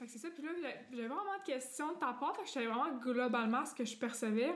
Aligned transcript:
Fait 0.00 0.06
que 0.06 0.12
c'est 0.12 0.18
ça. 0.18 0.28
Puis 0.30 0.42
là, 0.42 0.52
j'avais 0.90 1.06
vraiment 1.06 1.20
de 1.20 1.44
questions 1.44 1.92
de 1.92 1.98
ta 1.98 2.14
part. 2.14 2.34
Fait 2.34 2.42
que 2.42 2.48
je 2.48 2.52
savais 2.52 2.66
vraiment 2.66 2.96
globalement 2.96 3.66
ce 3.66 3.74
que 3.74 3.84
je 3.84 3.94
percevais. 3.98 4.54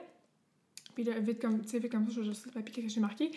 Puis 0.94 1.04
là, 1.04 1.12
vite 1.20 1.40
comme, 1.40 1.60
vite 1.60 1.90
comme 1.90 2.06
ça, 2.06 2.12
je 2.14 2.20
vais 2.20 2.26
juste 2.26 2.46
le 2.46 2.52
papier 2.52 2.82
que 2.82 2.88
j'ai 2.88 3.00
marqué. 3.00 3.30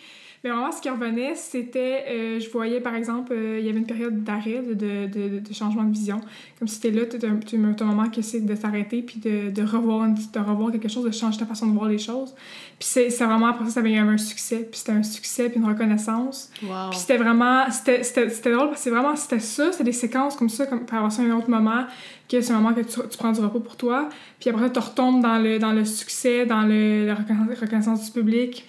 Mais 0.44 0.50
vraiment, 0.50 0.70
ce 0.70 0.80
qui 0.80 0.88
revenait, 0.88 1.34
c'était, 1.34 2.04
euh, 2.08 2.40
je 2.40 2.48
voyais 2.50 2.80
par 2.80 2.94
exemple, 2.94 3.32
euh, 3.32 3.58
il 3.58 3.66
y 3.66 3.68
avait 3.68 3.78
une 3.78 3.86
période 3.86 4.22
d'arrêt, 4.22 4.62
de, 4.62 4.74
de, 4.74 5.38
de, 5.40 5.52
changement 5.52 5.84
de 5.84 5.92
vision. 5.92 6.20
Comme 6.58 6.68
si 6.68 6.80
t'es 6.80 6.90
là, 6.90 7.06
tu 7.06 7.16
as 7.24 7.28
un 7.28 7.84
moment 7.84 8.08
que 8.10 8.22
c'est 8.22 8.40
de 8.40 8.54
s'arrêter, 8.54 9.02
puis 9.02 9.18
de, 9.18 9.50
de, 9.50 9.62
revoir, 9.62 10.08
de 10.08 10.38
revoir 10.38 10.70
quelque 10.70 10.88
chose, 10.88 11.04
de 11.04 11.10
changer 11.10 11.38
ta 11.38 11.46
façon 11.46 11.66
de 11.66 11.72
voir 11.72 11.88
les 11.88 11.98
choses. 11.98 12.34
Puis 12.78 12.88
c'est 12.88 13.08
vraiment, 13.24 13.46
après 13.46 13.64
ça, 13.66 13.72
ça 13.72 13.80
avait 13.80 13.92
eu 13.92 13.98
un 13.98 14.18
succès. 14.18 14.68
Puis 14.70 14.78
c'était 14.78 14.92
un 14.92 15.02
succès, 15.02 15.48
puis 15.48 15.58
une 15.58 15.66
reconnaissance. 15.66 16.50
Wow. 16.62 16.90
Puis 16.90 17.00
c'était 17.00 17.16
vraiment, 17.16 17.64
c'était 17.70 18.52
drôle, 18.52 18.68
parce 18.68 18.78
que 18.78 18.84
c'est 18.84 18.90
vraiment, 18.90 19.16
c'était 19.16 19.40
ça, 19.40 19.72
c'était 19.72 19.84
des 19.84 19.92
séquences 19.92 20.36
comme 20.36 20.48
ça, 20.48 20.66
comme, 20.66 20.86
pour 20.86 20.96
avoir 20.96 21.10
ça 21.10 21.22
un 21.22 21.30
autre 21.32 21.50
moment 21.50 21.86
que 22.28 22.40
c'est 22.40 22.52
un 22.52 22.60
moment 22.60 22.74
que 22.74 22.82
tu, 22.82 23.00
tu, 23.08 23.18
prends 23.18 23.32
du 23.32 23.40
repos 23.40 23.60
pour 23.60 23.76
toi. 23.76 24.08
Puis 24.38 24.50
après, 24.50 24.70
tu 24.70 24.78
retombes 24.78 25.22
dans 25.22 25.38
le, 25.38 25.58
dans 25.58 25.72
le 25.72 25.84
succès, 25.84 26.44
dans 26.44 26.62
le, 26.62 27.06
la 27.06 27.14
reconnaissance 27.14 27.47
du 27.54 28.10
public, 28.12 28.64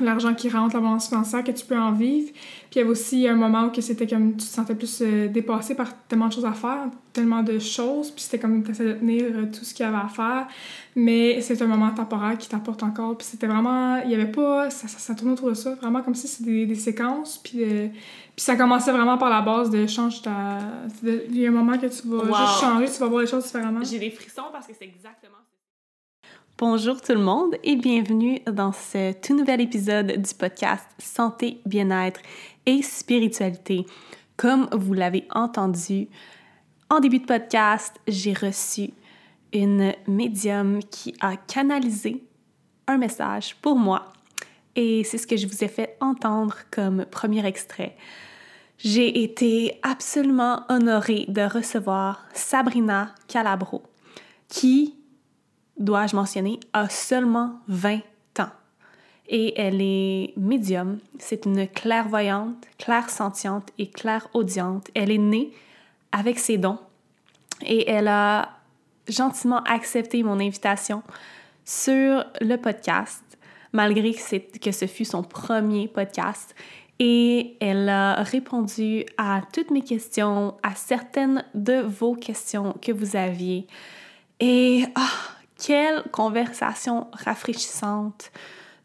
l'argent 0.00 0.34
qui 0.34 0.48
rentre, 0.48 0.74
l'abondance 0.74 1.08
financière, 1.08 1.44
que 1.44 1.50
tu 1.50 1.64
peux 1.64 1.78
en 1.78 1.92
vivre. 1.92 2.30
Puis 2.32 2.76
il 2.76 2.78
y 2.78 2.80
avait 2.80 2.90
aussi 2.90 3.28
un 3.28 3.36
moment 3.36 3.66
où 3.66 3.80
c'était 3.80 4.06
comme 4.06 4.32
tu 4.32 4.38
te 4.38 4.42
sentais 4.42 4.74
plus 4.74 5.02
euh, 5.02 5.28
dépassé 5.28 5.74
par 5.74 5.92
tellement 6.06 6.28
de 6.28 6.32
choses 6.32 6.46
à 6.46 6.52
faire, 6.52 6.86
tellement 7.12 7.42
de 7.42 7.58
choses, 7.58 8.10
puis 8.10 8.22
c'était 8.22 8.38
comme 8.38 8.62
tu 8.62 8.70
essayais 8.70 8.94
de 8.94 8.98
tenir 8.98 9.24
euh, 9.24 9.46
tout 9.46 9.64
ce 9.64 9.74
qu'il 9.74 9.84
y 9.84 9.88
avait 9.88 9.98
à 9.98 10.08
faire. 10.08 10.46
Mais 10.96 11.40
c'est 11.42 11.60
un 11.60 11.66
moment 11.66 11.90
temporaire 11.90 12.38
qui 12.38 12.48
t'apporte 12.48 12.82
encore. 12.82 13.18
Puis 13.18 13.26
c'était 13.30 13.46
vraiment, 13.46 13.98
il 13.98 14.10
y 14.10 14.14
avait 14.14 14.30
pas, 14.30 14.70
ça, 14.70 14.88
ça, 14.88 14.98
ça 14.98 15.14
tournait 15.14 15.34
autour 15.34 15.50
de 15.50 15.54
ça, 15.54 15.74
vraiment 15.74 16.02
comme 16.02 16.14
si 16.14 16.26
c'était 16.26 16.50
des, 16.50 16.66
des, 16.66 16.74
séquences, 16.74 17.38
puis 17.38 17.58
de, 17.58 17.88
puis 17.88 18.44
ça 18.44 18.56
commençait 18.56 18.92
vraiment 18.92 19.18
par 19.18 19.28
la 19.28 19.42
base 19.42 19.68
de 19.68 19.86
change 19.86 20.22
ta. 20.22 20.58
Il 21.04 21.38
y 21.38 21.46
a 21.46 21.50
un 21.50 21.52
moment 21.52 21.76
que 21.76 21.86
tu 21.86 22.08
vas 22.08 22.24
juste 22.24 22.60
changer, 22.60 22.86
tu 22.86 22.98
vas 22.98 23.06
voir 23.06 23.20
les 23.20 23.26
choses 23.26 23.44
différemment. 23.44 23.80
J'ai 23.84 23.98
des 23.98 24.10
frissons 24.10 24.44
parce 24.52 24.66
que 24.66 24.72
c'est 24.78 24.86
exactement 24.86 25.36
Bonjour 26.64 27.00
tout 27.00 27.10
le 27.10 27.18
monde 27.18 27.56
et 27.64 27.74
bienvenue 27.74 28.38
dans 28.46 28.70
ce 28.70 29.14
tout 29.20 29.36
nouvel 29.36 29.60
épisode 29.60 30.12
du 30.12 30.32
podcast 30.32 30.86
Santé, 30.96 31.60
bien-être 31.66 32.20
et 32.66 32.82
spiritualité. 32.82 33.84
Comme 34.36 34.68
vous 34.70 34.94
l'avez 34.94 35.26
entendu, 35.34 36.06
en 36.88 37.00
début 37.00 37.18
de 37.18 37.26
podcast, 37.26 37.96
j'ai 38.06 38.32
reçu 38.32 38.90
une 39.52 39.92
médium 40.06 40.78
qui 40.84 41.16
a 41.20 41.36
canalisé 41.36 42.22
un 42.86 42.96
message 42.96 43.56
pour 43.56 43.74
moi 43.74 44.12
et 44.76 45.02
c'est 45.02 45.18
ce 45.18 45.26
que 45.26 45.36
je 45.36 45.48
vous 45.48 45.64
ai 45.64 45.68
fait 45.68 45.96
entendre 46.00 46.58
comme 46.70 47.06
premier 47.06 47.44
extrait. 47.44 47.96
J'ai 48.78 49.24
été 49.24 49.80
absolument 49.82 50.62
honorée 50.68 51.24
de 51.26 51.42
recevoir 51.42 52.24
Sabrina 52.34 53.16
Calabro, 53.26 53.82
qui, 54.46 54.94
dois-je 55.78 56.16
mentionner, 56.16 56.60
a 56.72 56.88
seulement 56.88 57.60
20 57.68 58.00
ans. 58.38 58.50
Et 59.28 59.58
elle 59.60 59.80
est 59.80 60.34
médium, 60.36 60.98
c'est 61.18 61.46
une 61.46 61.68
clairvoyante, 61.68 62.66
clairsentiente 62.78 63.70
et 63.78 63.88
clairaudiente. 63.88 64.88
Elle 64.94 65.10
est 65.10 65.18
née 65.18 65.52
avec 66.10 66.38
ses 66.38 66.58
dons 66.58 66.78
et 67.62 67.88
elle 67.88 68.08
a 68.08 68.50
gentiment 69.08 69.62
accepté 69.64 70.22
mon 70.22 70.40
invitation 70.40 71.02
sur 71.64 72.24
le 72.40 72.56
podcast, 72.56 73.22
malgré 73.72 74.12
que 74.12 74.72
ce 74.72 74.86
fut 74.86 75.04
son 75.04 75.22
premier 75.22 75.88
podcast 75.88 76.54
et 76.98 77.56
elle 77.60 77.88
a 77.88 78.22
répondu 78.22 79.04
à 79.18 79.40
toutes 79.52 79.72
mes 79.72 79.82
questions, 79.82 80.54
à 80.62 80.74
certaines 80.76 81.44
de 81.52 81.80
vos 81.80 82.14
questions 82.14 82.76
que 82.80 82.92
vous 82.92 83.16
aviez. 83.16 83.66
Et 84.38 84.84
oh, 84.96 85.41
quelle 85.64 86.02
conversation 86.10 87.06
rafraîchissante 87.12 88.32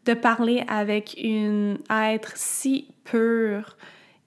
de 0.06 0.14
parler 0.14 0.64
avec 0.68 1.16
une 1.20 1.78
être 1.90 2.32
si 2.36 2.88
pure 3.04 3.76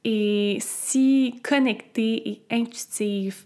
et 0.03 0.57
si 0.59 1.39
connectée 1.43 2.29
et 2.29 2.41
intuitive. 2.51 3.43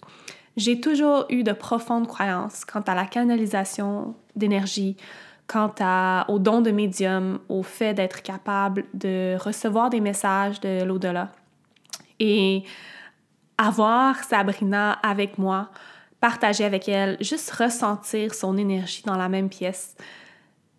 J'ai 0.58 0.82
toujours 0.82 1.26
eu 1.30 1.44
de 1.44 1.52
profondes 1.52 2.08
croyances 2.08 2.66
quant 2.66 2.82
à 2.82 2.96
la 2.96 3.06
canalisation 3.06 4.16
d'énergie, 4.36 4.98
quant 5.48 5.74
à, 5.80 6.26
au 6.30 6.40
don 6.40 6.62
de 6.62 6.72
médium, 6.72 7.40
au 7.48 7.62
fait 7.62 7.94
d'être 7.94 8.24
capable 8.24 8.86
de 8.94 9.38
recevoir 9.38 9.90
des 9.90 10.00
messages 10.00 10.60
de 10.62 10.84
l'au-delà. 10.84 11.30
Et 12.20 12.64
avoir 13.58 14.24
Sabrina 14.24 14.94
avec 15.04 15.38
moi, 15.38 15.70
partager 16.26 16.64
avec 16.64 16.90
elle, 16.90 17.18
juste 17.22 17.52
ressentir 17.52 18.34
son 18.34 18.58
énergie 18.58 19.04
dans 19.06 19.16
la 19.16 19.30
même 19.30 19.48
pièce. 19.48 19.96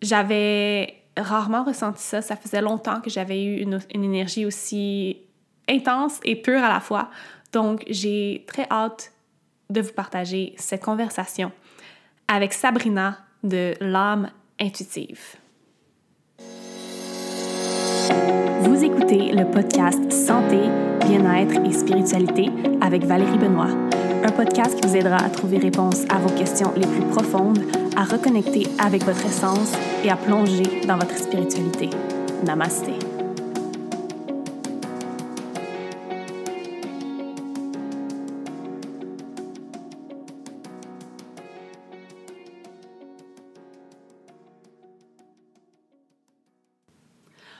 J'avais 0.01 0.95
rarement 1.15 1.63
ressenti 1.63 2.03
ça. 2.03 2.21
Ça 2.21 2.35
faisait 2.35 2.59
longtemps 2.59 2.99
que 2.99 3.09
j'avais 3.09 3.41
eu 3.41 3.61
une, 3.61 3.79
énergie 3.93 4.45
aussi 4.45 5.21
intense 5.69 6.19
et 6.25 6.35
pure 6.35 6.61
à 6.61 6.67
la 6.67 6.81
fois. 6.81 7.09
Donc, 7.53 7.85
j'ai 7.89 8.43
très 8.45 8.67
hâte 8.69 9.13
de 9.69 9.79
vous 9.79 9.93
partager 9.93 10.53
cette 10.57 10.83
conversation 10.83 11.53
avec 12.27 12.51
Sabrina 12.51 13.17
de 13.41 13.73
l'âme 13.79 14.29
intuitive. 14.59 15.37
Vous 18.63 18.83
écoutez 18.83 19.31
le 19.31 19.49
podcast 19.49 20.11
Santé, 20.11 20.59
bien-être 21.07 21.65
et 21.65 21.71
spiritualité 21.71 22.49
avec 22.81 23.05
Valérie 23.05 23.37
Benoît, 23.37 23.69
un 24.23 24.31
podcast 24.31 24.79
qui 24.79 24.87
vous 24.87 24.95
aidera 24.95 25.17
à 25.17 25.29
trouver 25.29 25.57
réponse 25.57 26.03
à 26.09 26.17
vos 26.17 26.29
questions 26.29 26.71
les 26.75 26.87
plus 26.87 27.05
profondes, 27.11 27.59
à 27.95 28.03
reconnecter 28.03 28.67
avec 28.79 29.03
votre 29.03 29.25
essence 29.25 29.73
et 30.03 30.09
à 30.09 30.15
plonger 30.15 30.81
dans 30.87 30.95
votre 30.95 31.17
spiritualité. 31.17 31.89
Namasté. 32.45 32.93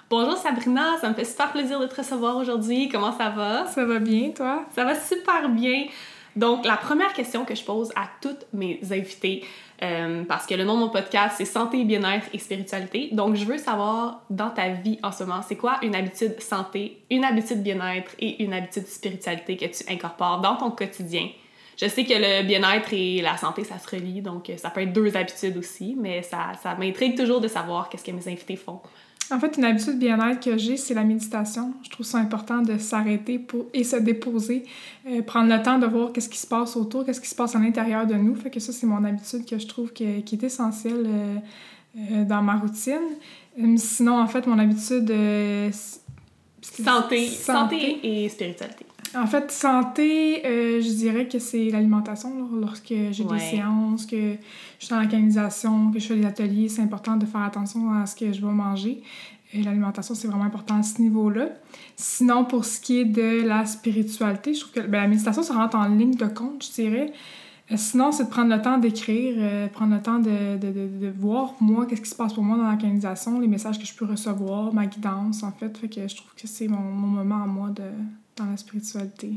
Bonjour 0.10 0.38
Sabrina, 0.38 0.98
ça 1.02 1.10
me 1.10 1.14
fait 1.14 1.26
super 1.26 1.52
plaisir 1.52 1.82
de 1.82 1.86
te 1.86 1.96
recevoir 1.96 2.38
aujourd'hui. 2.38 2.88
Comment 2.88 3.12
ça 3.12 3.30
va? 3.30 3.66
Ça 3.68 3.84
va 3.84 4.00
bien, 4.00 4.32
toi? 4.32 4.64
Ça 4.74 4.86
va 4.86 4.96
super 4.96 5.50
bien. 5.50 5.88
Donc, 6.38 6.66
la 6.66 6.78
première 6.78 7.14
question 7.14 7.46
que 7.46 7.56
je 7.56 7.64
pose 7.64 7.92
à 7.96 8.08
toutes 8.22 8.46
mes 8.54 8.80
invités, 8.92 9.44
euh, 9.82 10.24
parce 10.24 10.46
que 10.46 10.54
le 10.54 10.66
nom 10.66 10.76
de 10.76 10.82
mon 10.82 10.90
podcast, 10.90 11.36
c'est 11.40 11.46
Santé, 11.46 11.84
bien-être 11.84 12.28
et 12.32 12.38
spiritualité. 12.38 13.10
Donc, 13.12 13.36
je 13.36 13.44
veux 13.44 13.58
savoir, 13.58 14.22
dans 14.30 14.52
ta 14.52 14.70
vie 14.70 15.00
en 15.02 15.12
ce 15.12 15.24
moment, 15.24 15.42
c'est 15.42 15.56
quoi 15.56 15.80
une 15.82 15.96
habitude 15.96 16.40
santé, 16.40 17.02
une 17.10 17.24
habitude 17.24 17.64
bien-être 17.64 18.12
et 18.20 18.44
une 18.44 18.54
habitude 18.54 18.86
spiritualité 18.86 19.58
que 19.58 19.66
tu 19.66 19.92
incorpores 19.92 20.42
dans 20.42 20.56
ton 20.56 20.70
quotidien? 20.70 21.28
Je 21.76 21.88
sais 21.88 22.06
que 22.06 22.14
le 22.14 22.46
bien-être 22.46 22.94
et 22.94 23.22
la 23.22 23.36
santé, 23.38 23.64
ça 23.64 23.80
se 23.80 23.90
relie, 23.90 24.22
donc 24.22 24.52
ça 24.58 24.70
peut 24.70 24.82
être 24.82 24.94
deux 24.94 25.18
habitudes 25.18 25.58
aussi, 25.58 25.96
mais 26.00 26.22
ça, 26.22 26.52
ça 26.62 26.76
m'intrigue 26.76 27.18
toujours 27.18 27.42
de 27.42 27.48
savoir 27.48 27.90
qu'est-ce 27.90 28.04
que 28.04 28.12
mes 28.12 28.28
invités 28.28 28.56
font. 28.56 28.80
En 29.30 29.40
fait, 29.40 29.58
une 29.58 29.66
habitude 29.66 30.00
bien-être 30.00 30.44
que 30.44 30.58
j'ai, 30.58 30.78
c'est 30.78 30.94
la 30.94 31.04
méditation. 31.04 31.74
Je 31.84 31.90
trouve 31.90 32.06
ça 32.06 32.18
important 32.18 32.62
de 32.62 32.78
s'arrêter 32.78 33.40
pour 33.40 33.66
et 33.74 33.84
se 33.84 33.98
déposer, 33.98 34.64
euh, 35.06 35.22
prendre 35.22 35.54
le 35.54 35.62
temps 35.62 35.80
de 35.80 35.86
voir 35.86 36.14
qu'est-ce 36.14 36.30
qui 36.30 36.38
se 36.38 36.48
passe 36.48 36.78
autour, 36.78 37.06
qu'est-ce 37.06 37.20
qui 37.20 37.28
se 37.28 37.36
passe 37.36 37.56
à 37.56 37.60
l'intérieur 37.60 38.08
de 38.08 38.14
nous. 38.14 38.36
Fait 38.36 38.50
que 38.50 38.60
ça, 38.62 38.72
c'est 38.72 38.88
mon 38.88 39.04
habitude 39.04 39.46
que 39.46 39.60
je 39.60 39.68
trouve 39.68 39.92
que, 39.92 40.22
qui 40.22 40.36
est 40.36 40.44
essentielle 40.44 41.06
euh, 41.06 41.36
euh, 41.98 42.24
dans 42.24 42.42
ma 42.42 42.56
routine. 42.56 43.78
sinon, 43.78 44.20
en 44.20 44.28
fait, 44.28 44.48
mon 44.48 44.60
habitude... 44.60 45.12
Santé, 46.62 46.84
santé, 46.84 47.28
santé 47.28 48.00
et 48.04 48.30
spiritualité. 48.30 48.87
En 49.16 49.26
fait, 49.26 49.52
santé, 49.52 50.46
euh, 50.46 50.82
je 50.82 50.90
dirais 50.90 51.28
que 51.28 51.40
c'est 51.40 51.70
l'alimentation. 51.70 52.50
Lorsque 52.60 52.94
j'ai 53.12 53.24
des 53.24 53.40
séances, 53.40 54.06
que 54.06 54.34
je 54.80 54.86
suis 54.86 54.90
dans 54.90 55.00
la 55.00 55.08
canalisation, 55.08 55.92
que 55.92 56.00
je 56.00 56.08
fais 56.08 56.16
des 56.16 56.26
ateliers, 56.26 56.70
c'est 56.70 56.82
important 56.82 57.16
de 57.16 57.26
faire 57.26 57.42
attention 57.42 57.92
à 57.94 58.06
ce 58.06 58.16
que 58.16 58.32
je 58.32 58.42
vais 58.42 58.52
manger. 58.52 59.02
L'alimentation, 59.54 60.14
c'est 60.14 60.28
vraiment 60.28 60.44
important 60.44 60.80
à 60.80 60.84
ce 60.84 61.02
niveau-là. 61.02 61.50
Sinon, 61.96 62.44
pour 62.44 62.66
ce 62.66 62.82
qui 62.82 63.00
est 63.00 63.06
de 63.06 63.48
la 63.48 63.66
spiritualité, 63.66 64.54
je 64.54 64.60
trouve 64.60 64.74
que 64.74 64.82
ben, 64.82 65.04
la 65.04 65.08
méditation, 65.08 65.42
ça 65.42 65.54
rentre 65.54 65.78
en 65.78 65.88
ligne 65.88 66.16
de 66.16 66.26
compte, 66.26 66.66
je 66.66 66.82
dirais. 66.82 67.14
Euh, 67.72 67.76
sinon, 67.78 68.12
c'est 68.12 68.26
de 68.26 68.30
prendre 68.30 68.54
le 68.54 68.62
temps 68.62 68.78
d'écrire, 68.78 69.36
euh, 69.38 69.68
prendre 69.68 69.96
le 69.96 70.02
temps 70.02 70.20
de, 70.20 70.58
de, 70.58 70.72
de, 70.72 70.88
de 71.00 71.14
voir, 71.18 71.54
moi, 71.62 71.86
qu'est-ce 71.86 72.02
qui 72.02 72.10
se 72.10 72.16
passe 72.16 72.34
pour 72.34 72.44
moi 72.44 72.58
dans 72.58 72.70
la 72.70 72.76
canalisation, 72.76 73.40
les 73.40 73.48
messages 73.48 73.80
que 73.80 73.86
je 73.86 73.94
peux 73.94 74.06
recevoir, 74.06 74.74
ma 74.74 74.86
guidance, 74.86 75.44
en 75.44 75.52
fait. 75.52 75.76
Fait 75.78 75.88
que 75.88 76.08
je 76.08 76.16
trouve 76.16 76.34
que 76.36 76.48
c'est 76.48 76.68
mon, 76.68 76.80
mon 76.80 77.08
moment 77.08 77.44
à 77.44 77.48
moi 77.48 77.70
de 77.70 77.84
dans 78.38 78.46
la 78.46 78.58
spiritualité. 78.58 79.34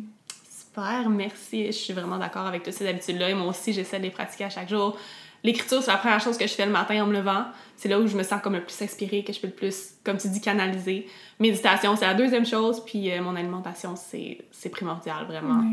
Super, 0.49 1.09
merci. 1.11 1.67
Je 1.67 1.73
suis 1.73 1.93
vraiment 1.93 2.19
d'accord 2.19 2.47
avec 2.47 2.63
toutes 2.63 2.75
ces 2.75 2.89
habitudes-là. 2.89 3.31
Et 3.31 3.35
moi 3.35 3.49
aussi, 3.49 3.73
j'essaie 3.73 3.99
de 3.99 4.05
les 4.05 4.11
pratiquer 4.11 4.45
à 4.45 4.51
chaque 4.51 4.69
jour. 4.69 4.97
L'écriture, 5.43 5.83
c'est 5.83 5.91
la 5.91 5.97
première 5.97 6.21
chose 6.21 6.37
que 6.37 6.47
je 6.47 6.53
fais 6.53 6.67
le 6.67 6.73
matin 6.73 7.03
en 7.03 7.07
me 7.07 7.15
levant. 7.15 7.45
C'est 7.77 7.89
là 7.89 7.99
où 7.99 8.07
je 8.07 8.17
me 8.17 8.23
sens 8.23 8.43
comme 8.43 8.55
le 8.55 8.63
plus 8.63 8.83
inspirée, 8.83 9.25
que 9.25 9.33
je 9.33 9.41
peux 9.41 9.47
le 9.47 9.55
plus, 9.55 9.95
comme 10.05 10.19
tu 10.19 10.29
dis, 10.29 10.41
canaliser. 10.41 11.09
Méditation, 11.39 11.97
c'est 11.97 12.07
la 12.07 12.15
deuxième 12.15 12.45
chose. 12.45 12.85
Puis 12.85 13.11
euh, 13.11 13.23
mon 13.23 13.35
alimentation, 13.37 13.95
c'est 13.97 14.69
primordial, 14.71 15.25
vraiment. 15.27 15.65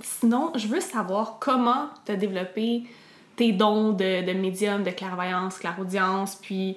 sinon, 0.00 0.52
je 0.54 0.66
veux 0.68 0.80
savoir 0.80 1.38
comment 1.40 1.88
tu 2.04 2.12
as 2.12 2.16
développé 2.16 2.82
tes 3.36 3.52
dons 3.52 3.92
de, 3.92 4.26
de 4.26 4.32
médium, 4.32 4.82
de 4.82 4.90
clairvoyance, 4.90 5.58
clairaudience, 5.58 6.36
puis 6.36 6.76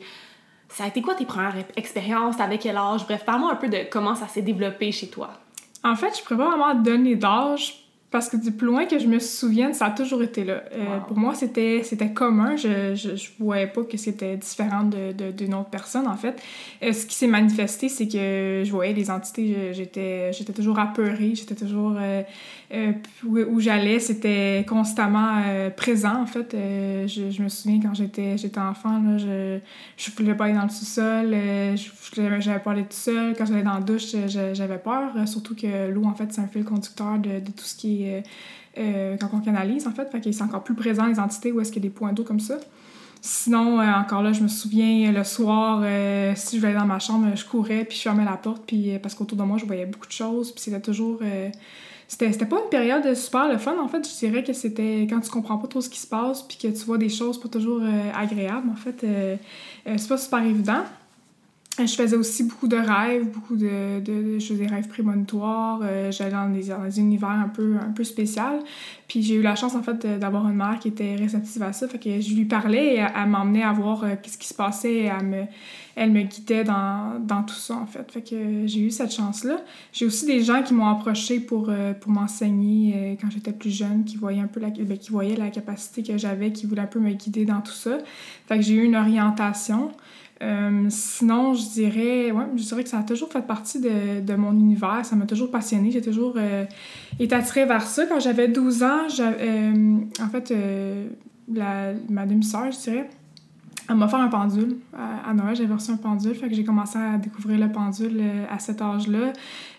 ça 0.70 0.86
a 0.86 0.88
été 0.88 1.02
quoi 1.02 1.16
tes 1.16 1.26
premières 1.26 1.56
expériences, 1.76 2.40
avec 2.40 2.62
quel 2.62 2.78
âge? 2.78 3.06
Bref, 3.06 3.24
parle-moi 3.26 3.52
un 3.52 3.56
peu 3.56 3.70
de 3.70 3.88
comment 3.90 4.16
ça 4.16 4.28
s'est 4.28 4.42
développé 4.42 4.92
chez 4.92 5.08
toi. 5.08 5.32
En 5.84 5.96
fait, 5.96 6.18
je 6.18 6.24
pourrais 6.24 6.38
pas 6.38 6.50
vraiment 6.50 6.74
donner 6.76 7.16
d'âge 7.16 7.85
parce 8.16 8.30
que 8.30 8.38
du 8.38 8.54
plus 8.54 8.68
loin 8.68 8.86
que 8.86 8.98
je 8.98 9.08
me 9.08 9.20
souvienne, 9.20 9.74
ça 9.74 9.88
a 9.88 9.92
toujours 9.92 10.24
été 10.24 10.46
là. 10.46 10.64
Euh, 10.72 11.00
pour 11.06 11.18
moi, 11.18 11.36
c'était, 11.36 11.82
c'était 11.84 12.12
commun. 12.12 12.56
Je, 12.56 12.96
je, 12.96 13.18
je, 13.18 13.30
voyais 13.38 13.68
pas 13.68 13.84
que 13.84 13.98
c'était 13.98 14.38
différent 14.38 14.84
de, 14.84 15.12
de, 15.12 15.32
d'une 15.32 15.54
autre 15.54 15.70
personne, 15.70 16.08
en 16.08 16.16
fait. 16.16 16.42
Euh, 16.82 16.94
ce 16.94 17.06
qui 17.06 17.14
s'est 17.14 17.28
manifesté, 17.28 17.90
c'est 17.90 18.08
que 18.08 18.64
je 18.64 18.72
voyais 18.72 18.94
les 18.94 19.12
entités, 19.12 19.74
j'étais, 19.74 20.32
j'étais 20.32 20.54
toujours 20.54 20.80
apeurée, 20.80 21.34
j'étais 21.36 21.56
toujours... 21.56 21.98
Euh, 22.00 22.24
où, 23.26 23.38
où, 23.38 23.60
j'allais, 23.60 24.00
c'était 24.00 24.66
constamment 24.68 25.42
présent, 25.78 26.22
en 26.22 26.26
fait. 26.26 26.56
Je, 27.06 27.30
je, 27.30 27.44
me 27.44 27.48
souviens 27.48 27.80
quand 27.82 27.94
j'étais, 27.94 28.38
j'étais 28.38 28.60
enfant, 28.60 29.02
là, 29.02 29.18
je, 29.18 29.60
je 29.98 30.12
voulais 30.12 30.34
pas 30.34 30.46
aller 30.46 30.56
dans 30.56 30.64
le 30.64 30.70
sous-sol, 30.70 31.36
je, 31.76 32.40
j'avais 32.40 32.60
pas 32.60 32.72
aller 32.72 32.84
tout 32.84 32.90
seul. 32.92 33.36
Quand 33.38 33.46
j'allais 33.46 33.62
dans 33.62 33.76
la 33.76 33.82
douche, 33.82 34.16
j'avais 34.54 34.80
peur, 34.80 35.12
surtout 35.28 35.56
que 35.56 35.90
l'eau, 35.90 36.06
en 36.06 36.16
fait, 36.16 36.34
c'est 36.34 36.42
un 36.42 36.48
fil 36.48 36.64
conducteur 36.64 37.20
de, 37.20 37.40
de 37.40 37.52
tout 37.52 37.66
ce 37.66 37.76
qui 37.76 38.04
est 38.04 38.05
euh, 38.06 38.22
euh, 38.78 39.18
quand 39.20 39.30
on 39.34 39.40
canalise, 39.40 39.88
en 39.88 39.92
fait. 39.92 40.10
Fait 40.12 40.22
que 40.22 40.32
c'est 40.32 40.44
encore 40.44 40.64
plus 40.64 40.76
présent, 40.76 41.06
les 41.06 41.20
entités, 41.20 41.52
où 41.52 41.62
est-ce 41.62 41.72
qu'il 41.72 41.84
y 41.84 41.86
a 41.86 41.90
des 41.90 41.94
points 41.94 42.14
d'eau 42.14 42.24
comme 42.24 42.40
ça. 42.40 42.58
Sinon, 43.22 43.80
euh, 43.80 43.94
encore 43.94 44.22
là, 44.22 44.34
je 44.34 44.42
me 44.42 44.48
souviens, 44.48 45.12
le 45.12 45.24
soir, 45.24 45.84
si 46.36 46.58
je 46.58 46.62
vais 46.62 46.74
dans 46.74 46.86
ma 46.86 47.00
chambre, 47.00 47.28
je 47.36 47.46
courais, 47.46 47.86
puis 47.86 47.98
je 47.98 48.04
fermais 48.04 48.26
la 48.26 48.38
porte, 48.38 48.64
puis 48.68 49.00
parce 49.00 49.16
qu'autour 49.16 49.38
de 49.38 49.44
moi, 49.44 49.58
je 49.58 49.66
voyais 49.66 49.86
beaucoup 49.86 50.08
de 50.08 50.12
choses, 50.12 50.52
puis 50.52 50.62
c'était 50.62 50.82
toujours... 50.82 51.22
c'était 52.08 52.46
pas 52.46 52.58
une 52.58 52.70
période 52.70 53.16
super 53.16 53.48
le 53.48 53.58
fun, 53.58 53.76
en 53.82 53.88
fait. 53.88 54.08
Je 54.08 54.28
dirais 54.28 54.44
que 54.44 54.54
c'était 54.54 55.08
quand 55.10 55.22
tu 55.22 55.32
comprends 55.32 55.58
pas 55.58 55.68
trop 55.68 55.82
ce 55.82 55.90
qui 55.90 56.00
se 56.00 56.08
passe, 56.08 56.44
puis 56.44 56.58
que 56.58 56.68
tu 56.68 56.86
vois 56.86 57.00
des 57.00 57.10
choses 57.10 57.40
pas 57.40 57.50
toujours 57.50 57.82
agréables, 58.14 58.70
en 58.70 58.76
fait. 58.76 59.04
c'est 59.86 60.08
pas 60.08 60.18
super 60.18 60.44
évident. 60.44 60.84
Je 61.78 61.94
faisais 61.94 62.16
aussi 62.16 62.44
beaucoup 62.44 62.70
de 62.70 62.78
rêves, 62.78 63.30
beaucoup 63.30 63.58
de, 63.58 64.00
de, 64.00 64.40
je 64.40 64.46
faisais 64.46 64.66
des 64.66 64.68
rêves 64.68 64.88
prémonitoires. 64.88 65.82
Euh, 65.84 66.10
j'allais 66.10 66.32
dans 66.32 66.48
des, 66.48 66.70
dans 66.70 66.82
des, 66.82 67.00
univers 67.00 67.30
un 67.30 67.50
peu, 67.50 67.76
un 67.76 67.92
peu 67.92 68.06
spécial. 68.06 68.60
Puis 69.10 69.22
j'ai 69.22 69.36
eu 69.36 69.42
la 69.42 69.56
chance, 69.56 69.76
en 69.76 69.84
fait, 69.84 70.08
d'avoir 70.18 70.48
une 70.48 70.56
mère 70.56 70.80
qui 70.80 70.88
était 70.88 71.16
réceptive 71.16 71.62
à 71.64 71.74
ça. 71.74 71.86
Fait 71.90 72.00
que 72.00 72.22
je 72.22 72.34
lui 72.34 72.46
parlais 72.46 72.96
et 72.96 73.06
elle, 73.14 73.28
m'emmenait 73.28 73.64
à 73.64 73.74
voir 73.74 74.06
euh, 74.06 74.16
ce 74.26 74.38
qui 74.38 74.48
se 74.48 74.54
passait 74.54 74.94
et 74.94 75.04
elle 75.06 75.26
me, 75.26 75.44
elle 75.98 76.12
me 76.12 76.22
guidait 76.22 76.64
dans, 76.64 77.20
dans 77.20 77.44
tout 77.44 77.56
ça, 77.56 77.76
en 77.76 77.88
fait. 77.88 78.10
Fait 78.10 78.22
que 78.22 78.66
j'ai 78.68 78.80
eu 78.80 78.90
cette 78.90 79.12
chance-là. 79.12 79.58
J'ai 79.92 80.06
aussi 80.06 80.26
des 80.26 80.42
gens 80.42 80.64
qui 80.64 80.74
m'ont 80.74 80.88
approché 80.88 81.42
pour, 81.42 81.68
euh, 81.70 81.94
pour 81.94 82.10
m'enseigner 82.10 83.18
quand 83.20 83.30
j'étais 83.30 83.52
plus 83.52 83.76
jeune, 83.76 84.06
qui 84.06 84.16
voyaient 84.16 84.42
un 84.42 84.48
peu 84.48 84.62
la, 84.62 84.70
ben, 84.70 84.98
qui 84.98 85.12
voyaient 85.12 85.36
la 85.36 85.50
capacité 85.50 86.04
que 86.04 86.18
j'avais, 86.18 86.54
qui 86.54 86.68
voulaient 86.68 86.84
un 86.84 86.88
peu 86.88 87.00
me 87.02 87.12
guider 87.12 87.44
dans 87.44 87.60
tout 87.60 87.74
ça. 87.74 87.98
Fait 88.48 88.56
que 88.56 88.62
j'ai 88.62 88.76
eu 88.76 88.86
une 88.86 88.96
orientation. 88.96 89.92
Euh, 90.42 90.88
sinon, 90.90 91.54
je 91.54 91.70
dirais, 91.70 92.32
ouais, 92.32 92.46
je 92.56 92.64
dirais 92.64 92.84
que 92.84 92.90
ça 92.90 93.00
a 93.00 93.04
toujours 93.04 93.32
fait 93.32 93.46
partie 93.46 93.80
de, 93.80 94.22
de 94.22 94.36
mon 94.36 94.52
univers. 94.52 95.06
Ça 95.06 95.16
m'a 95.16 95.26
toujours 95.26 95.50
passionné. 95.50 95.92
J'ai 95.92 96.02
toujours 96.02 96.34
euh, 96.38 96.66
été 97.20 97.36
attirée 97.36 97.66
vers 97.66 97.84
ça. 97.84 98.06
Quand 98.06 98.20
j'avais 98.20 98.48
12 98.48 98.84
ans, 98.84 99.08
euh, 99.20 99.98
en 100.22 100.28
fait, 100.30 100.54
ma 101.48 102.26
demi-sœur, 102.26 102.72
je 102.72 102.80
dirais, 102.80 103.10
elle 103.88 103.96
m'a 103.96 104.08
fait 104.08 104.18
un 104.18 104.28
pendule. 104.28 104.78
À, 104.94 105.34
Noël, 105.34 105.56
j'avais 105.56 105.74
reçu 105.74 105.92
un 105.92 105.98
pendule. 105.98 106.36
Fait 106.36 106.50
que 106.50 106.56
j'ai 106.56 106.66
commencé 106.66 106.98
à 106.98 107.18
découvrir 107.18 107.60
le 107.60 107.72
pendule 107.72 108.22
à 108.50 108.60
cet 108.60 108.82
âge-là. 108.82 109.32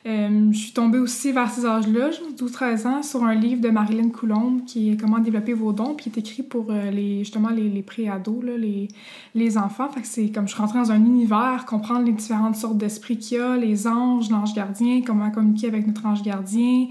Euh, 0.07 0.53
je 0.53 0.57
suis 0.57 0.73
tombée 0.73 0.99
aussi 0.99 1.33
vers 1.33 1.51
ces 1.51 1.67
âges-là, 1.67 2.11
12-13 2.39 2.87
ans, 2.87 3.03
sur 3.03 3.25
un 3.25 3.35
livre 3.35 3.61
de 3.61 3.71
Marilyn 3.71 4.11
Coulombe 4.11 4.65
qui 4.65 4.93
est 4.93 4.97
Comment 4.97 5.19
développer 5.19 5.53
vos 5.53 5.73
dons, 5.73 5.95
puis 5.95 6.11
qui 6.11 6.19
est 6.19 6.23
écrit 6.23 6.43
pour 6.45 6.67
euh, 6.71 6.91
les, 6.93 7.21
justement 7.21 7.49
les, 7.49 7.69
les 7.69 7.83
pré-ados, 7.83 8.45
les, 8.45 8.87
les 9.35 9.59
enfants. 9.59 9.89
Fait 9.89 10.05
c'est 10.05 10.29
comme 10.29 10.47
je 10.47 10.53
suis 10.53 10.61
rentrée 10.61 10.79
dans 10.79 10.93
un 10.93 11.05
univers, 11.05 11.65
comprendre 11.67 12.07
les 12.07 12.13
différentes 12.13 12.55
sortes 12.55 12.79
d'esprits 12.79 13.19
qu'il 13.19 13.39
y 13.39 13.41
a, 13.41 13.57
les 13.57 13.89
anges, 13.89 14.31
l'ange 14.31 14.55
gardien, 14.55 15.03
comment 15.05 15.31
communiquer 15.33 15.67
avec 15.67 15.87
notre 15.89 16.07
ange 16.07 16.23
gardien. 16.23 16.87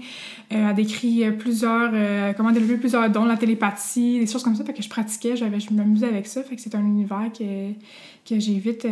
Euh, 0.52 0.68
elle 0.68 0.74
décrit 0.74 1.24
plusieurs, 1.38 1.92
comment 2.36 2.52
développer 2.52 2.80
plusieurs 2.80 3.08
dons, 3.08 3.24
la 3.24 3.38
télépathie, 3.38 4.18
des 4.18 4.26
choses 4.26 4.42
comme 4.42 4.56
ça. 4.56 4.64
Fait 4.64 4.74
que 4.74 4.82
je 4.82 4.90
pratiquais, 4.90 5.36
j'avais, 5.36 5.58
je 5.58 5.72
m'amusais 5.72 6.06
avec 6.06 6.26
ça. 6.26 6.42
Fait 6.42 6.56
c'est 6.58 6.74
un 6.74 6.84
univers 6.84 7.30
que, 7.32 7.72
que 8.28 8.38
j'ai 8.38 8.58
vite 8.58 8.86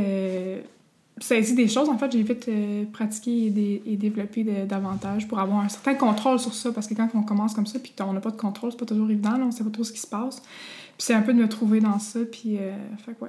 saisi 1.20 1.54
des 1.54 1.68
choses, 1.68 1.88
en 1.88 1.96
fait, 1.96 2.10
j'ai 2.12 2.22
vite 2.22 2.48
euh, 2.48 2.84
pratiqué 2.92 3.46
et, 3.86 3.96
développé 3.96 4.44
davantage 4.66 5.28
pour 5.28 5.38
avoir 5.38 5.60
un 5.60 5.68
certain 5.68 5.94
contrôle 5.94 6.38
sur 6.38 6.54
ça. 6.54 6.72
Parce 6.72 6.86
que 6.86 6.94
quand 6.94 7.08
on 7.14 7.22
commence 7.22 7.54
comme 7.54 7.66
ça, 7.66 7.78
puis 7.78 7.92
qu'on 7.96 8.12
n'a 8.12 8.20
pas 8.20 8.30
de 8.30 8.36
contrôle, 8.36 8.72
c'est 8.72 8.78
pas 8.78 8.86
toujours 8.86 9.10
évident, 9.10 9.36
là, 9.36 9.44
on 9.46 9.50
sait 9.50 9.64
pas 9.64 9.70
trop 9.70 9.84
ce 9.84 9.92
qui 9.92 10.00
se 10.00 10.06
passe. 10.06 10.42
Puis 10.96 11.06
c'est 11.06 11.14
un 11.14 11.22
peu 11.22 11.32
de 11.32 11.38
me 11.38 11.48
trouver 11.48 11.80
dans 11.80 11.98
ça, 11.98 12.20
puis 12.30 12.56
euh, 12.58 12.72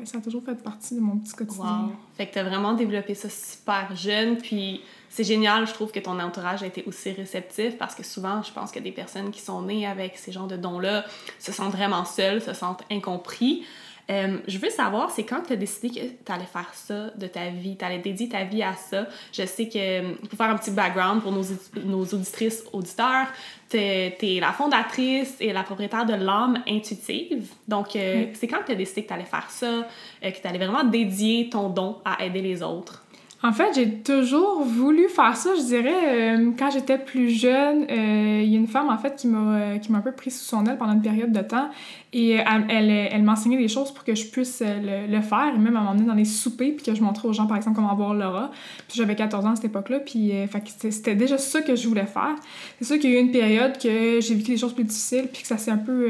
ça 0.03 0.17
a 0.19 0.21
toujours 0.21 0.43
fait 0.43 0.55
partie 0.55 0.95
de 0.95 0.99
mon 0.99 1.17
petit 1.17 1.33
quotidien. 1.33 1.85
Wow. 1.85 1.91
Fait 2.15 2.27
que 2.27 2.33
t'as 2.35 2.43
vraiment 2.43 2.73
développé 2.73 3.15
ça 3.15 3.27
super 3.27 3.95
jeune, 3.95 4.37
puis 4.37 4.81
c'est 5.09 5.23
génial, 5.23 5.65
je 5.65 5.73
trouve 5.73 5.91
que 5.91 5.99
ton 5.99 6.19
entourage 6.19 6.61
a 6.61 6.67
été 6.67 6.83
aussi 6.85 7.11
réceptif 7.11 7.77
parce 7.77 7.95
que 7.95 8.03
souvent, 8.03 8.43
je 8.43 8.51
pense 8.51 8.71
que 8.71 8.79
des 8.79 8.91
personnes 8.91 9.31
qui 9.31 9.41
sont 9.41 9.63
nées 9.63 9.87
avec 9.87 10.17
ces 10.17 10.31
genres 10.31 10.45
de 10.45 10.57
dons-là 10.57 11.05
se 11.39 11.51
sentent 11.51 11.71
vraiment 11.71 12.05
seules, 12.05 12.41
se 12.41 12.53
sentent 12.53 12.83
incompris. 12.91 13.63
Euh, 14.09 14.37
je 14.47 14.57
veux 14.57 14.69
savoir, 14.69 15.09
c'est 15.09 15.23
quand 15.23 15.41
tu 15.47 15.53
as 15.53 15.55
décidé 15.55 15.89
que 15.89 16.05
tu 16.05 16.31
allais 16.31 16.45
faire 16.45 16.71
ça 16.73 17.09
de 17.15 17.27
ta 17.27 17.49
vie, 17.49 17.75
tu 17.75 17.83
allais 17.83 17.99
dédier 17.99 18.29
ta 18.29 18.43
vie 18.43 18.61
à 18.61 18.73
ça? 18.73 19.07
Je 19.33 19.45
sais 19.45 19.67
que, 19.67 19.77
euh, 19.77 20.13
pour 20.29 20.37
faire 20.37 20.49
un 20.49 20.57
petit 20.57 20.71
background 20.71 21.21
pour 21.21 21.31
nos, 21.31 21.43
nos 21.83 22.03
auditrices, 22.03 22.63
auditeurs, 22.71 23.27
tu 23.69 23.77
es, 23.77 24.39
la 24.39 24.51
fondatrice 24.51 25.35
et 25.39 25.51
la 25.51 25.63
propriétaire 25.63 26.05
de 26.05 26.13
l'âme 26.13 26.61
intuitive. 26.67 27.51
Donc, 27.67 27.95
euh, 27.95 28.27
c'est 28.33 28.47
quand 28.47 28.63
tu 28.65 28.71
as 28.71 28.75
décidé 28.75 29.03
que 29.03 29.07
tu 29.07 29.13
allais 29.13 29.25
faire 29.25 29.49
ça, 29.49 29.87
que 30.21 30.29
tu 30.29 30.47
allais 30.47 30.59
vraiment 30.59 30.83
dédier 30.83 31.49
ton 31.49 31.69
don 31.69 31.97
à 32.05 32.23
aider 32.23 32.41
les 32.41 32.61
autres? 32.61 33.04
En 33.45 33.53
fait, 33.53 33.75
j'ai 33.75 33.91
toujours 33.99 34.63
voulu 34.63 35.07
faire 35.07 35.37
ça, 35.37 35.51
je 35.55 35.61
dirais. 35.61 36.33
Euh, 36.35 36.51
quand 36.57 36.71
j'étais 36.71 36.97
plus 36.97 37.29
jeune, 37.29 37.83
euh, 37.91 38.41
il 38.43 38.49
y 38.49 38.55
a 38.55 38.57
une 38.57 38.67
femme, 38.67 38.89
en 38.89 38.97
fait, 38.97 39.15
qui 39.15 39.27
m'a, 39.27 39.55
euh, 39.55 39.77
un 39.93 40.01
peu 40.01 40.13
pris 40.13 40.31
sous 40.31 40.45
son 40.45 40.65
aile 40.65 40.79
pendant 40.79 40.93
une 40.93 41.03
période 41.03 41.31
de 41.31 41.41
temps. 41.41 41.69
Et 42.11 42.31
elle, 42.31 42.65
elle, 42.69 42.89
elle 42.89 43.21
m'enseignait 43.21 43.59
des 43.59 43.67
choses 43.67 43.91
pour 43.91 44.03
que 44.03 44.15
je 44.15 44.25
puisse 44.25 44.63
le, 44.65 45.21
faire. 45.21 45.53
Et 45.53 45.59
même, 45.59 45.77
elle 45.77 45.83
m'emmenait 45.83 46.05
dans 46.05 46.15
les 46.15 46.25
soupers, 46.25 46.71
puis 46.71 46.83
que 46.83 46.95
je 46.95 47.03
montrais 47.03 47.27
aux 47.27 47.33
gens, 47.33 47.45
par 47.45 47.57
exemple, 47.57 47.75
comment 47.75 47.91
avoir 47.91 48.15
l'aura. 48.15 48.49
Puis 48.87 48.97
j'avais 48.97 49.15
14 49.15 49.45
ans 49.45 49.51
à 49.51 49.55
cette 49.55 49.65
époque-là, 49.65 49.99
puis 49.99 50.31
c'était 50.71 51.13
déjà 51.13 51.37
ça 51.37 51.61
que 51.61 51.75
je 51.75 51.87
voulais 51.87 52.07
faire. 52.07 52.35
C'est 52.79 52.85
sûr 52.85 52.97
qu'il 52.97 53.11
y 53.11 53.15
a 53.15 53.19
eu 53.19 53.21
une 53.21 53.31
période 53.31 53.77
que 53.77 54.21
j'ai 54.21 54.33
vécu 54.33 54.51
des 54.51 54.57
choses 54.57 54.73
plus 54.73 54.85
difficiles, 54.85 55.27
puis 55.31 55.43
que 55.43 55.47
ça 55.47 55.59
s'est 55.59 55.71
un 55.71 55.77
peu... 55.77 56.09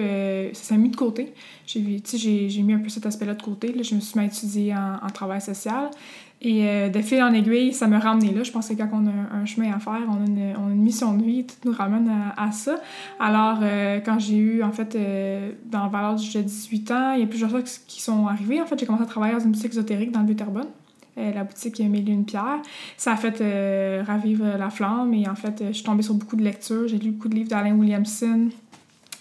ça 0.54 0.64
s'est 0.64 0.78
mis 0.78 0.90
de 0.90 0.96
côté. 0.96 1.34
J'ai, 1.68 2.62
mis 2.62 2.74
un 2.74 2.80
peu 2.80 2.90
cet 2.90 3.06
aspect-là 3.06 3.34
de 3.34 3.42
côté. 3.42 3.74
Je 3.84 3.96
me 3.96 4.00
suis 4.00 4.20
mis 4.20 4.72
à 4.72 5.02
en 5.04 5.10
travail 5.10 5.42
social. 5.42 5.90
Et 6.46 6.70
euh, 6.70 6.90
de 6.90 7.02
fil 7.02 7.24
en 7.24 7.34
aiguille, 7.34 7.74
ça 7.74 7.88
me 7.88 7.98
ramené 7.98 8.32
là. 8.32 8.44
Je 8.44 8.52
pense 8.52 8.68
que 8.68 8.76
quand 8.76 8.90
on 8.94 9.08
a 9.08 9.36
un 9.36 9.46
chemin 9.46 9.74
à 9.74 9.80
faire, 9.80 10.04
on 10.08 10.22
a 10.22 10.70
une, 10.70 10.76
mission 10.76 11.16
de 11.16 11.24
vie, 11.24 11.44
tout 11.44 11.56
nous 11.68 11.76
ramène 11.76 12.08
à, 12.38 12.52
ça. 12.52 12.76
Alors, 13.20 13.58
euh, 13.64 14.00
quand 14.06 14.20
j'ai 14.20 14.38
eu, 14.38 14.62
en 14.62 14.72
fait, 14.72 14.96
euh, 14.96 15.54
dans 15.66 15.86
le 15.86 15.90
valeur 15.90 16.14
de 16.14 16.42
18 16.42 16.92
ans, 16.92 17.14
il 17.14 17.22
y 17.22 17.24
a 17.24 17.26
plusieurs 17.26 17.50
choses 17.50 17.80
qui 17.88 18.00
sont 18.00 18.28
arrivées. 18.28 18.62
En 18.62 18.68
fait, 18.68 18.80
j'ai 18.80 18.86
commencé 18.86 19.04
à 19.04 19.08
travailler 19.08 19.34
dans 19.34 19.40
une 19.40 19.54
boutique 19.54 19.72
ésotérique 19.72 20.12
dans 20.12 20.20
le 20.20 20.28
Vieux-Terrebonne. 20.28 20.68
la 21.18 21.44
boutique 21.44 21.80
Mille 21.80 22.08
une 22.08 22.26
pierre. 22.26 22.62
Ça 22.96 23.14
a 23.14 23.16
fait 23.16 24.04
ravivre 24.04 24.46
la 24.60 24.70
flamme 24.70 25.16
et 25.16 25.28
en 25.28 25.36
fait, 25.36 25.64
je 25.70 25.74
suis 25.74 25.84
tombée 25.84 26.04
sur 26.04 26.14
beaucoup 26.14 26.36
de 26.36 26.44
lectures. 26.44 26.88
J'ai 26.88 27.00
lu 27.00 27.10
beaucoup 27.10 27.30
de 27.30 27.36
livres 27.36 27.50
d'Alain 27.50 27.74
Williamson, 27.74 28.50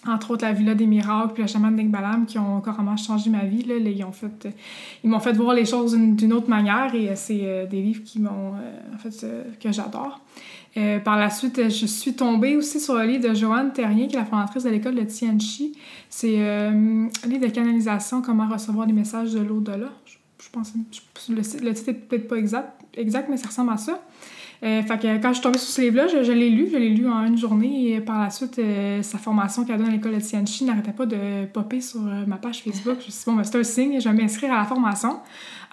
entre 0.07 0.31
autres 0.31 0.45
la 0.45 0.53
Villa 0.53 0.75
des 0.75 0.85
Miracles 0.85 1.33
puis 1.33 1.43
la 1.43 1.47
chamane 1.47 1.75
d'Ingbalam 1.75 2.25
qui 2.25 2.37
ont 2.37 2.61
carrément 2.61 2.97
changé 2.97 3.29
ma 3.29 3.45
vie. 3.45 3.63
Là. 3.63 3.75
Ils, 3.75 4.05
fait, 4.11 4.47
ils 5.03 5.09
m'ont 5.09 5.19
fait 5.19 5.33
voir 5.33 5.53
les 5.53 5.65
choses 5.65 5.95
d'une 5.97 6.33
autre 6.33 6.49
manière 6.49 6.93
et 6.93 7.09
euh, 7.09 7.13
c'est 7.15 7.39
euh, 7.41 7.65
des 7.65 7.81
livres 7.81 8.03
qui 8.03 8.19
m'ont, 8.19 8.53
euh, 8.55 8.95
en 8.95 8.97
fait, 8.97 9.25
que 9.59 9.71
j'adore. 9.71 10.21
par 11.03 11.17
la 11.17 11.29
suite, 11.29 11.69
je 11.69 11.85
suis 11.85 12.13
tombée 12.13 12.55
aussi 12.55 12.79
sur 12.79 12.95
le 12.95 13.05
livre 13.05 13.29
de 13.29 13.33
Joanne 13.33 13.71
Terrien, 13.73 14.07
qui 14.07 14.15
est 14.15 14.19
la 14.19 14.25
fondatrice 14.25 14.63
de 14.63 14.69
l'école 14.69 14.95
de 14.95 15.03
Tianchi. 15.03 15.77
C'est 16.09 16.41
un 16.45 17.09
livre 17.25 17.47
de 17.47 17.51
canalisation, 17.51 18.21
comment 18.21 18.47
recevoir 18.47 18.85
des 18.85 18.93
messages 18.93 19.33
de 19.33 19.39
l'au-delà. 19.39 19.89
Je, 20.05 20.49
pense, 20.51 20.73
le, 21.29 21.35
le 21.35 21.73
titre 21.73 21.87
n'est 21.87 21.93
peut-être 21.93 22.27
pas 22.27 22.35
exact, 22.35 22.81
exact, 22.93 23.29
mais 23.29 23.37
ça 23.37 23.47
ressemble 23.47 23.71
à 23.71 23.77
ça. 23.77 24.01
Euh, 24.63 24.81
quand 24.87 25.29
je 25.29 25.33
suis 25.33 25.41
tombée 25.41 25.57
sur 25.57 25.69
ce 25.69 25.81
livre-là, 25.81 26.07
je, 26.07 26.31
l'ai 26.31 26.49
lu, 26.49 26.69
je 26.71 26.77
l'ai 26.77 26.89
lu 26.89 27.07
en 27.09 27.25
une 27.25 27.37
journée 27.37 27.93
et 27.93 28.01
par 28.01 28.21
la 28.21 28.29
suite, 28.29 28.57
euh, 28.59 29.01
sa 29.01 29.17
formation 29.17 29.65
qu'elle 29.65 29.77
donne 29.77 29.89
à 29.89 29.91
l'école 29.91 30.15
de 30.15 30.19
Tianchi 30.19 30.63
n'arrêtait 30.63 30.93
pas 30.93 31.05
de 31.05 31.45
popper 31.45 31.81
sur 31.81 32.01
euh, 32.01 32.25
ma 32.25 32.37
page 32.37 32.63
Facebook. 32.63 32.97
Je 32.99 33.05
me 33.05 33.11
suis 33.11 33.11
dit, 33.11 33.23
bon, 33.25 33.33
ben, 33.33 33.43
c'est 33.43 33.57
un 33.57 33.63
signe, 33.63 33.99
je 33.99 34.09
vais 34.09 34.15
m'inscrire 34.15 34.53
à 34.53 34.57
la 34.57 34.65
formation. 34.65 35.19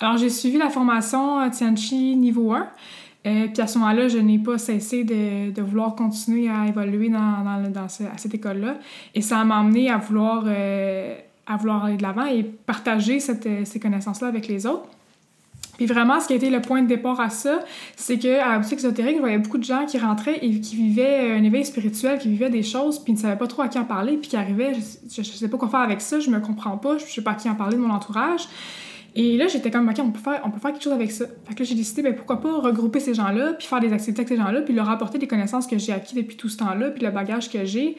Alors, 0.00 0.16
j'ai 0.16 0.30
suivi 0.30 0.58
la 0.58 0.68
formation 0.68 1.48
Tianchi 1.50 2.16
niveau 2.16 2.52
1. 2.52 2.66
puis 3.22 3.62
à 3.62 3.66
ce 3.66 3.78
moment-là, 3.78 4.08
je 4.08 4.18
n'ai 4.18 4.38
pas 4.38 4.58
cessé 4.58 5.04
de, 5.04 5.62
vouloir 5.62 5.94
continuer 5.94 6.48
à 6.48 6.66
évoluer 6.66 7.08
dans, 7.08 7.44
dans 7.70 7.84
à 7.84 7.88
cette 7.88 8.34
école-là. 8.34 8.78
Et 9.14 9.20
ça 9.20 9.44
m'a 9.44 9.58
amené 9.58 9.90
à 9.90 9.98
vouloir, 9.98 10.44
à 10.46 11.56
vouloir 11.56 11.84
aller 11.84 11.96
de 11.96 12.02
l'avant 12.02 12.26
et 12.26 12.42
partager 12.42 13.20
cette, 13.20 13.48
ces 13.64 13.78
connaissances-là 13.78 14.28
avec 14.28 14.48
les 14.48 14.66
autres. 14.66 14.88
Puis 15.82 15.92
vraiment, 15.92 16.20
ce 16.20 16.28
qui 16.28 16.34
a 16.34 16.36
été 16.36 16.48
le 16.48 16.60
point 16.60 16.80
de 16.80 16.86
départ 16.86 17.18
à 17.18 17.28
ça, 17.28 17.58
c'est 17.96 18.16
qu'à 18.16 18.52
la 18.52 18.58
boutique 18.60 18.78
ésotérique, 18.78 19.16
je 19.16 19.20
voyais 19.20 19.38
beaucoup 19.38 19.58
de 19.58 19.64
gens 19.64 19.84
qui 19.84 19.98
rentraient 19.98 20.38
et 20.40 20.60
qui 20.60 20.76
vivaient 20.76 21.32
un 21.32 21.42
éveil 21.42 21.64
spirituel, 21.64 22.20
qui 22.20 22.28
vivaient 22.28 22.50
des 22.50 22.62
choses, 22.62 23.00
puis 23.00 23.12
ils 23.12 23.16
ne 23.16 23.20
savaient 23.20 23.36
pas 23.36 23.48
trop 23.48 23.62
à 23.62 23.68
qui 23.68 23.80
en 23.80 23.84
parler, 23.84 24.16
puis 24.16 24.30
qui 24.30 24.36
arrivaient, 24.36 24.74
je, 24.74 25.20
ne 25.20 25.24
sais 25.24 25.48
pas 25.48 25.58
quoi 25.58 25.68
faire 25.68 25.80
avec 25.80 26.00
ça, 26.00 26.20
je 26.20 26.30
me 26.30 26.38
comprends 26.38 26.78
pas, 26.78 26.98
je 26.98 27.04
sais 27.04 27.20
pas 27.20 27.32
à 27.32 27.34
qui 27.34 27.50
en 27.50 27.56
parler 27.56 27.76
de 27.76 27.82
mon 27.82 27.92
entourage. 27.92 28.42
Et 29.16 29.36
là, 29.36 29.48
j'étais 29.48 29.72
comme, 29.72 29.88
OK, 29.88 29.96
on 29.98 30.12
peut, 30.12 30.20
faire, 30.20 30.40
on 30.44 30.50
peut 30.50 30.60
faire 30.60 30.70
quelque 30.70 30.84
chose 30.84 30.92
avec 30.92 31.10
ça. 31.10 31.24
Fait 31.46 31.54
que 31.54 31.58
là, 31.58 31.64
j'ai 31.64 31.74
décidé, 31.74 32.02
ben, 32.02 32.14
pourquoi 32.14 32.40
pas 32.40 32.60
regrouper 32.60 33.00
ces 33.00 33.14
gens-là, 33.14 33.54
puis 33.54 33.66
faire 33.66 33.80
des 33.80 33.92
activités 33.92 34.20
avec 34.20 34.28
ces 34.28 34.36
gens-là, 34.36 34.62
puis 34.62 34.74
leur 34.74 34.88
apporter 34.88 35.18
des 35.18 35.26
connaissances 35.26 35.66
que 35.66 35.78
j'ai 35.78 35.92
acquis 35.92 36.14
depuis 36.14 36.36
tout 36.36 36.48
ce 36.48 36.58
temps-là, 36.58 36.90
puis 36.90 37.02
le 37.02 37.10
bagage 37.10 37.50
que 37.50 37.64
j'ai. 37.64 37.96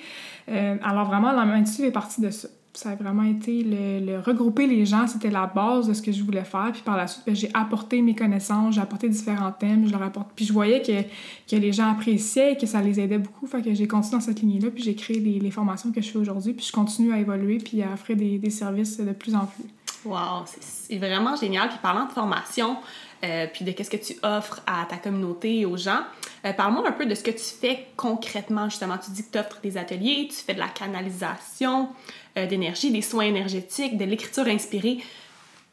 Euh, 0.48 0.78
alors 0.82 1.06
vraiment, 1.06 1.34
la 1.34 1.44
est 1.58 1.92
partie 1.92 2.22
de 2.22 2.30
ça 2.30 2.48
ça 2.74 2.90
a 2.90 2.96
vraiment 2.96 3.24
été 3.24 3.64
le, 3.64 4.20
regrouper 4.20 4.66
les 4.66 4.86
gens, 4.86 5.06
c'était 5.08 5.30
la 5.30 5.46
base 5.46 5.88
de 5.88 5.94
ce 5.94 6.02
que 6.02 6.12
je 6.12 6.24
voulais 6.24 6.44
faire. 6.44 6.72
Puis 6.74 6.82
par 6.82 6.98
la 6.98 7.08
suite, 7.08 7.24
ben, 7.26 7.36
j'ai 7.36 7.52
apporté 7.54 8.02
mes 8.02 8.16
connaissances, 8.16 8.76
j'ai 8.76 8.82
apporté 8.82 9.10
différents 9.10 9.52
thèmes, 9.52 9.88
je 9.88 9.92
leur 9.92 10.02
apporte. 10.02 10.30
Puis 10.36 10.46
je 10.46 10.54
voyais 10.54 10.82
que, 10.82 11.04
que 11.50 11.56
les 11.56 11.72
gens 11.72 11.92
appréciaient 11.92 12.58
que 12.58 12.66
ça 12.66 12.82
les 12.82 13.00
aidait 13.00 13.20
beaucoup. 13.20 13.46
Fait 13.46 13.62
que 13.62 13.74
j'ai 13.74 13.88
continué 13.88 14.18
dans 14.18 14.26
cette 14.26 14.42
lignée-là, 14.42 14.72
puis 14.72 14.84
j'ai 14.84 14.96
créé 14.96 15.20
les, 15.20 15.40
les, 15.40 15.52
formations 15.52 15.92
que 15.92 16.02
je 16.02 16.10
fais 16.10 16.18
aujourd'hui, 16.18 16.54
puis 16.54 16.66
je 16.66 16.72
continue 16.72 17.14
à 17.14 17.20
évoluer 17.20 17.60
puis 17.60 17.84
à 17.84 17.94
offrir 17.94 18.18
des, 18.18 18.40
des 18.40 18.50
services 18.50 18.98
de 18.98 19.12
plus 19.12 19.36
en 19.36 19.46
plus. 19.46 19.66
Wow, 20.06 20.44
c'est 20.60 20.98
vraiment 20.98 21.36
génial. 21.36 21.70
Puis 21.70 21.78
parlant 21.82 22.06
de 22.06 22.12
formation, 22.12 22.78
euh, 23.24 23.48
puis 23.52 23.64
de 23.64 23.72
qu'est-ce 23.72 23.90
que 23.90 23.98
tu 23.98 24.16
offres 24.22 24.62
à 24.68 24.86
ta 24.86 24.98
communauté 24.98 25.60
et 25.60 25.66
aux 25.66 25.78
gens. 25.78 26.02
Euh, 26.46 26.52
parle-moi 26.52 26.86
un 26.88 26.92
peu 26.92 27.06
de 27.06 27.16
ce 27.16 27.24
que 27.24 27.32
tu 27.32 27.38
fais 27.38 27.88
concrètement, 27.96 28.70
justement. 28.70 28.98
Tu 28.98 29.12
dis 29.12 29.26
que 29.26 29.32
tu 29.32 29.40
offres 29.40 29.62
des 29.62 29.78
ateliers, 29.78 30.28
tu 30.30 30.36
fais 30.36 30.54
de 30.54 30.60
la 30.60 30.68
canalisation 30.68 31.90
euh, 32.38 32.46
d'énergie, 32.46 32.92
des 32.92 33.02
soins 33.02 33.26
énergétiques, 33.26 33.98
de 33.98 34.06
l'écriture 34.06 34.48
inspirée. 34.48 35.00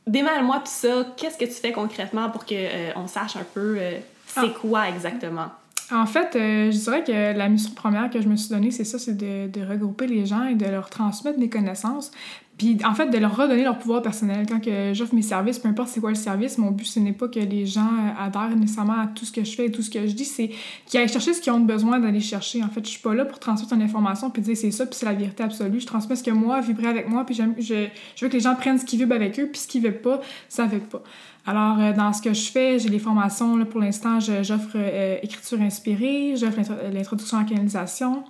Démêle-moi 0.06 0.58
tout 0.58 0.66
ça. 0.66 1.06
Qu'est-ce 1.16 1.38
que 1.38 1.44
tu 1.44 1.52
fais 1.52 1.72
concrètement 1.72 2.30
pour 2.30 2.44
qu'on 2.44 3.06
sache 3.06 3.36
un 3.36 3.46
peu 3.54 3.78
c'est 4.26 4.40
ah. 4.40 4.54
quoi 4.60 4.88
exactement? 4.88 5.48
En 5.92 6.06
fait, 6.06 6.30
je 6.34 6.76
dirais 6.76 7.02
que 7.02 7.36
la 7.36 7.48
mission 7.48 7.72
première 7.74 8.10
que 8.10 8.20
je 8.20 8.28
me 8.28 8.36
suis 8.36 8.48
donnée, 8.48 8.70
c'est 8.70 8.84
ça, 8.84 8.98
c'est 8.98 9.16
de, 9.16 9.48
de, 9.48 9.66
regrouper 9.66 10.06
les 10.06 10.24
gens 10.24 10.44
et 10.44 10.54
de 10.54 10.66
leur 10.66 10.88
transmettre 10.88 11.38
mes 11.40 11.48
connaissances. 11.48 12.12
Puis 12.60 12.76
en 12.84 12.92
fait, 12.92 13.06
de 13.06 13.16
leur 13.16 13.34
redonner 13.34 13.64
leur 13.64 13.78
pouvoir 13.78 14.02
personnel. 14.02 14.44
Quand 14.46 14.60
j'offre 14.92 15.14
mes 15.14 15.22
services, 15.22 15.58
peu 15.58 15.66
importe 15.66 15.88
c'est 15.88 16.00
quoi 16.00 16.10
le 16.10 16.14
service, 16.14 16.58
mon 16.58 16.70
but, 16.72 16.84
ce 16.84 17.00
n'est 17.00 17.14
pas 17.14 17.26
que 17.26 17.40
les 17.40 17.64
gens 17.64 17.80
euh, 17.80 18.22
adhèrent 18.22 18.54
nécessairement 18.54 19.00
à 19.00 19.06
tout 19.06 19.24
ce 19.24 19.32
que 19.32 19.42
je 19.42 19.54
fais 19.56 19.64
et 19.64 19.70
tout 19.70 19.80
ce 19.80 19.88
que 19.88 20.06
je 20.06 20.12
dis, 20.12 20.26
c'est 20.26 20.50
qu'ils 20.84 21.00
aillent 21.00 21.08
chercher 21.08 21.32
ce 21.32 21.40
qu'ils 21.40 21.54
ont 21.54 21.60
besoin 21.60 21.98
d'aller 22.00 22.20
chercher. 22.20 22.62
En 22.62 22.68
fait, 22.68 22.84
je 22.84 22.90
suis 22.90 23.00
pas 23.00 23.14
là 23.14 23.24
pour 23.24 23.38
transmettre 23.38 23.72
une 23.72 23.80
information 23.80 24.28
puis 24.28 24.42
dire 24.42 24.58
c'est 24.58 24.72
ça, 24.72 24.84
puis 24.84 24.94
c'est 24.94 25.06
la 25.06 25.14
vérité 25.14 25.42
absolue. 25.42 25.80
Je 25.80 25.86
transmets 25.86 26.16
ce 26.16 26.22
que 26.22 26.32
moi, 26.32 26.60
vibrer 26.60 26.88
avec 26.88 27.08
moi, 27.08 27.24
puis 27.24 27.34
je, 27.34 27.44
je 27.58 28.24
veux 28.24 28.28
que 28.28 28.36
les 28.36 28.40
gens 28.40 28.54
prennent 28.54 28.78
ce 28.78 28.84
qu'ils 28.84 28.98
vibrent 28.98 29.14
avec 29.14 29.40
eux, 29.40 29.48
puis 29.50 29.62
ce 29.62 29.66
qu'ils 29.66 29.82
veulent 29.82 30.02
pas, 30.02 30.20
ça 30.50 30.66
ne 30.66 30.78
pas. 30.80 31.02
Alors, 31.46 31.80
euh, 31.80 31.92
dans 31.92 32.12
ce 32.12 32.20
que 32.20 32.34
je 32.34 32.50
fais, 32.50 32.78
j'ai 32.78 32.90
les 32.90 32.98
formations, 32.98 33.56
là, 33.56 33.64
pour 33.64 33.80
l'instant, 33.80 34.20
j'offre 34.20 34.76
euh, 34.76 35.16
écriture 35.22 35.60
inspirée, 35.62 36.34
j'offre 36.36 36.58
l'introduction 36.92 37.38
à 37.38 37.42
la 37.42 37.48
canalisation, 37.48 38.24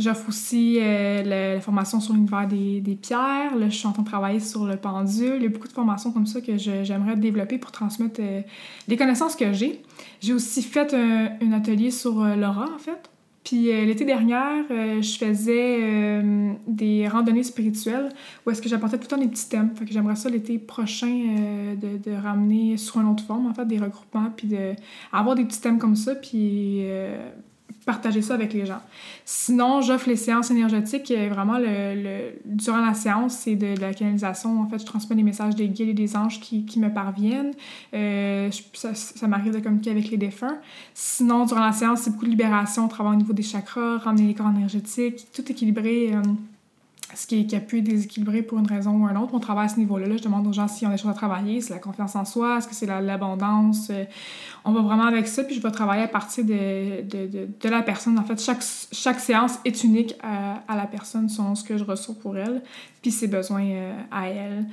J'offre 0.00 0.28
aussi 0.28 0.78
euh, 0.80 1.22
la, 1.54 1.60
formation 1.60 2.00
sur 2.00 2.14
l'univers 2.14 2.48
des, 2.48 2.80
des, 2.80 2.94
pierres. 2.94 3.54
Là, 3.56 3.68
je 3.68 3.76
suis 3.76 3.86
en 3.86 3.92
train 3.92 4.02
de 4.02 4.08
travailler 4.08 4.40
sur 4.40 4.64
le 4.64 4.76
pendule. 4.76 5.36
Il 5.36 5.42
y 5.42 5.46
a 5.46 5.48
beaucoup 5.50 5.68
de 5.68 5.72
formations 5.72 6.10
comme 6.10 6.26
ça 6.26 6.40
que 6.40 6.56
j'aimerais 6.56 7.16
développer 7.16 7.58
pour 7.58 7.70
transmettre 7.70 8.20
euh, 8.20 8.40
les 8.88 8.96
connaissances 8.96 9.36
que 9.36 9.52
j'ai. 9.52 9.82
J'ai 10.20 10.32
aussi 10.32 10.62
fait 10.62 10.94
un, 10.94 11.52
atelier 11.52 11.90
sur 11.90 12.22
euh, 12.22 12.34
l'aura, 12.34 12.66
en 12.74 12.78
fait. 12.78 13.10
Puis 13.44 13.72
l'été 13.86 14.04
dernier, 14.04 14.36
je 14.68 15.16
faisais 15.16 16.22
des 16.68 17.08
randonnées 17.08 17.42
spirituelles 17.42 18.10
où 18.44 18.50
est-ce 18.50 18.60
que 18.60 18.68
j'apportais 18.68 18.98
tout 18.98 19.04
le 19.04 19.08
temps 19.08 19.16
des 19.16 19.28
petits 19.28 19.48
thèmes. 19.48 19.70
Fait 19.74 19.86
que 19.86 19.92
j'aimerais 19.92 20.14
ça 20.14 20.28
l'été 20.28 20.58
prochain 20.58 21.74
de, 21.80 21.96
de, 21.96 22.14
ramener 22.14 22.76
sur 22.76 23.00
une 23.00 23.08
autre 23.08 23.24
forme, 23.24 23.46
en 23.46 23.54
fait, 23.54 23.64
des 23.64 23.78
regroupements, 23.78 24.30
puis 24.36 24.48
d'avoir 24.48 25.34
des 25.34 25.46
petits 25.46 25.60
thèmes 25.60 25.78
comme 25.78 25.96
ça, 25.96 26.14
puis 26.14 26.84
partager 27.84 28.22
ça 28.22 28.34
avec 28.34 28.52
les 28.52 28.66
gens. 28.66 28.80
Sinon, 29.24 29.80
j'offre 29.80 30.08
les 30.08 30.16
séances 30.16 30.50
énergétiques. 30.50 31.12
Vraiment, 31.30 31.58
le, 31.58 32.32
durant 32.44 32.80
la 32.80 32.94
séance, 32.94 33.34
c'est 33.34 33.56
de, 33.56 33.80
la 33.80 33.94
canalisation. 33.94 34.60
En 34.60 34.66
fait, 34.68 34.78
je 34.78 34.86
transmets 34.86 35.16
des 35.16 35.22
messages 35.22 35.54
des 35.54 35.68
guides 35.68 35.88
et 35.88 35.94
des 35.94 36.16
anges 36.16 36.40
qui, 36.40 36.64
qui 36.64 36.80
me 36.80 36.92
parviennent. 36.92 37.52
Euh, 37.94 38.50
ça, 38.74 38.94
ça 38.94 39.26
m'arrive 39.26 39.54
de 39.54 39.60
communiquer 39.60 39.90
avec 39.90 40.10
les 40.10 40.16
défunts. 40.16 40.58
Sinon, 40.94 41.46
durant 41.46 41.64
la 41.64 41.72
séance, 41.72 42.00
c'est 42.02 42.10
beaucoup 42.10 42.26
de 42.26 42.30
libération, 42.30 42.88
travail 42.88 43.14
au 43.14 43.18
niveau 43.18 43.32
des 43.32 43.42
chakras, 43.42 43.98
ramener 43.98 44.28
les 44.28 44.34
corps 44.34 44.50
énergétiques, 44.50 45.26
tout 45.32 45.50
équilibré. 45.50 46.14
Euh, 46.14 46.22
ce 47.14 47.26
qui, 47.26 47.46
qui, 47.46 47.56
a 47.56 47.60
pu 47.60 47.82
déséquilibrer 47.82 48.42
pour 48.42 48.58
une 48.58 48.66
raison 48.66 48.92
ou 48.92 49.08
une 49.08 49.16
autre. 49.16 49.34
On 49.34 49.40
travaille 49.40 49.66
à 49.66 49.68
ce 49.68 49.78
niveau-là. 49.78 50.06
Là. 50.06 50.16
Je 50.16 50.22
demande 50.22 50.46
aux 50.46 50.52
gens 50.52 50.68
s'ils 50.68 50.86
ont 50.86 50.90
des 50.90 50.96
choses 50.96 51.10
à 51.10 51.14
travailler. 51.14 51.60
C'est 51.60 51.72
la 51.72 51.78
confiance 51.78 52.16
en 52.16 52.24
soi, 52.24 52.58
est-ce 52.58 52.68
que 52.68 52.74
c'est 52.74 52.86
l'abondance. 52.86 53.88
Euh, 53.90 54.04
on 54.64 54.72
va 54.72 54.80
vraiment 54.80 55.04
avec 55.04 55.26
ça, 55.26 55.44
puis 55.44 55.54
je 55.54 55.62
vais 55.62 55.70
travailler 55.70 56.02
à 56.02 56.08
partir 56.08 56.44
de, 56.44 57.02
de, 57.02 57.48
de, 57.60 57.68
la 57.68 57.82
personne. 57.82 58.18
En 58.18 58.24
fait, 58.24 58.40
chaque, 58.40 58.62
chaque 58.92 59.20
séance 59.20 59.58
est 59.64 59.84
unique 59.84 60.14
à, 60.22 60.62
à, 60.68 60.76
la 60.76 60.86
personne 60.86 61.28
selon 61.28 61.54
ce 61.54 61.64
que 61.64 61.76
je 61.76 61.84
reçois 61.84 62.14
pour 62.20 62.36
elle, 62.36 62.62
puis 63.02 63.10
ses 63.10 63.26
besoins 63.26 63.64
euh, 63.64 64.02
à 64.10 64.28
elle. 64.28 64.66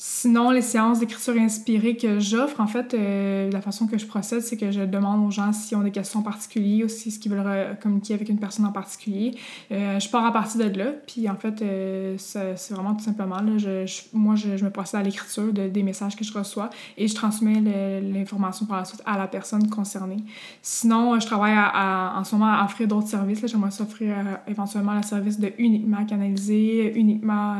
Sinon, 0.00 0.52
les 0.52 0.62
séances 0.62 1.00
d'écriture 1.00 1.34
inspirée 1.36 1.96
que 1.96 2.20
j'offre, 2.20 2.60
en 2.60 2.68
fait, 2.68 2.94
euh, 2.94 3.50
la 3.50 3.60
façon 3.60 3.88
que 3.88 3.98
je 3.98 4.06
procède, 4.06 4.42
c'est 4.42 4.56
que 4.56 4.70
je 4.70 4.82
demande 4.82 5.26
aux 5.26 5.32
gens 5.32 5.52
s'ils 5.52 5.76
ont 5.76 5.80
des 5.80 5.90
questions 5.90 6.22
particulières 6.22 6.86
ou 6.86 6.88
si 6.88 7.18
veulent 7.28 7.76
communiquer 7.82 8.14
avec 8.14 8.28
une 8.28 8.38
personne 8.38 8.64
en 8.64 8.70
particulier. 8.70 9.34
Euh, 9.72 9.98
je 9.98 10.08
pars 10.08 10.24
à 10.24 10.32
partir 10.32 10.70
de 10.70 10.78
là, 10.78 10.92
puis 11.04 11.28
en 11.28 11.34
fait, 11.34 11.62
euh, 11.62 12.14
c'est 12.16 12.70
vraiment 12.70 12.94
tout 12.94 13.02
simplement, 13.02 13.40
là, 13.40 13.58
je, 13.58 13.86
moi, 14.12 14.36
je, 14.36 14.64
me 14.64 14.70
procède 14.70 15.00
à 15.00 15.02
l'écriture 15.02 15.52
de, 15.52 15.66
des 15.66 15.82
messages 15.82 16.14
que 16.14 16.22
je 16.22 16.32
reçois 16.32 16.70
et 16.96 17.08
je 17.08 17.14
transmets 17.16 17.60
l'information 18.00 18.66
par 18.66 18.76
la 18.76 18.84
suite 18.84 19.02
à 19.04 19.18
la 19.18 19.26
personne 19.26 19.68
concernée. 19.68 20.22
Sinon, 20.62 21.18
je 21.18 21.26
travaille 21.26 21.58
en 21.58 22.22
ce 22.22 22.36
moment 22.36 22.52
à 22.52 22.64
offrir 22.64 22.86
d'autres 22.86 23.08
services. 23.08 23.44
J'aimerais 23.44 23.72
s'offrir 23.72 24.14
éventuellement 24.46 24.94
le 24.94 25.02
service 25.02 25.40
de 25.40 25.50
uniquement 25.58 26.04
canaliser, 26.04 26.96
uniquement 26.96 27.56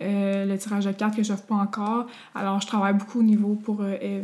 le 0.00 0.56
tirage 0.56 0.86
de 0.86 0.90
cartes 0.90 1.14
que 1.14 1.22
j'offre 1.22 1.44
pas 1.44 1.54
encore. 1.54 1.67
Alors, 2.34 2.60
je 2.60 2.66
travaille 2.66 2.94
beaucoup 2.94 3.20
au 3.20 3.22
niveau 3.22 3.54
pour 3.54 3.78
euh, 3.80 4.22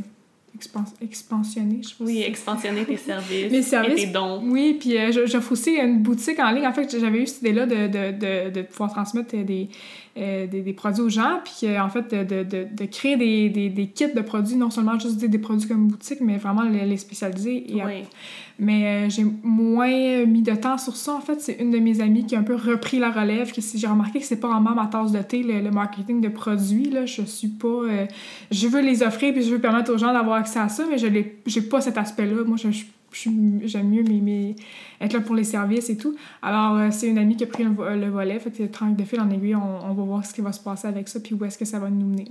expansionner, 1.02 1.82
je 1.82 1.94
pense. 1.96 2.06
Oui, 2.06 2.22
expansionner 2.22 2.84
tes 2.84 2.96
services, 2.96 3.50
Mes 3.50 3.62
services 3.62 4.02
et 4.02 4.06
tes 4.06 4.12
dons. 4.12 4.42
Oui, 4.44 4.76
puis 4.78 4.96
euh, 4.98 5.26
j'offre 5.26 5.52
aussi 5.52 5.72
une 5.72 6.02
boutique 6.02 6.38
en 6.38 6.50
ligne. 6.50 6.66
En 6.66 6.72
fait, 6.72 6.96
j'avais 6.98 7.22
eu 7.22 7.26
cette 7.26 7.42
idée-là 7.42 7.66
de, 7.66 7.86
de, 7.86 8.12
de, 8.12 8.50
de, 8.50 8.62
pouvoir 8.62 8.92
transmettre 8.92 9.36
des, 9.36 9.62
euh, 9.62 10.03
des, 10.16 10.47
des, 10.47 10.73
produits 10.73 11.02
aux 11.02 11.09
gens, 11.09 11.40
puis 11.44 11.78
en 11.78 11.88
fait, 11.88 12.14
de, 12.14 12.44
de, 12.44 12.66
de 12.71 12.85
créer 12.85 13.16
des, 13.16 13.49
des, 13.49 13.68
des, 13.68 13.88
kits 13.88 14.12
de 14.14 14.21
produits, 14.21 14.56
non 14.56 14.71
seulement 14.71 14.99
juste 14.99 15.16
des, 15.16 15.28
des 15.28 15.38
produits 15.38 15.68
comme 15.68 15.88
boutique, 15.88 16.21
mais 16.21 16.37
vraiment 16.37 16.62
les, 16.62 16.87
les 16.87 16.97
spécialiser. 16.97 17.76
Et 17.76 17.85
oui. 17.85 18.04
Mais 18.59 19.06
euh, 19.06 19.11
j'ai 19.11 19.25
moins 19.42 20.25
mis 20.26 20.42
de 20.42 20.54
temps 20.54 20.78
sur 20.78 20.94
ça. 20.94 21.14
En 21.14 21.21
fait, 21.21 21.40
c'est 21.40 21.54
une 21.54 21.73
de 21.73 21.78
mes 21.78 22.00
amies 22.00 22.25
qui 22.25 22.37
a 22.37 22.38
un 22.38 22.44
peu 22.44 22.54
repris 22.54 23.00
la 23.00 23.11
relève. 23.11 23.52
Que 23.52 23.61
j'ai 23.61 23.87
remarqué 23.87 24.21
que 24.21 24.25
c'est 24.25 24.38
pas 24.38 24.49
vraiment 24.49 24.75
ma 24.75 24.87
tasse 24.87 25.11
de 25.11 25.21
thé, 25.23 25.42
le, 25.42 25.71
marketing 25.71 26.21
de 26.21 26.28
produits. 26.28 26.90
Là. 26.90 27.04
Je 27.04 27.23
suis 27.23 27.49
pas. 27.49 27.68
Euh, 27.68 28.06
je 28.52 28.68
veux 28.68 28.80
les 28.80 29.02
offrir 29.02 29.33
puis 29.33 29.42
je 29.42 29.50
veux 29.50 29.61
permettre 29.61 29.92
aux 29.92 29.99
gens 29.99 30.12
d'avoir 30.12 30.37
accès 30.37 30.61
à 30.61 30.68
ça, 30.68 30.85
mais 30.88 30.99
je 30.99 31.09
n'ai 31.09 31.66
pas 31.68 31.80
cet 31.80 31.99
aspect-là. 31.99 32.44
Moi, 32.47 32.56
je, 32.56 32.71
je 32.71 32.85
j'aime 33.14 33.88
mieux 33.88 34.04
être 35.00 35.12
là 35.12 35.21
pour 35.21 35.35
les 35.35 35.44
services 35.44 35.90
et 35.90 35.97
tout. 35.97 36.16
Alors, 36.42 36.76
euh, 36.76 36.88
c'est 36.90 37.09
une 37.09 37.18
amie 37.18 37.37
qui 37.37 37.44
a 37.44 37.47
pris 37.47 37.64
le, 37.64 38.09
volet. 38.11 38.38
Fait 38.38 38.50
que 38.50 38.62
de 38.62 39.04
fil 39.04 39.21
en 39.21 39.30
aiguille, 39.30 39.54
on, 39.54 39.90
on, 39.90 39.94
va 39.94 40.02
voir 40.02 40.25
ce 40.25 40.35
qui 40.35 40.40
va 40.40 40.52
se 40.52 40.61
passer 40.61 40.88
avec 40.88 41.09
ça, 41.09 41.21
puis 41.21 41.35
où 41.35 41.44
est-ce 41.44 41.59
que 41.59 41.64
ça 41.64 41.78
va 41.78 41.90
nous 41.90 42.06
mener. 42.06 42.28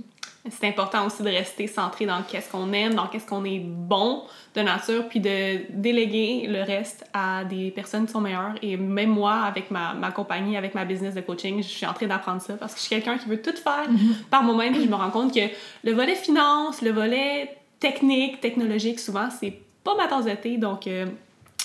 C'est 0.50 0.68
important 0.68 1.06
aussi 1.06 1.22
de 1.22 1.30
rester 1.30 1.66
centré 1.66 2.04
dans 2.04 2.22
qu'est-ce 2.22 2.50
qu'on 2.50 2.70
aime, 2.74 2.94
dans 2.94 3.06
qu'est-ce 3.06 3.26
qu'on 3.26 3.46
est 3.46 3.60
bon 3.60 4.24
de 4.54 4.60
nature, 4.60 5.08
puis 5.08 5.18
de 5.18 5.72
déléguer 5.72 6.46
le 6.46 6.62
reste 6.62 7.06
à 7.14 7.44
des 7.44 7.70
personnes 7.70 8.04
qui 8.04 8.12
sont 8.12 8.20
meilleures. 8.20 8.54
Et 8.60 8.76
même 8.76 9.08
moi, 9.08 9.32
avec 9.32 9.70
ma, 9.70 9.94
ma 9.94 10.10
compagnie, 10.10 10.58
avec 10.58 10.74
ma 10.74 10.84
business 10.84 11.14
de 11.14 11.22
coaching, 11.22 11.62
je 11.62 11.68
suis 11.68 11.86
en 11.86 11.94
train 11.94 12.06
d'apprendre 12.06 12.42
ça 12.42 12.54
parce 12.54 12.74
que 12.74 12.80
je 12.80 12.84
suis 12.84 12.94
quelqu'un 12.94 13.16
qui 13.16 13.26
veut 13.26 13.40
tout 13.40 13.56
faire 13.56 13.90
mm-hmm. 13.90 14.24
par 14.30 14.42
moi-même. 14.42 14.74
Je 14.74 14.86
me 14.86 14.94
rends 14.94 15.10
compte 15.10 15.32
que 15.32 15.48
le 15.82 15.92
volet 15.92 16.14
finance, 16.14 16.82
le 16.82 16.90
volet 16.90 17.56
technique, 17.80 18.40
technologique, 18.42 19.00
souvent, 19.00 19.28
c'est 19.30 19.60
pas 19.84 19.94
ma 19.94 20.08
tasse 20.08 20.24
de 20.24 20.32
thé, 20.32 20.56
donc 20.56 20.86
euh, 20.86 21.06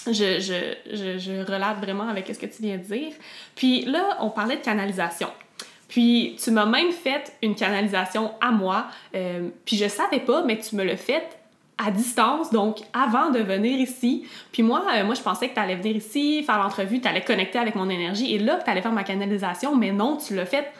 je, 0.06 0.40
je, 0.40 0.76
je, 0.94 1.18
je, 1.18 1.52
relate 1.52 1.78
vraiment 1.78 2.08
avec 2.08 2.28
ce 2.28 2.38
que 2.38 2.46
tu 2.46 2.62
viens 2.62 2.78
de 2.78 2.84
dire. 2.84 3.14
Puis 3.56 3.86
là, 3.86 4.18
on 4.20 4.30
parlait 4.30 4.58
de 4.58 4.62
canalisation. 4.62 5.30
Puis 5.88 6.38
tu 6.42 6.52
m'as 6.52 6.66
même 6.66 6.92
fait 6.92 7.34
une 7.42 7.56
canalisation 7.56 8.32
à 8.42 8.52
moi, 8.52 8.88
euh, 9.16 9.50
puis 9.66 9.76
je 9.76 9.88
savais 9.88 10.20
pas, 10.20 10.44
mais 10.44 10.60
tu 10.60 10.76
me 10.76 10.84
l'as 10.84 10.98
fait 10.98 11.40
à 11.80 11.92
distance, 11.92 12.52
donc 12.52 12.80
avant 12.94 13.32
de 13.32 13.40
venir 13.40 13.80
ici. 13.80 14.28
Puis 14.52 14.62
moi, 14.62 14.84
euh, 14.94 15.06
moi 15.06 15.16
je 15.16 15.22
pensais 15.22 15.48
que 15.48 15.54
tu 15.54 15.60
allais 15.60 15.78
venir 15.78 15.96
ici, 15.96 16.44
faire 16.44 16.60
l'entrevue, 16.60 17.00
tu 17.00 17.08
allais 17.08 17.24
connecter 17.24 17.58
avec 17.58 17.76
mon 17.76 17.90
énergie, 17.90 18.36
et 18.36 18.38
là, 18.38 18.60
tu 18.64 18.70
allais 18.70 18.82
faire 18.82 18.92
ma 18.92 19.04
canalisation, 19.04 19.76
mais 19.76 19.92
non, 19.92 20.18
tu 20.18 20.36
l'as 20.36 20.46
fait 20.46 20.72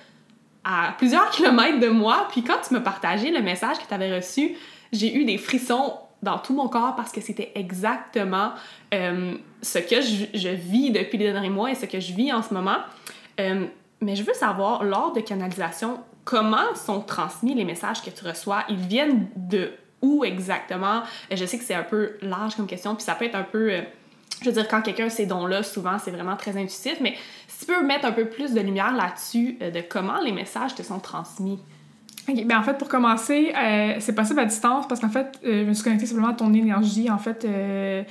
à 0.64 0.94
plusieurs 0.98 1.30
kilomètres 1.32 1.80
de 1.80 1.88
moi. 1.88 2.28
Puis 2.32 2.44
quand 2.44 2.58
tu 2.68 2.74
me 2.74 2.84
partagé 2.84 3.32
le 3.32 3.42
message 3.42 3.80
que 3.80 3.88
tu 3.88 3.94
avais 3.94 4.14
reçu, 4.14 4.56
j'ai 4.92 5.16
eu 5.16 5.26
des 5.26 5.38
frissons 5.38 5.94
dans 6.22 6.38
tout 6.38 6.54
mon 6.54 6.68
corps 6.68 6.96
parce 6.96 7.12
que 7.12 7.22
c'était 7.22 7.52
exactement 7.56 8.52
euh, 8.94 9.36
ce 9.62 9.80
que 9.80 10.02
je, 10.02 10.50
vis 10.50 10.92
depuis 10.92 11.18
les 11.18 11.32
derniers 11.32 11.50
mois 11.50 11.72
et 11.72 11.76
ce 11.76 11.86
que 11.86 12.00
je 12.00 12.14
vis 12.14 12.34
en 12.34 12.42
ce 12.42 12.54
moment. 12.54 12.78
Euh, 13.40 13.66
mais 14.02 14.16
je 14.16 14.24
veux 14.24 14.34
savoir, 14.34 14.84
lors 14.84 15.14
de 15.14 15.22
canalisation, 15.22 16.00
comment 16.26 16.76
sont 16.76 17.02
transmis 17.02 17.54
les 17.54 17.66
messages 17.66 18.02
que 18.02 18.10
tu 18.10 18.26
reçois? 18.26 18.64
Ils 18.70 18.78
viennent 18.78 19.28
de 19.36 19.72
où 20.02 20.24
exactement? 20.24 21.04
Je 21.32 21.46
sais 21.46 21.58
que 21.58 21.64
c'est 21.64 21.76
un 21.76 21.84
peu 21.84 22.18
large 22.22 22.56
comme 22.56 22.68
question, 22.68 22.96
puis 22.96 23.04
ça 23.04 23.16
peut 23.16 23.26
être 23.26 23.36
un 23.36 23.44
peu... 23.44 23.72
Je 24.42 24.46
veux 24.46 24.54
dire, 24.54 24.70
quand 24.70 24.82
quelqu'un 24.82 25.08
a 25.08 25.10
ces 25.10 25.26
dons-là, 25.26 25.64
souvent, 25.64 26.00
c'est 26.00 26.12
vraiment 26.12 26.38
très 26.38 26.52
intuitif, 26.52 26.98
mais 27.02 27.16
si 27.48 27.66
tu 27.66 27.74
peux 27.74 27.86
mettre 27.86 28.06
un 28.06 28.14
peu 28.14 28.26
plus 28.30 28.54
de 28.54 28.62
lumière 28.62 28.94
là-dessus, 28.94 29.58
de 29.60 29.82
comment 29.82 30.22
les 30.22 30.32
messages 30.32 30.76
te 30.76 30.82
sont 30.82 31.00
transmis? 31.00 31.60
OK. 32.28 32.46
Ben 32.46 32.58
en 32.58 32.64
fait, 32.64 32.78
pour 32.78 32.88
commencer, 32.88 33.52
euh, 33.56 33.96
c'est 34.00 34.14
possible 34.14 34.40
à 34.40 34.46
distance 34.46 34.88
parce 34.88 35.02
qu'en 35.02 35.10
fait, 35.10 35.40
euh, 35.46 35.64
je 35.64 35.70
me 35.70 35.74
suis 35.74 35.84
connectée 35.84 36.06
simplement 36.06 36.30
à 36.30 36.34
ton 36.34 36.54
énergie. 36.54 37.10
En 37.10 37.18
fait, 37.18 37.46
euh, 37.46 38.04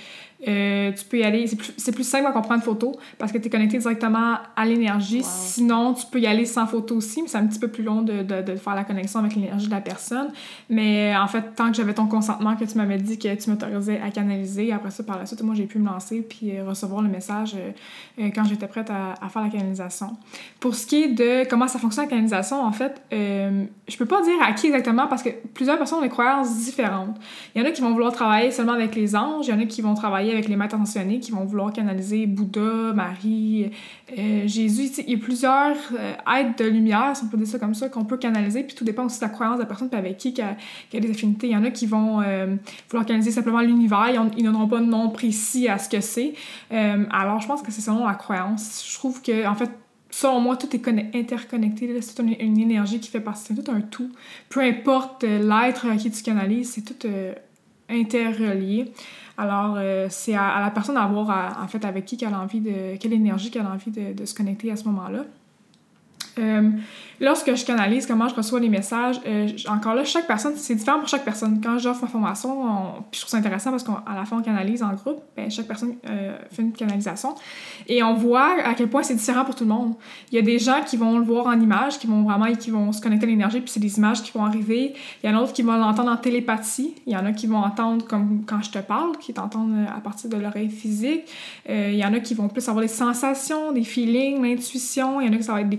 tu 0.93 1.05
peux 1.05 1.19
y 1.19 1.25
aller. 1.25 1.47
C'est 1.47 1.93
plus, 1.93 2.05
simple 2.05 2.27
à 2.27 2.33
comprendre 2.33 2.63
photo 2.63 2.97
parce 3.19 3.33
que 3.33 3.39
tu 3.39 3.47
es 3.47 3.51
connecté 3.51 3.79
directement 3.79 4.37
à 4.57 4.65
l'énergie. 4.65 5.23
Sinon, 5.25 5.95
tu 5.95 6.07
peux 6.07 6.21
y 6.21 6.27
aller 6.27 6.47
sans 6.47 6.67
photo 6.67 6.97
aussi, 6.97 7.23
mais 7.23 7.29
c'est 7.29 7.39
un 7.39 7.47
petit 7.47 7.59
peu 7.59 7.69
plus 7.69 7.83
long 7.83 8.03
de, 8.03 8.23
de, 8.23 8.43
de 8.43 8.57
faire 8.57 8.75
la 8.75 8.85
connexion 8.85 9.21
avec 9.21 9.35
l'énergie 9.35 9.67
de 9.67 9.73
la 9.73 9.81
personne. 9.81 10.29
Mais 10.71 11.15
en 11.17 11.27
fait, 11.29 11.55
tant 11.55 11.71
que 11.71 11.77
j'avais 11.77 11.95
ton 11.95 12.07
consentement, 12.07 12.57
que 12.57 12.65
tu 12.65 12.77
m'avais 12.77 12.99
dit 12.99 13.19
que 13.19 13.35
tu 13.35 13.51
m'autorisais 13.51 14.01
à 14.01 14.11
canaliser, 14.11 14.73
après 14.73 14.91
ça, 14.91 15.03
par 15.03 15.19
la 15.19 15.27
suite, 15.27 15.43
moi, 15.43 15.55
j'ai 15.55 15.67
pu 15.67 15.79
me 15.79 15.87
lancer 15.87 16.23
puis 16.23 16.61
recevoir 16.61 17.03
le 17.03 17.09
message 17.09 17.57
quand 18.35 18.45
j'étais 18.45 18.69
prête 18.69 18.91
à, 18.91 19.15
à, 19.21 19.29
faire 19.29 19.43
la 19.43 19.51
canalisation. 19.51 20.17
Pour 20.61 20.75
ce 20.75 20.87
qui 20.87 21.03
est 21.03 21.09
de 21.09 21.49
comment 21.49 21.69
ça 21.69 21.79
fonctionne 21.79 22.05
la 22.05 22.11
canalisation, 22.11 22.63
en 22.63 22.73
fait, 22.73 23.03
je 23.11 23.97
peux 23.99 24.07
pas 24.07 24.23
dire 24.23 24.41
à 24.43 24.53
qui 24.53 24.67
exactement 24.67 25.07
parce 25.07 25.23
que 25.23 25.31
plusieurs 25.55 25.79
personnes 25.79 25.99
ont 25.99 26.03
des 26.03 26.09
croyances 26.09 26.57
différentes. 26.59 27.17
Il 27.55 27.63
y 27.63 27.65
en 27.65 27.69
a 27.69 27.73
qui 27.73 27.81
vont 27.81 27.91
vouloir 27.91 28.13
travailler 28.13 28.51
seulement 28.51 28.73
avec 28.73 28.95
les 28.95 29.17
anges, 29.17 29.47
il 29.49 29.51
y 29.51 29.53
en 29.53 29.61
a 29.61 29.67
qui 29.67 29.83
vont 29.83 29.95
travailler 29.95 30.33
avec 30.33 30.49
les 30.49 30.57
maîtres 30.57 30.75
ascensionnés 30.75 31.21
qui 31.21 31.33
vont 31.33 31.45
vouloir 31.45 31.73
canaliser 31.73 32.27
Bouddha, 32.27 32.93
Marie, 32.95 33.71
euh, 34.17 34.47
Jésus. 34.47 34.91
Il 35.07 35.13
y 35.13 35.15
a 35.17 35.19
plusieurs 35.19 35.77
euh, 35.93 36.13
aides 36.37 36.57
de 36.57 36.65
lumière, 36.65 37.17
si 37.17 37.25
on 37.25 37.29
peut 37.29 37.37
dire 37.37 37.47
ça 37.47 37.59
comme 37.59 37.75
ça, 37.75 37.89
qu'on 37.89 38.05
peut 38.05 38.17
canaliser. 38.17 38.63
Puis 38.63 38.77
tout 38.77 38.85
dépend 38.85 39.05
aussi 39.05 39.19
de 39.19 39.25
la 39.25 39.31
croyance 39.31 39.57
de 39.57 39.63
la 39.63 39.67
personne, 39.67 39.89
puis 39.89 39.99
avec 39.99 40.17
qui 40.17 40.33
qui 40.33 40.43
a, 40.43 40.57
des 40.93 41.11
affinités. 41.11 41.49
Il 41.49 41.53
y 41.53 41.57
en 41.57 41.65
a 41.65 41.71
qui 41.71 41.87
vont 41.87 42.23
euh, 42.23 42.57
vouloir 42.89 43.07
canaliser 43.07 43.31
simplement 43.31 43.61
l'univers. 43.61 44.09
Ils 44.37 44.45
n'auront 44.45 44.69
pas 44.69 44.81
de 44.81 44.87
nom 44.87 45.11
précis 45.11 45.69
à 45.69 45.79
ce 45.79 45.89
que 45.89 46.01
c'est. 46.01 46.35
alors, 46.71 47.41
je 47.41 47.47
pense 47.47 47.63
que 47.63 47.73
c'est 47.73 47.81
selon 47.81 48.07
la 48.07 48.15
croyance. 48.15 48.85
Je 48.89 48.95
trouve 48.95 49.23
que, 49.23 49.47
en 49.47 49.55
fait, 49.55 49.71
selon 50.21 50.41
moi, 50.41 50.57
tout 50.57 50.75
est 50.75 50.89
interconnecté. 51.15 52.01
C'est 52.01 52.19
une, 52.19 52.59
énergie 52.59 52.99
qui 52.99 53.09
fait 53.11 53.21
partie, 53.21 53.45
c'est 53.45 53.63
tout 53.63 53.71
un 53.71 53.81
tout. 53.81 54.11
Peu 54.49 54.61
importe 54.61 55.23
l'être 55.23 55.87
à 55.87 55.97
qui 55.97 56.11
tu 56.11 56.23
canalises, 56.23 56.73
c'est 56.73 56.83
tout 56.83 57.09
interrelié. 57.89 58.93
Alors, 59.37 59.77
euh, 59.79 60.09
c'est 60.11 60.35
à, 60.35 60.61
la 60.61 60.71
personne 60.71 60.97
à 60.97 61.07
voir, 61.07 61.57
en 61.63 61.69
fait, 61.69 61.85
avec 61.85 62.05
qui 62.05 62.17
qu'elle 62.17 62.35
a 62.35 62.41
envie 62.41 62.61
de... 62.61 62.97
quelle 62.97 63.13
énergie 63.13 63.51
qu'elle 63.51 63.67
a 63.67 63.71
envie 63.71 63.93
de 63.93 64.25
se 64.25 64.35
connecter 64.35 64.73
à 64.73 64.77
ce 64.77 64.85
moment-là. 64.85 65.25
Euh, 66.39 66.71
lorsque 67.21 67.55
je 67.55 67.65
canalise, 67.65 68.07
comment 68.07 68.29
je 68.29 68.35
reçois 68.35 68.61
les 68.61 68.69
messages, 68.69 69.21
euh, 69.27 69.49
encore 69.69 69.95
là, 69.95 70.05
chaque 70.05 70.27
personne, 70.27 70.55
c'est 70.57 70.75
différent 70.75 70.99
pour 70.99 71.09
chaque 71.09 71.25
personne. 71.25 71.61
Quand 71.63 71.79
j'offre 71.79 72.03
ma 72.03 72.09
formation, 72.09 72.95
je 73.13 73.21
trouve 73.21 73.31
ça 73.31 73.37
intéressant 73.39 73.71
parce 73.71 73.83
qu'à 73.83 74.03
la 74.15 74.25
fin, 74.25 74.39
on 74.39 74.43
canalise 74.43 74.83
en 74.83 74.93
groupe, 74.95 75.23
ben, 75.37 75.51
chaque 75.51 75.67
personne 75.67 75.95
euh, 76.09 76.37
fait 76.51 76.63
une 76.63 76.73
canalisation. 76.73 77.35
Et 77.87 78.03
on 78.03 78.15
voit 78.15 78.57
à 78.65 78.75
quel 78.75 78.89
point 78.89 79.03
c'est 79.03 79.15
différent 79.15 79.45
pour 79.45 79.55
tout 79.55 79.65
le 79.65 79.71
monde. 79.71 79.95
Il 80.31 80.37
y 80.37 80.39
a 80.39 80.43
des 80.43 80.59
gens 80.59 80.83
qui 80.85 80.97
vont 80.97 81.19
le 81.19 81.25
voir 81.25 81.47
en 81.47 81.59
images, 81.61 81.99
qui 81.99 82.07
vont 82.07 82.23
vraiment 82.23 82.47
qui 82.59 82.71
vont 82.71 82.93
se 82.93 83.01
connecter 83.01 83.27
à 83.27 83.29
l'énergie, 83.29 83.61
puis 83.61 83.71
c'est 83.71 83.81
des 83.81 83.99
images 83.99 84.23
qui 84.23 84.33
vont 84.33 84.45
arriver. 84.45 84.95
Il 85.23 85.31
y 85.31 85.33
en 85.33 85.37
a 85.37 85.41
d'autres 85.41 85.53
qui 85.53 85.63
vont 85.63 85.77
l'entendre 85.77 86.11
en 86.11 86.17
télépathie. 86.17 86.95
Il 87.07 87.13
y 87.13 87.17
en 87.17 87.27
a 87.27 87.33
qui 87.33 87.47
vont 87.47 87.59
entendre 87.59 88.07
comme 88.07 88.45
quand 88.47 88.63
je 88.63 88.71
te 88.71 88.79
parle, 88.79 89.17
qui 89.19 89.35
t'entendent 89.35 89.87
à 89.95 90.01
partir 90.01 90.31
de 90.31 90.37
l'oreille 90.37 90.71
physique. 90.71 91.25
il 91.69 91.95
y 91.95 92.05
en 92.05 92.15
a 92.15 92.21
qui 92.21 92.35
vont 92.35 92.49
plus 92.49 92.67
avoir 92.69 92.83
des 92.83 92.89
sensations, 92.89 93.73
des 93.73 93.85
feelings, 93.85 94.43
l'intuition. 94.43 95.21
Il 95.21 95.27
y 95.27 95.31
en 95.31 95.33
a 95.33 95.37
qui 95.37 95.43
ça 95.43 95.53
va 95.53 95.61
être 95.61 95.69
des 95.69 95.79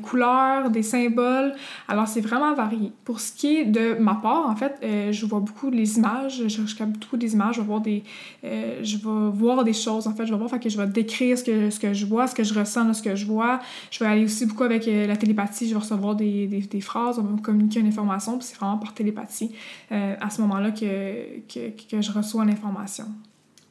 des 0.72 0.84
symboles. 0.84 1.54
Alors, 1.88 2.08
c'est 2.08 2.22
vraiment 2.22 2.54
varié. 2.54 2.92
Pour 3.06 3.20
ce 3.20 3.32
qui 3.32 3.58
est 3.58 3.66
de 3.66 3.96
ma 4.00 4.16
part, 4.16 4.48
en 4.48 4.56
fait, 4.56 4.76
euh, 4.84 5.12
je 5.12 5.26
vois 5.26 5.40
beaucoup 5.40 5.70
les 5.70 5.98
images. 5.98 6.44
Je, 6.48 6.66
je 6.66 6.76
capte 6.76 6.94
beaucoup 6.94 7.18
des 7.18 7.34
images. 7.34 7.56
Je 7.56 7.62
vais 7.62 7.68
voir 7.68 7.82
des, 7.82 8.04
euh, 8.44 8.80
je 8.84 8.98
vais 8.98 9.32
voir 9.32 9.64
des 9.64 9.74
choses, 9.74 10.08
en 10.08 10.14
fait. 10.14 10.26
Je 10.26 10.32
vais 10.32 10.38
voir, 10.38 10.50
fait 10.50 10.60
que 10.60 10.70
je 10.70 10.78
vais 10.78 10.88
décrire 10.88 11.38
ce 11.38 11.44
que, 11.44 11.70
ce 11.70 11.80
que 11.80 11.94
je 11.94 12.06
vois, 12.06 12.28
ce 12.28 12.36
que 12.36 12.44
je 12.44 12.54
ressens, 12.54 12.94
ce 12.96 13.02
que 13.02 13.16
je 13.16 13.26
vois. 13.26 13.60
Je 13.92 14.04
vais 14.04 14.10
aller 14.10 14.24
aussi 14.24 14.46
beaucoup 14.46 14.64
avec 14.64 14.88
euh, 14.88 15.08
la 15.08 15.16
télépathie. 15.16 15.68
Je 15.68 15.74
vais 15.74 15.80
recevoir 15.80 16.16
des, 16.16 16.48
des, 16.48 16.82
phrases, 16.82 17.20
on 17.20 17.24
va 17.24 17.32
me 17.32 17.42
communiquer 17.42 17.80
une 17.80 17.88
information, 17.88 18.38
puis 18.38 18.48
c'est 18.48 18.58
vraiment 18.58 18.78
par 18.78 18.94
télépathie 18.94 19.52
à 19.92 20.30
ce 20.30 20.42
moment-là 20.42 20.72
que, 20.72 21.40
que, 21.48 21.70
que 21.90 22.02
je 22.02 22.12
reçois 22.12 22.46
l'information. 22.46 23.06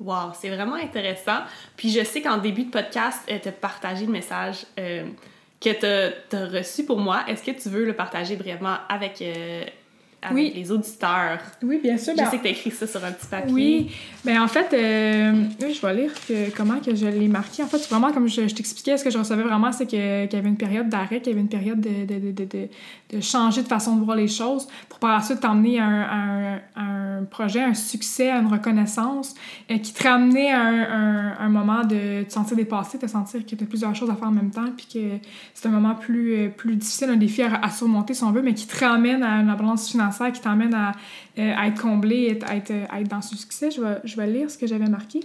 Wow, 0.00 0.32
c'est 0.34 0.50
vraiment 0.50 0.74
intéressant. 0.74 1.40
Puis 1.76 1.90
je 1.90 2.04
sais 2.04 2.22
qu'en 2.22 2.38
début 2.38 2.64
de 2.64 2.70
podcast, 2.70 3.20
tu 3.26 3.48
as 3.48 3.52
partagé 3.52 4.06
le 4.06 4.12
message 4.12 4.66
que 5.60 5.70
tu 5.70 6.36
as, 6.36 6.46
reçu 6.46 6.84
pour 6.84 6.98
moi. 6.98 7.24
Est-ce 7.28 7.42
que 7.42 7.50
tu 7.50 7.68
veux 7.68 7.84
le 7.84 7.94
partager 7.94 8.36
brièvement 8.36 8.76
avec, 8.88 9.22
euh, 9.22 9.64
avec 10.22 10.54
les 10.54 10.72
auditeurs? 10.72 11.38
Oui, 11.62 11.80
bien 11.82 11.96
sûr. 11.96 12.12
Je 12.16 12.22
ben, 12.22 12.30
sais 12.30 12.38
que 12.38 12.42
tu 12.42 12.48
as 12.48 12.52
écrit 12.52 12.70
ça 12.70 12.86
sur 12.86 13.04
un 13.04 13.12
petit 13.12 13.26
papier. 13.26 13.52
Oui, 13.52 13.90
ben 14.24 14.42
en 14.42 14.48
fait, 14.48 14.72
euh, 14.72 15.44
je 15.60 15.86
vais 15.86 15.94
lire 15.94 16.12
que, 16.26 16.50
comment 16.56 16.80
que 16.80 16.94
je 16.94 17.06
l'ai 17.06 17.28
marqué. 17.28 17.62
En 17.62 17.66
fait, 17.66 17.78
vraiment, 17.88 18.12
comme 18.12 18.28
je, 18.28 18.42
t'expliquais, 18.42 18.96
ce 18.96 19.04
que 19.04 19.10
je 19.10 19.18
recevais 19.18 19.42
vraiment, 19.42 19.70
c'est 19.72 19.86
qu'il 19.86 19.98
y 19.98 20.36
avait 20.36 20.48
une 20.48 20.56
période 20.56 20.88
d'arrêt, 20.88 21.20
qu'il 21.20 21.28
y 21.28 21.32
avait 21.32 21.40
une 21.40 21.48
période 21.48 21.80
de, 21.80 22.04
de, 22.04 22.32
de, 22.32 22.44
de, 22.44 22.68
de 23.12 23.20
changer 23.20 23.62
de 23.62 23.68
façon 23.68 23.96
de 23.96 24.04
voir 24.04 24.16
les 24.16 24.28
choses 24.28 24.66
pour 24.88 24.98
par 24.98 25.16
la 25.16 25.22
suite 25.22 25.40
t'emmener 25.40 25.78
à 25.78 25.86
un, 25.86 26.60
un, 26.76 27.24
projet, 27.30 27.62
un 27.62 27.74
succès, 27.74 28.30
à 28.30 28.38
une 28.38 28.48
reconnaissance 28.48 29.34
euh, 29.70 29.78
qui 29.78 29.92
te 29.92 30.02
ramenait 30.02 30.50
à 30.50 30.60
un, 30.60 31.38
un, 31.38 31.48
moment 31.48 31.84
de 31.84 32.24
te 32.24 32.32
sentir 32.32 32.56
dépassé, 32.56 32.98
de 32.98 33.06
te 33.06 33.10
sentir 33.10 33.44
que 33.44 33.54
tu 33.54 33.62
as 33.62 33.66
plusieurs 33.66 33.94
choses 33.94 34.10
à 34.10 34.14
faire 34.14 34.28
en 34.28 34.32
même 34.32 34.50
temps, 34.50 34.66
puis 34.76 34.86
que 34.92 35.26
c'est 35.54 35.68
un 35.68 35.72
moment 35.72 35.94
plus, 35.94 36.34
euh, 36.34 36.48
plus 36.48 36.76
difficile, 36.76 37.10
un 37.10 37.16
défi 37.16 37.42
à, 37.42 37.70
surmonter 37.70 38.14
si 38.14 38.24
on 38.24 38.32
veut, 38.32 38.42
mais 38.42 38.54
qui 38.54 38.66
te 38.66 38.84
ramène 38.84 39.22
à 39.22 39.40
une 39.40 39.54
balance 39.54 39.88
financière, 39.90 40.07
qui 40.32 40.40
t'emmène 40.40 40.74
à, 40.74 40.92
euh, 41.38 41.66
être 41.66 41.80
comblé, 41.80 42.38
à 42.46 42.56
être, 42.56 42.72
à 42.90 43.00
être 43.00 43.08
dans 43.08 43.22
ce 43.22 43.36
succès. 43.36 43.70
Je 43.70 43.80
vais, 43.80 43.98
je 44.04 44.16
vais 44.16 44.26
lire 44.26 44.50
ce 44.50 44.58
que 44.58 44.66
j'avais 44.66 44.88
marqué. 44.88 45.20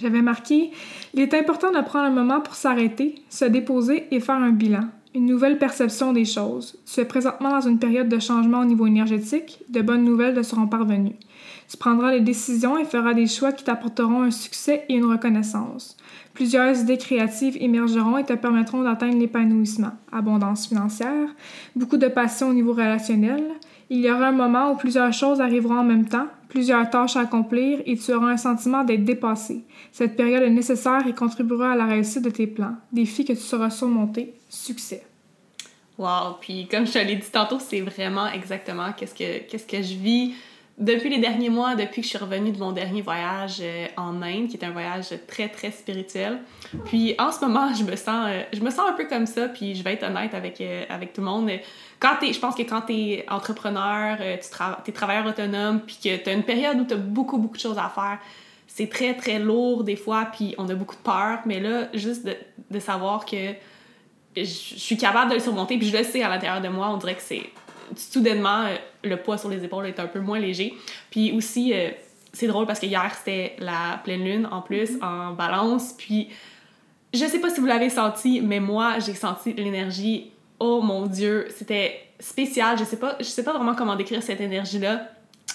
J'avais 0.00 0.22
marqué 0.22 0.70
Il 1.14 1.20
est 1.20 1.34
important 1.34 1.72
de 1.72 1.80
prendre 1.80 2.06
un 2.06 2.10
moment 2.10 2.40
pour 2.40 2.54
s'arrêter, 2.54 3.16
se 3.30 3.44
déposer 3.44 4.06
et 4.12 4.20
faire 4.20 4.36
un 4.36 4.50
bilan 4.50 4.88
une 5.14 5.26
nouvelle 5.26 5.58
perception 5.58 6.12
des 6.12 6.24
choses. 6.24 6.76
Tu 6.86 7.00
es 7.00 7.04
présentement 7.04 7.50
dans 7.50 7.66
une 7.66 7.78
période 7.78 8.08
de 8.08 8.18
changement 8.18 8.60
au 8.60 8.64
niveau 8.64 8.86
énergétique. 8.86 9.58
De 9.68 9.82
bonnes 9.82 10.04
nouvelles 10.04 10.34
te 10.34 10.42
seront 10.42 10.66
parvenues. 10.66 11.16
Tu 11.68 11.76
prendras 11.76 12.12
les 12.12 12.20
décisions 12.20 12.78
et 12.78 12.84
feras 12.84 13.14
des 13.14 13.26
choix 13.26 13.52
qui 13.52 13.64
t'apporteront 13.64 14.22
un 14.22 14.30
succès 14.30 14.84
et 14.88 14.94
une 14.94 15.04
reconnaissance. 15.04 15.96
Plusieurs 16.34 16.78
idées 16.78 16.98
créatives 16.98 17.56
émergeront 17.60 18.16
et 18.16 18.24
te 18.24 18.32
permettront 18.32 18.82
d'atteindre 18.82 19.18
l'épanouissement. 19.18 19.92
Abondance 20.12 20.68
financière, 20.68 21.28
beaucoup 21.74 21.96
de 21.96 22.08
passion 22.08 22.48
au 22.48 22.54
niveau 22.54 22.72
relationnel. 22.72 23.42
Il 23.90 24.00
y 24.00 24.10
aura 24.10 24.28
un 24.28 24.32
moment 24.32 24.72
où 24.72 24.76
plusieurs 24.76 25.12
choses 25.12 25.40
arriveront 25.40 25.78
en 25.78 25.84
même 25.84 26.06
temps, 26.06 26.26
plusieurs 26.48 26.88
tâches 26.90 27.16
à 27.16 27.20
accomplir 27.20 27.80
et 27.86 27.96
tu 27.96 28.12
auras 28.12 28.32
un 28.32 28.36
sentiment 28.36 28.84
d'être 28.84 29.04
dépassé. 29.04 29.64
Cette 29.92 30.16
période 30.16 30.42
est 30.42 30.50
nécessaire 30.50 31.06
et 31.06 31.14
contribuera 31.14 31.72
à 31.72 31.76
la 31.76 31.86
réussite 31.86 32.22
de 32.22 32.30
tes 32.30 32.46
plans. 32.46 32.74
Défis 32.92 33.24
que 33.24 33.32
tu 33.32 33.40
sauras 33.40 33.70
surmonter. 33.70 34.34
Succès. 34.48 35.04
Wow! 35.96 36.36
Puis 36.40 36.68
comme 36.70 36.86
je 36.86 36.92
te 36.92 36.98
l'ai 36.98 37.16
dit 37.16 37.30
tantôt, 37.30 37.58
c'est 37.58 37.80
vraiment 37.80 38.28
exactement 38.28 38.92
qu'est-ce 38.92 39.14
que, 39.14 39.48
qu'est-ce 39.48 39.66
que 39.66 39.82
je 39.82 39.94
vis 39.94 40.34
depuis 40.78 41.10
les 41.10 41.18
derniers 41.18 41.50
mois, 41.50 41.74
depuis 41.74 42.02
que 42.02 42.06
je 42.06 42.10
suis 42.10 42.18
revenue 42.18 42.52
de 42.52 42.58
mon 42.58 42.70
dernier 42.70 43.02
voyage 43.02 43.56
euh, 43.60 43.86
en 43.96 44.22
Inde, 44.22 44.48
qui 44.48 44.56
est 44.56 44.64
un 44.64 44.70
voyage 44.70 45.08
très, 45.26 45.48
très 45.48 45.72
spirituel. 45.72 46.38
Puis 46.84 47.16
en 47.18 47.32
ce 47.32 47.44
moment, 47.44 47.74
je 47.78 47.82
me 47.82 47.96
sens, 47.96 48.26
euh, 48.28 48.42
je 48.52 48.60
me 48.60 48.70
sens 48.70 48.88
un 48.88 48.92
peu 48.92 49.06
comme 49.06 49.26
ça, 49.26 49.48
puis 49.48 49.74
je 49.74 49.82
vais 49.82 49.94
être 49.94 50.04
honnête 50.04 50.34
avec, 50.34 50.60
euh, 50.60 50.84
avec 50.88 51.12
tout 51.12 51.20
le 51.20 51.26
monde. 51.26 51.50
Quand 51.98 52.22
es, 52.22 52.32
je 52.32 52.38
pense 52.38 52.54
que 52.54 52.62
quand 52.62 52.82
tu 52.82 52.92
es 52.92 53.26
entrepreneur, 53.28 54.18
tu 54.18 54.90
es 54.90 54.92
travailleur 54.92 55.26
autonome, 55.26 55.80
puis 55.80 55.98
que 56.02 56.16
tu 56.16 56.30
as 56.30 56.32
une 56.32 56.44
période 56.44 56.78
où 56.80 56.84
tu 56.84 56.94
as 56.94 56.98
beaucoup, 56.98 57.38
beaucoup 57.38 57.56
de 57.56 57.62
choses 57.62 57.78
à 57.78 57.90
faire, 57.92 58.18
c'est 58.68 58.88
très, 58.88 59.14
très 59.14 59.40
lourd 59.40 59.82
des 59.82 59.96
fois, 59.96 60.28
puis 60.32 60.54
on 60.58 60.68
a 60.68 60.74
beaucoup 60.74 60.94
de 60.94 61.00
peur. 61.00 61.40
Mais 61.44 61.58
là, 61.58 61.88
juste 61.94 62.24
de, 62.24 62.36
de 62.70 62.78
savoir 62.78 63.24
que 63.24 63.54
je 64.36 64.44
suis 64.44 64.96
capable 64.96 65.30
de 65.30 65.34
le 65.34 65.40
surmonter, 65.40 65.76
puis 65.76 65.88
je 65.88 65.96
le 65.96 66.04
sais 66.04 66.22
à 66.22 66.28
l'intérieur 66.28 66.60
de 66.60 66.68
moi, 66.68 66.88
on 66.90 66.98
dirait 66.98 67.16
que 67.16 67.22
c'est 67.22 67.50
soudainement 67.96 68.66
le 69.08 69.16
poids 69.18 69.38
sur 69.38 69.48
les 69.48 69.64
épaules 69.64 69.86
est 69.86 70.00
un 70.00 70.06
peu 70.06 70.20
moins 70.20 70.38
léger. 70.38 70.74
Puis 71.10 71.32
aussi, 71.32 71.72
euh, 71.74 71.90
c'est 72.32 72.46
drôle 72.46 72.66
parce 72.66 72.78
que 72.78 72.86
hier 72.86 73.12
c'était 73.18 73.56
la 73.58 74.00
pleine 74.04 74.24
lune 74.24 74.48
en 74.50 74.62
plus 74.62 74.98
mm-hmm. 74.98 75.04
en 75.04 75.32
balance, 75.32 75.94
puis 75.96 76.28
je 77.14 77.24
sais 77.24 77.40
pas 77.40 77.50
si 77.50 77.60
vous 77.60 77.66
l'avez 77.66 77.90
senti, 77.90 78.40
mais 78.40 78.60
moi 78.60 78.98
j'ai 78.98 79.14
senti 79.14 79.52
l'énergie. 79.54 80.30
Oh 80.60 80.80
mon 80.82 81.06
dieu, 81.06 81.46
c'était 81.56 82.00
spécial. 82.20 82.78
Je 82.78 82.84
sais 82.84 82.98
pas, 82.98 83.16
je 83.18 83.24
sais 83.24 83.44
pas 83.44 83.52
vraiment 83.52 83.74
comment 83.74 83.96
décrire 83.96 84.22
cette 84.22 84.40
énergie 84.40 84.78
là. 84.78 85.08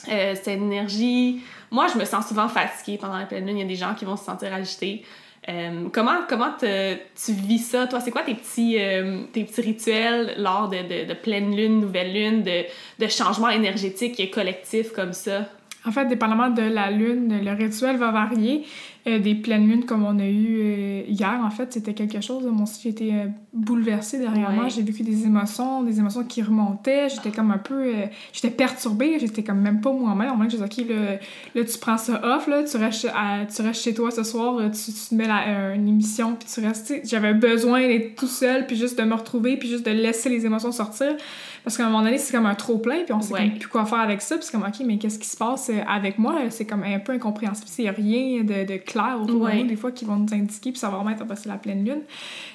Euh, 0.10 0.36
cette 0.36 0.48
énergie. 0.48 1.42
Moi, 1.72 1.88
je 1.88 1.98
me 1.98 2.06
sens 2.06 2.28
souvent 2.28 2.48
fatiguée 2.48 2.98
pendant 2.98 3.18
la 3.18 3.26
pleine 3.26 3.46
lune. 3.46 3.58
Il 3.58 3.62
y 3.62 3.64
a 3.64 3.68
des 3.68 3.76
gens 3.76 3.94
qui 3.94 4.06
vont 4.06 4.18
se 4.18 4.26
sentir 4.26 4.54
agités. 4.54 5.04
Euh, 5.50 5.90
comment 5.92 6.20
comment 6.28 6.54
tu 6.60 7.32
vis 7.34 7.60
ça, 7.60 7.88
toi? 7.88 8.00
C'est 8.00 8.12
quoi 8.12 8.22
tes 8.22 8.36
petits, 8.36 8.78
euh, 8.80 9.24
tes 9.34 9.44
petits 9.44 9.62
rituels 9.62 10.36
lors 10.38 10.70
de, 10.70 11.14
pleine 11.14 11.56
lune, 11.56 11.82
nouvelle 11.82 12.14
lune, 12.14 12.44
de, 12.44 12.64
de 13.00 13.08
changements 13.08 13.50
énergétiques 13.50 14.20
et 14.20 14.30
collectifs 14.30 14.92
comme 14.94 15.14
ça? 15.14 15.50
En 15.86 15.92
fait, 15.92 16.06
dépendamment 16.06 16.50
de 16.50 16.62
la 16.62 16.92
lune, 16.92 17.42
le 17.44 17.52
rituel 17.52 17.98
va 17.98 18.12
varier. 18.12 18.66
Euh, 19.06 19.20
des 19.20 19.36
pleines 19.36 19.68
lunes 19.68 19.86
comme 19.86 20.06
on 20.06 20.18
a 20.18 20.26
eu 20.26 20.60
euh, 20.62 21.02
hier, 21.08 21.42
en 21.44 21.50
fait, 21.50 21.74
c'était 21.74 21.94
quelque 21.94 22.22
chose. 22.22 22.46
Moi 22.46 22.64
aussi, 22.64 22.80
j'ai 22.84 22.90
été 22.90 23.14
euh, 23.14 23.28
bouleversée 23.52 24.18
dernièrement. 24.18 24.70
J'ai 24.70 24.82
vécu 24.82 25.04
des 25.04 25.26
émotions, 25.26 25.84
des 25.84 26.00
émotions 26.00 26.24
qui 26.24 26.42
remontaient. 26.42 27.10
J'étais 27.10 27.32
comme 27.32 27.52
un 27.52 27.58
peu... 27.58 27.92
j'étais 28.32 28.50
perturbée. 28.50 29.18
J'étais 29.20 29.44
comme 29.44 29.60
même 29.60 29.82
pas 29.82 29.92
moi-même. 29.92 30.32
Au 30.32 30.36
moins, 30.36 30.48
je 30.48 30.58
disais, 30.58 30.64
OK, 30.64 30.90
là, 30.90 31.20
là, 31.54 31.64
tu 31.66 31.78
prends 31.80 31.98
ça 31.98 32.22
off, 32.24 32.48
là, 32.48 32.64
tu 32.64 32.78
restes, 32.78 33.08
tu 33.54 33.62
restes 33.62 33.84
chez 33.84 33.94
toi 33.94 34.10
ce 34.10 34.24
soir, 34.24 34.60
tu, 34.72 34.92
tu 34.94 35.10
te 35.10 35.16
mets 35.16 35.28
la, 35.28 35.74
une 35.76 35.88
émission, 35.88 36.36
puis 36.36 36.48
tu 36.54 36.66
restes... 36.66 36.94
J'avais 37.04 37.34
besoin 37.34 37.82
d'être 37.88 38.16
tout 38.16 38.28
seul, 38.28 38.66
puis 38.66 38.76
juste 38.76 38.98
de 38.98 39.04
me 39.04 39.16
retrouver, 39.16 39.58
puis 39.58 39.68
juste 39.68 39.86
de 39.86 39.92
laisser 39.92 40.30
les 40.30 40.46
émotions 40.46 40.72
sortir. 40.72 41.16
Parce 41.64 41.78
qu'à 41.78 41.86
un 41.86 41.90
moment 41.90 42.04
donné, 42.04 42.18
c'est 42.18 42.34
comme 42.34 42.46
un 42.46 42.56
trop-plein, 42.56 43.04
puis 43.06 43.14
on 43.14 43.22
sait 43.22 43.52
plus 43.58 43.70
quoi 43.70 43.86
faire 43.86 44.00
avec 44.00 44.22
ça. 44.22 44.36
Puis 44.36 44.46
c'est 44.46 44.52
comme, 44.52 44.68
OK, 44.68 44.86
mais 44.86 44.98
qu'est-ce 44.98 45.18
qui 45.18 45.28
se 45.28 45.38
passe 45.38 45.70
euh, 45.70 45.80
avec 45.88 46.18
moi? 46.18 46.36
C'est 46.50 46.66
comme 46.66 46.84
un 46.84 47.00
peu 47.00 47.14
incompréhensible. 47.14 47.70
Il 47.78 47.84
n'y 47.84 47.90
a 47.90 47.92
rien 47.92 48.44
de, 48.44 48.66
de 48.66 48.78
clair 48.94 49.18
autour 49.22 49.48
de 49.48 49.54
nous, 49.54 49.68
des 49.68 49.76
fois, 49.76 49.92
qui 49.92 50.06
vont 50.06 50.16
nous 50.16 50.34
indiquer, 50.34 50.72
puis 50.72 50.80
ça 50.80 50.90
va 50.90 50.98
vraiment 50.98 51.10
être 51.10 51.26
passer 51.26 51.50
la 51.50 51.58
pleine 51.58 51.84
lune. 51.84 52.02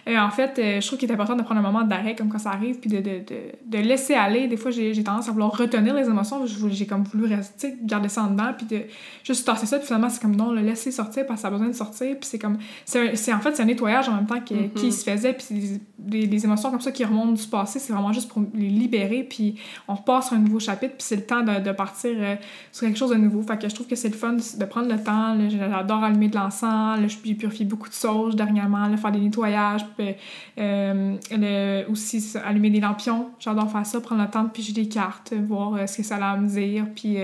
Et 0.07 0.19
en 0.19 0.31
fait, 0.31 0.59
euh, 0.59 0.81
je 0.81 0.87
trouve 0.87 0.99
qu'il 0.99 1.11
est 1.11 1.13
important 1.13 1.37
de 1.37 1.43
prendre 1.43 1.61
un 1.61 1.63
moment 1.63 1.85
d'arrêt, 1.85 2.15
comme 2.15 2.29
quand 2.29 2.39
ça 2.39 2.51
arrive, 2.51 2.79
puis 2.79 2.89
de, 2.89 2.99
de, 2.99 3.19
de, 3.19 3.37
de 3.67 3.79
laisser 3.79 4.15
aller. 4.15 4.47
Des 4.47 4.57
fois, 4.57 4.71
j'ai 4.71 5.03
tendance 5.03 5.29
à 5.29 5.33
vouloir 5.33 5.57
retenir 5.57 5.95
les 5.95 6.07
émotions. 6.07 6.45
J'ai 6.47 6.87
comme 6.87 7.03
voulu 7.05 7.27
rester, 7.35 7.77
garder 7.83 8.09
ça 8.09 8.23
en 8.23 8.31
dedans, 8.31 8.53
puis 8.57 8.67
de 8.67 8.83
juste 9.25 9.47
tasser 9.47 9.67
ça. 9.67 9.79
Puis 9.79 9.87
finalement, 9.87 10.09
c'est 10.09 10.23
comme, 10.23 10.37
non, 10.37 10.53
le 10.53 10.63
laisser 10.63 10.91
sortir 10.91 11.27
parce 11.27 11.39
que 11.39 11.43
ça 11.43 11.49
a 11.49 11.51
besoin 11.51 11.69
de 11.69 11.73
sortir. 11.73 12.17
Puis 12.19 12.29
c'est 12.31 12.39
comme, 12.39 12.59
c'est 12.85 13.33
en 13.33 13.41
fait, 13.41 13.55
c'est 13.55 13.63
un 13.63 13.67
nettoyage 13.67 14.09
en 14.09 14.15
même 14.15 14.27
temps 14.27 14.41
qui, 14.41 14.55
mm-hmm. 14.55 14.73
qui 14.75 14.93
se 14.93 15.05
faisait. 15.05 15.33
Puis 15.33 15.81
des, 15.99 16.45
émotions 16.45 16.71
comme 16.71 16.81
ça 16.81 16.93
qui 16.93 17.05
remontent 17.05 17.33
du 17.33 17.47
passé, 17.47 17.79
c'est 17.79 17.93
vraiment 17.93 18.13
juste 18.13 18.29
pour 18.29 18.43
les 18.55 18.69
libérer. 18.69 19.25
Puis 19.25 19.57
on 19.89 19.95
repart 19.95 20.25
sur 20.25 20.37
un 20.37 20.41
nouveau 20.41 20.61
chapitre, 20.61 20.95
puis 20.95 21.07
c'est 21.07 21.17
le 21.17 21.27
temps 21.27 21.43
de, 21.43 21.61
de 21.61 21.73
partir 21.73 22.13
euh, 22.15 22.37
sur 22.73 22.87
quelque 22.87 22.99
chose 22.99 23.11
de 23.11 23.17
nouveau. 23.17 23.43
Fait 23.43 23.59
que 23.59 23.69
je 23.69 23.75
trouve 23.75 23.87
que 23.87 23.97
c'est 23.97 24.09
le 24.09 24.15
fun 24.15 24.35
de 24.35 24.65
prendre 24.65 24.89
le 24.89 25.03
temps. 25.03 25.37
J'adore 25.49 26.05
allumer 26.05 26.28
de 26.29 26.37
l'encens. 26.37 27.01
J'ai 27.25 27.35
purifié 27.35 27.65
beaucoup 27.65 27.89
de 27.89 27.95
sauge 27.95 28.37
dernièrement, 28.37 28.97
faire 28.97 29.13
des 29.13 29.21
nettoyages. 29.21 29.87
Puis, 29.97 30.15
euh, 30.59 31.85
aussi 31.91 32.37
allumer 32.45 32.71
des 32.71 32.81
lampions. 32.81 33.31
J'adore 33.39 33.71
faire 33.71 33.87
ça, 33.87 34.01
prendre 34.01 34.23
le 34.23 34.29
temps 34.29 34.45
de 34.45 34.51
piger 34.51 34.73
des 34.73 34.89
cartes, 34.89 35.33
voir 35.33 35.75
euh, 35.75 35.87
ce 35.87 35.97
que 35.97 36.03
ça 36.03 36.17
a 36.17 36.33
à 36.33 36.37
me 36.37 36.49
dire. 36.49 36.87
Puis 36.95 37.17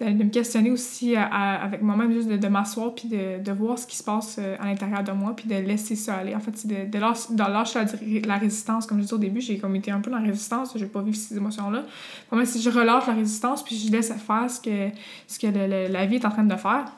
de, 0.00 0.06
me 0.06 0.30
questionner 0.30 0.70
aussi 0.70 1.16
avec 1.16 1.82
moi-même, 1.82 2.12
juste 2.12 2.28
de, 2.28 2.48
m'asseoir, 2.48 2.94
puis 2.94 3.08
de, 3.08 3.52
voir 3.52 3.78
ce 3.78 3.86
qui 3.86 3.96
se 3.96 4.04
passe 4.04 4.38
à 4.38 4.64
l'intérieur 4.64 5.02
de 5.02 5.12
moi, 5.12 5.34
puis 5.36 5.48
de 5.48 5.54
laisser 5.54 5.96
ça 5.96 6.16
aller. 6.16 6.34
En 6.34 6.40
fait, 6.40 6.56
c'est 6.56 6.68
de, 6.68 6.98
lâcher, 6.98 7.80
la, 8.24 8.36
résistance. 8.36 8.86
Comme 8.86 8.98
je 8.98 9.02
disais 9.02 9.14
au 9.14 9.18
début, 9.18 9.40
j'ai 9.40 9.58
comme 9.58 9.76
été 9.76 9.90
un 9.90 10.00
peu 10.00 10.10
dans 10.10 10.18
la 10.18 10.26
résistance. 10.26 10.72
J'ai 10.76 10.86
pas 10.86 11.00
vécu 11.00 11.16
ces 11.16 11.36
émotions-là. 11.36 11.82
Pour 12.28 12.38
si 12.44 12.60
je 12.60 12.70
relâche 12.70 13.06
la 13.06 13.14
résistance, 13.14 13.62
puis 13.62 13.76
je 13.76 13.90
laisse 13.90 14.12
faire 14.12 14.50
ce 14.50 14.60
que 14.60 15.46
la 15.46 16.06
vie 16.06 16.16
est 16.16 16.24
en 16.24 16.30
train 16.30 16.44
de 16.44 16.56
faire. 16.56 16.92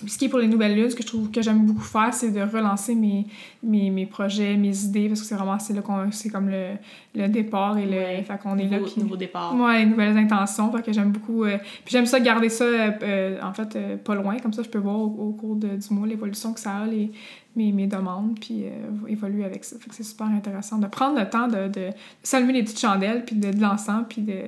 Puis 0.00 0.10
ce 0.10 0.18
qui 0.18 0.26
est 0.26 0.28
pour 0.28 0.38
les 0.38 0.46
nouvelles 0.46 0.74
lunes, 0.74 0.90
ce 0.90 0.94
que 0.94 1.02
je 1.02 1.08
trouve 1.08 1.30
que 1.30 1.42
j'aime 1.42 1.64
beaucoup 1.64 1.82
faire, 1.82 2.14
c'est 2.14 2.30
de 2.30 2.40
relancer 2.40 2.94
mes, 2.94 3.26
mes, 3.62 3.90
mes, 3.90 4.06
projets, 4.06 4.56
mes 4.56 4.84
idées, 4.84 5.08
parce 5.08 5.20
que 5.20 5.26
c'est 5.26 5.34
vraiment 5.34 5.58
c'est 5.58 5.74
là 5.74 5.82
qu'on 5.82 6.10
c'est 6.12 6.30
comme 6.30 6.48
le, 6.48 6.74
le 7.14 7.28
départ 7.28 7.76
et 7.78 7.86
le 7.86 8.22
fait 8.22 8.38
qu'on 8.40 8.56
est 8.58 8.68
là 8.68 8.78
puis 8.78 8.94
nouveau 9.02 9.16
départ. 9.16 9.54
Ouais, 9.56 9.80
les 9.80 9.86
nouvelles 9.86 10.16
intentions, 10.16 10.70
fait 10.72 10.82
que 10.82 10.92
j'aime 10.92 11.10
beaucoup 11.10 11.44
euh, 11.44 11.58
puis 11.84 11.92
j'aime 11.92 12.06
ça 12.06 12.20
garder 12.20 12.48
ça 12.48 12.64
euh, 12.64 13.40
en 13.42 13.52
fait 13.52 13.74
euh, 13.76 13.96
pas 13.96 14.14
loin 14.14 14.38
comme 14.38 14.52
ça 14.52 14.62
je 14.62 14.68
peux 14.68 14.78
voir 14.78 14.96
au, 14.96 15.32
cours 15.32 15.56
de, 15.56 15.68
du 15.68 15.94
mois 15.94 16.06
l'évolution 16.06 16.52
que 16.52 16.60
ça 16.60 16.76
a 16.76 16.86
les 16.86 17.10
mes, 17.56 17.72
mes 17.72 17.88
demandes 17.88 18.38
puis 18.38 18.66
évoluer 19.08 19.44
avec 19.44 19.64
ça. 19.64 19.76
Fait 19.80 19.88
que 19.88 19.94
c'est 19.96 20.04
super 20.04 20.28
intéressant 20.28 20.78
de 20.78 20.86
prendre 20.86 21.18
le 21.18 21.28
temps 21.28 21.48
de, 21.48 21.66
de 21.66 21.88
s'allumer 22.22 22.52
les 22.52 22.62
petites 22.62 22.78
chandelles 22.78 23.24
puis 23.24 23.34
de, 23.34 23.50
de 23.50 23.60
l'encens 23.60 24.04
puis 24.08 24.22
de 24.22 24.42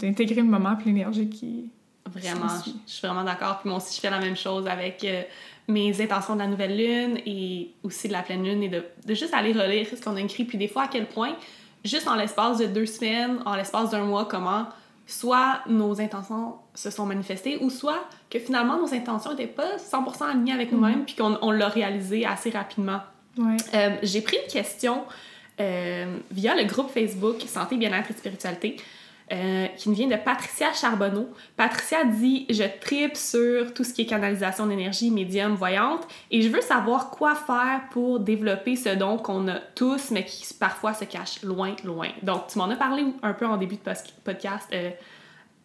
d'intégrer 0.00 0.40
le 0.40 0.48
moment 0.48 0.74
puis 0.76 0.86
l'énergie 0.86 1.28
qui 1.28 1.70
Vraiment, 2.14 2.48
je 2.86 2.92
suis 2.92 3.06
vraiment 3.06 3.24
d'accord. 3.24 3.58
Puis 3.60 3.68
moi 3.68 3.78
aussi, 3.78 3.94
je 3.94 4.00
fais 4.00 4.10
la 4.10 4.20
même 4.20 4.36
chose 4.36 4.66
avec 4.66 5.04
euh, 5.04 5.22
mes 5.68 6.00
intentions 6.00 6.34
de 6.34 6.40
la 6.40 6.46
nouvelle 6.46 6.76
lune 6.76 7.18
et 7.26 7.72
aussi 7.82 8.08
de 8.08 8.12
la 8.12 8.22
pleine 8.22 8.44
lune 8.44 8.62
et 8.62 8.68
de, 8.68 8.84
de 9.04 9.14
juste 9.14 9.34
aller 9.34 9.52
relire 9.52 9.86
ce 9.88 10.02
qu'on 10.02 10.16
a 10.16 10.20
écrit. 10.20 10.44
Puis 10.44 10.58
des 10.58 10.68
fois, 10.68 10.84
à 10.84 10.88
quel 10.88 11.06
point, 11.06 11.34
juste 11.84 12.08
en 12.08 12.14
l'espace 12.14 12.58
de 12.58 12.66
deux 12.66 12.86
semaines, 12.86 13.38
en 13.44 13.56
l'espace 13.56 13.90
d'un 13.90 14.04
mois, 14.04 14.26
comment 14.26 14.66
soit 15.06 15.60
nos 15.68 16.00
intentions 16.00 16.54
se 16.74 16.90
sont 16.90 17.06
manifestées 17.06 17.58
ou 17.60 17.70
soit 17.70 18.04
que 18.30 18.38
finalement 18.38 18.78
nos 18.78 18.92
intentions 18.94 19.30
n'étaient 19.30 19.46
pas 19.46 19.76
100% 19.76 20.30
alignées 20.30 20.52
avec 20.52 20.72
nous-mêmes 20.72 21.00
mm-hmm. 21.00 21.04
puis 21.04 21.14
qu'on 21.14 21.38
on, 21.42 21.50
l'a 21.50 21.68
réalisé 21.68 22.24
assez 22.24 22.50
rapidement. 22.50 23.00
Ouais. 23.36 23.56
Euh, 23.74 23.96
J'ai 24.02 24.22
pris 24.22 24.38
une 24.42 24.50
question 24.50 25.04
euh, 25.60 26.16
via 26.30 26.54
le 26.54 26.64
groupe 26.64 26.90
Facebook 26.90 27.36
Santé, 27.46 27.76
Bien-être 27.76 28.10
et 28.10 28.14
Spiritualité. 28.14 28.76
Euh, 29.32 29.68
qui 29.68 29.88
nous 29.88 29.94
vient 29.94 30.06
de 30.06 30.16
Patricia 30.16 30.70
Charbonneau. 30.74 31.30
Patricia 31.56 32.04
dit 32.04 32.44
Je 32.50 32.64
tripe 32.78 33.16
sur 33.16 33.72
tout 33.72 33.82
ce 33.82 33.94
qui 33.94 34.02
est 34.02 34.06
canalisation 34.06 34.66
d'énergie, 34.66 35.10
médium, 35.10 35.54
voyante, 35.54 36.06
et 36.30 36.42
je 36.42 36.50
veux 36.50 36.60
savoir 36.60 37.08
quoi 37.08 37.34
faire 37.34 37.80
pour 37.90 38.20
développer 38.20 38.76
ce 38.76 38.90
don 38.90 39.16
qu'on 39.16 39.48
a 39.48 39.60
tous, 39.74 40.10
mais 40.10 40.26
qui 40.26 40.52
parfois 40.52 40.92
se 40.92 41.06
cache 41.06 41.42
loin, 41.42 41.74
loin. 41.84 42.08
Donc, 42.22 42.48
tu 42.48 42.58
m'en 42.58 42.68
as 42.68 42.76
parlé 42.76 43.02
un 43.22 43.32
peu 43.32 43.46
en 43.46 43.56
début 43.56 43.76
de 43.76 43.92
podcast. 44.24 44.68
Euh, 44.74 44.90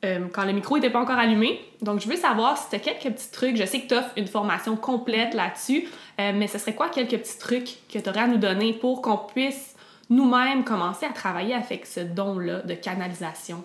euh, 0.06 0.28
quand 0.32 0.45
le 0.45 0.54
micro 0.54 0.76
n'était 0.76 0.89
pas 0.89 1.02
encore 1.02 1.17
allumé. 1.17 1.60
Donc, 1.82 2.00
je 2.00 2.08
veux 2.08 2.15
savoir 2.15 2.58
si 2.58 2.69
tu 2.69 2.78
as 2.78 2.80
quelques 2.80 3.13
petits 3.13 3.32
trucs. 3.32 3.58
Je 3.58 3.65
sais 3.65 3.82
que 3.82 3.88
tu 3.88 3.93
offres 3.93 4.13
une 4.15 4.28
formation 4.28 4.78
complète 4.78 5.34
là-dessus, 5.34 5.89
mais 6.17 6.48
ce 6.48 6.58
serait 6.58 6.74
quoi 6.74 6.88
quelques 6.88 7.17
petits 7.17 7.38
trucs 7.38 7.80
que 7.91 8.00
tu 8.00 8.10
aurais 8.10 8.22
à 8.22 8.28
nous 8.28 8.38
donner 8.38 8.72
pour 8.72 9.02
qu'on 9.02 9.17
puisse 9.17 9.76
nous-mêmes 10.10 10.63
commencer 10.63 11.06
à 11.06 11.13
travailler 11.13 11.54
avec 11.54 11.86
ce 11.86 12.00
don-là 12.00 12.62
de 12.62 12.74
canalisation? 12.74 13.63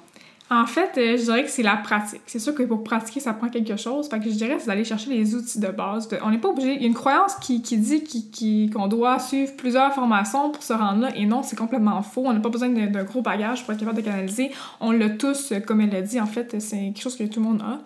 En 0.50 0.66
fait, 0.66 0.90
euh, 0.98 1.16
je 1.16 1.22
dirais 1.22 1.42
que 1.42 1.50
c'est 1.50 1.62
la 1.62 1.76
pratique. 1.76 2.20
C'est 2.26 2.38
sûr 2.38 2.54
que 2.54 2.62
pour 2.62 2.84
pratiquer, 2.84 3.18
ça 3.18 3.32
prend 3.32 3.48
quelque 3.48 3.76
chose. 3.76 4.08
Fait 4.08 4.18
que 4.18 4.26
je 4.26 4.34
dirais, 4.34 4.56
c'est 4.58 4.66
d'aller 4.66 4.84
chercher 4.84 5.08
les 5.08 5.34
outils 5.34 5.58
de 5.58 5.68
base. 5.68 6.06
On 6.22 6.30
n'est 6.30 6.38
pas 6.38 6.50
obligé. 6.50 6.74
Il 6.74 6.82
y 6.82 6.84
a 6.84 6.86
une 6.86 6.94
croyance 6.94 7.34
qui, 7.36 7.62
qui 7.62 7.78
dit 7.78 8.70
qu'on 8.70 8.86
doit 8.86 9.18
suivre 9.18 9.52
plusieurs 9.56 9.94
formations 9.94 10.50
pour 10.50 10.62
se 10.62 10.74
rendre 10.74 11.02
là. 11.02 11.16
Et 11.16 11.24
non, 11.24 11.42
c'est 11.42 11.56
complètement 11.56 12.02
faux. 12.02 12.24
On 12.26 12.32
n'a 12.34 12.40
pas 12.40 12.50
besoin 12.50 12.68
d'un 12.68 13.04
gros 13.04 13.22
bagage 13.22 13.64
pour 13.64 13.72
être 13.72 13.80
capable 13.80 13.96
de 13.96 14.02
canaliser. 14.02 14.50
On 14.80 14.90
l'a 14.90 15.08
tous, 15.08 15.54
comme 15.66 15.80
elle 15.80 15.90
l'a 15.90 16.02
dit. 16.02 16.20
En 16.20 16.26
fait, 16.26 16.60
c'est 16.60 16.76
quelque 16.76 17.00
chose 17.00 17.16
que 17.16 17.24
tout 17.24 17.40
le 17.40 17.46
monde 17.46 17.62
a. 17.62 17.80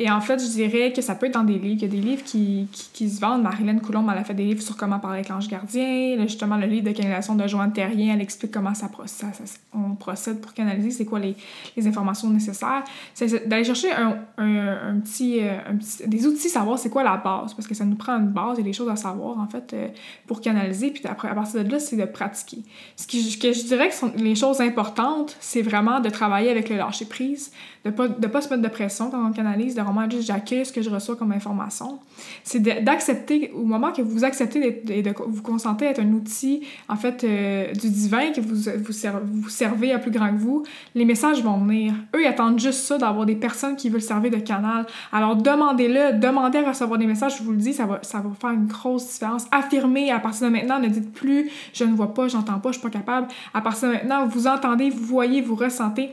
Et 0.00 0.10
en 0.10 0.22
fait, 0.22 0.40
je 0.40 0.46
dirais 0.46 0.94
que 0.94 1.02
ça 1.02 1.14
peut 1.14 1.26
être 1.26 1.34
dans 1.34 1.44
des 1.44 1.58
livres. 1.58 1.74
Il 1.74 1.82
y 1.82 1.84
a 1.84 1.88
des 1.88 1.98
livres 1.98 2.24
qui, 2.24 2.68
qui, 2.94 3.10
se 3.10 3.20
vendent. 3.20 3.42
Marilyn 3.42 3.78
Coulomb, 3.80 4.10
elle 4.10 4.16
a 4.16 4.24
fait 4.24 4.32
des 4.32 4.46
livres 4.46 4.62
sur 4.62 4.74
comment 4.78 4.98
parler 4.98 5.18
avec 5.18 5.28
l'ange 5.28 5.46
gardien. 5.46 6.16
justement, 6.22 6.56
le 6.56 6.66
livre 6.66 6.86
de 6.86 6.92
canalisation 6.92 7.34
de 7.34 7.46
Joanne 7.46 7.74
Terrien, 7.74 8.14
elle 8.14 8.22
explique 8.22 8.50
comment 8.50 8.72
ça, 8.72 8.88
ça, 9.04 9.26
on 9.74 9.94
procède 9.96 10.40
pour 10.40 10.54
canaliser, 10.54 10.90
c'est 10.90 11.04
quoi 11.04 11.18
les, 11.18 11.36
les, 11.76 11.86
informations 11.86 11.99
nécessaires. 12.02 12.84
C'est 13.14 13.48
d'aller 13.48 13.64
chercher 13.64 13.92
un, 13.92 14.18
un, 14.38 15.00
petit, 15.00 15.40
euh, 15.40 15.58
un, 15.68 15.76
petit, 15.76 16.06
des 16.06 16.26
outils, 16.26 16.48
savoir 16.48 16.78
c'est 16.78 16.90
quoi 16.90 17.02
la 17.02 17.16
base, 17.16 17.54
parce 17.54 17.66
que 17.66 17.74
ça 17.74 17.84
nous 17.84 17.96
prend 17.96 18.18
une 18.18 18.28
base 18.28 18.58
et 18.58 18.62
des 18.62 18.72
choses 18.72 18.88
à 18.88 18.96
savoir, 18.96 19.38
en 19.38 19.46
fait, 19.46 19.72
euh, 19.72 19.88
pour 20.26 20.40
canaliser. 20.40 20.90
Puis 20.90 21.02
après, 21.06 21.28
à 21.28 21.34
partir 21.34 21.64
de 21.64 21.70
là, 21.70 21.78
c'est 21.78 21.96
de 21.96 22.04
pratiquer. 22.04 22.58
Ce 22.96 23.06
que 23.06 23.52
je 23.52 23.64
dirais 23.64 23.88
que 23.88 23.94
sont 23.94 24.12
les 24.16 24.34
choses 24.34 24.60
importantes, 24.60 25.36
c'est 25.40 25.62
vraiment 25.62 26.00
de 26.00 26.10
travailler 26.10 26.50
avec 26.50 26.68
le 26.68 26.76
lâcher-prise, 26.76 27.52
de 27.84 27.90
pas, 27.90 28.08
de 28.08 28.26
pas 28.26 28.40
se 28.40 28.50
mettre 28.50 28.62
de 28.62 28.68
pression 28.68 29.10
quand 29.10 29.26
on 29.26 29.32
canalise, 29.32 29.74
de 29.74 29.80
vraiment 29.80 30.08
juste 30.08 30.26
j'accueille 30.26 30.66
ce 30.66 30.72
que 30.72 30.82
je 30.82 30.90
reçois 30.90 31.16
comme 31.16 31.32
information. 31.32 31.98
C'est 32.44 32.60
d'accepter, 32.60 33.50
au 33.54 33.64
moment 33.64 33.92
que 33.92 34.02
vous 34.02 34.24
acceptez 34.24 34.82
et 34.88 35.02
de, 35.02 35.14
vous 35.26 35.42
consentez 35.42 35.86
à 35.86 35.90
être 35.90 36.00
un 36.00 36.12
outil, 36.12 36.62
en 36.88 36.96
fait, 36.96 37.24
euh, 37.24 37.72
du 37.72 37.88
divin, 37.88 38.32
que 38.32 38.40
vous, 38.40 38.56
vous, 38.56 39.42
vous, 39.42 39.48
servez 39.48 39.92
à 39.92 39.98
plus 39.98 40.10
grand 40.10 40.30
que 40.30 40.38
vous, 40.38 40.64
les 40.94 41.04
messages 41.04 41.42
vont 41.42 41.58
venir. 41.58 41.79
Eux, 41.88 42.22
ils 42.22 42.26
attendent 42.26 42.58
juste 42.58 42.80
ça, 42.80 42.98
d'avoir 42.98 43.26
des 43.26 43.36
personnes 43.36 43.76
qui 43.76 43.88
veulent 43.88 44.02
servir 44.02 44.30
de 44.30 44.36
canal. 44.36 44.86
Alors, 45.12 45.36
demandez-le, 45.36 46.18
demandez 46.18 46.58
à 46.58 46.68
recevoir 46.68 46.98
des 46.98 47.06
messages, 47.06 47.38
je 47.38 47.42
vous 47.42 47.52
le 47.52 47.58
dis, 47.58 47.72
ça 47.72 47.86
va, 47.86 48.00
faire 48.02 48.50
une 48.50 48.66
grosse 48.66 49.06
différence. 49.12 49.46
Affirmez, 49.50 50.10
à 50.10 50.20
partir 50.20 50.48
de 50.48 50.52
maintenant, 50.52 50.78
ne 50.78 50.88
dites 50.88 51.12
plus 51.12 51.50
«je 51.72 51.84
ne 51.84 51.94
vois 51.94 52.14
pas, 52.14 52.28
j'entends 52.28 52.58
pas, 52.58 52.70
je 52.72 52.78
suis 52.78 52.82
pas 52.82 52.90
capable». 52.90 53.28
À 53.54 53.60
partir 53.60 53.88
de 53.88 53.94
maintenant, 53.94 54.26
vous 54.26 54.46
entendez, 54.46 54.90
vous 54.90 55.04
voyez, 55.04 55.40
vous 55.40 55.54
ressentez 55.54 56.10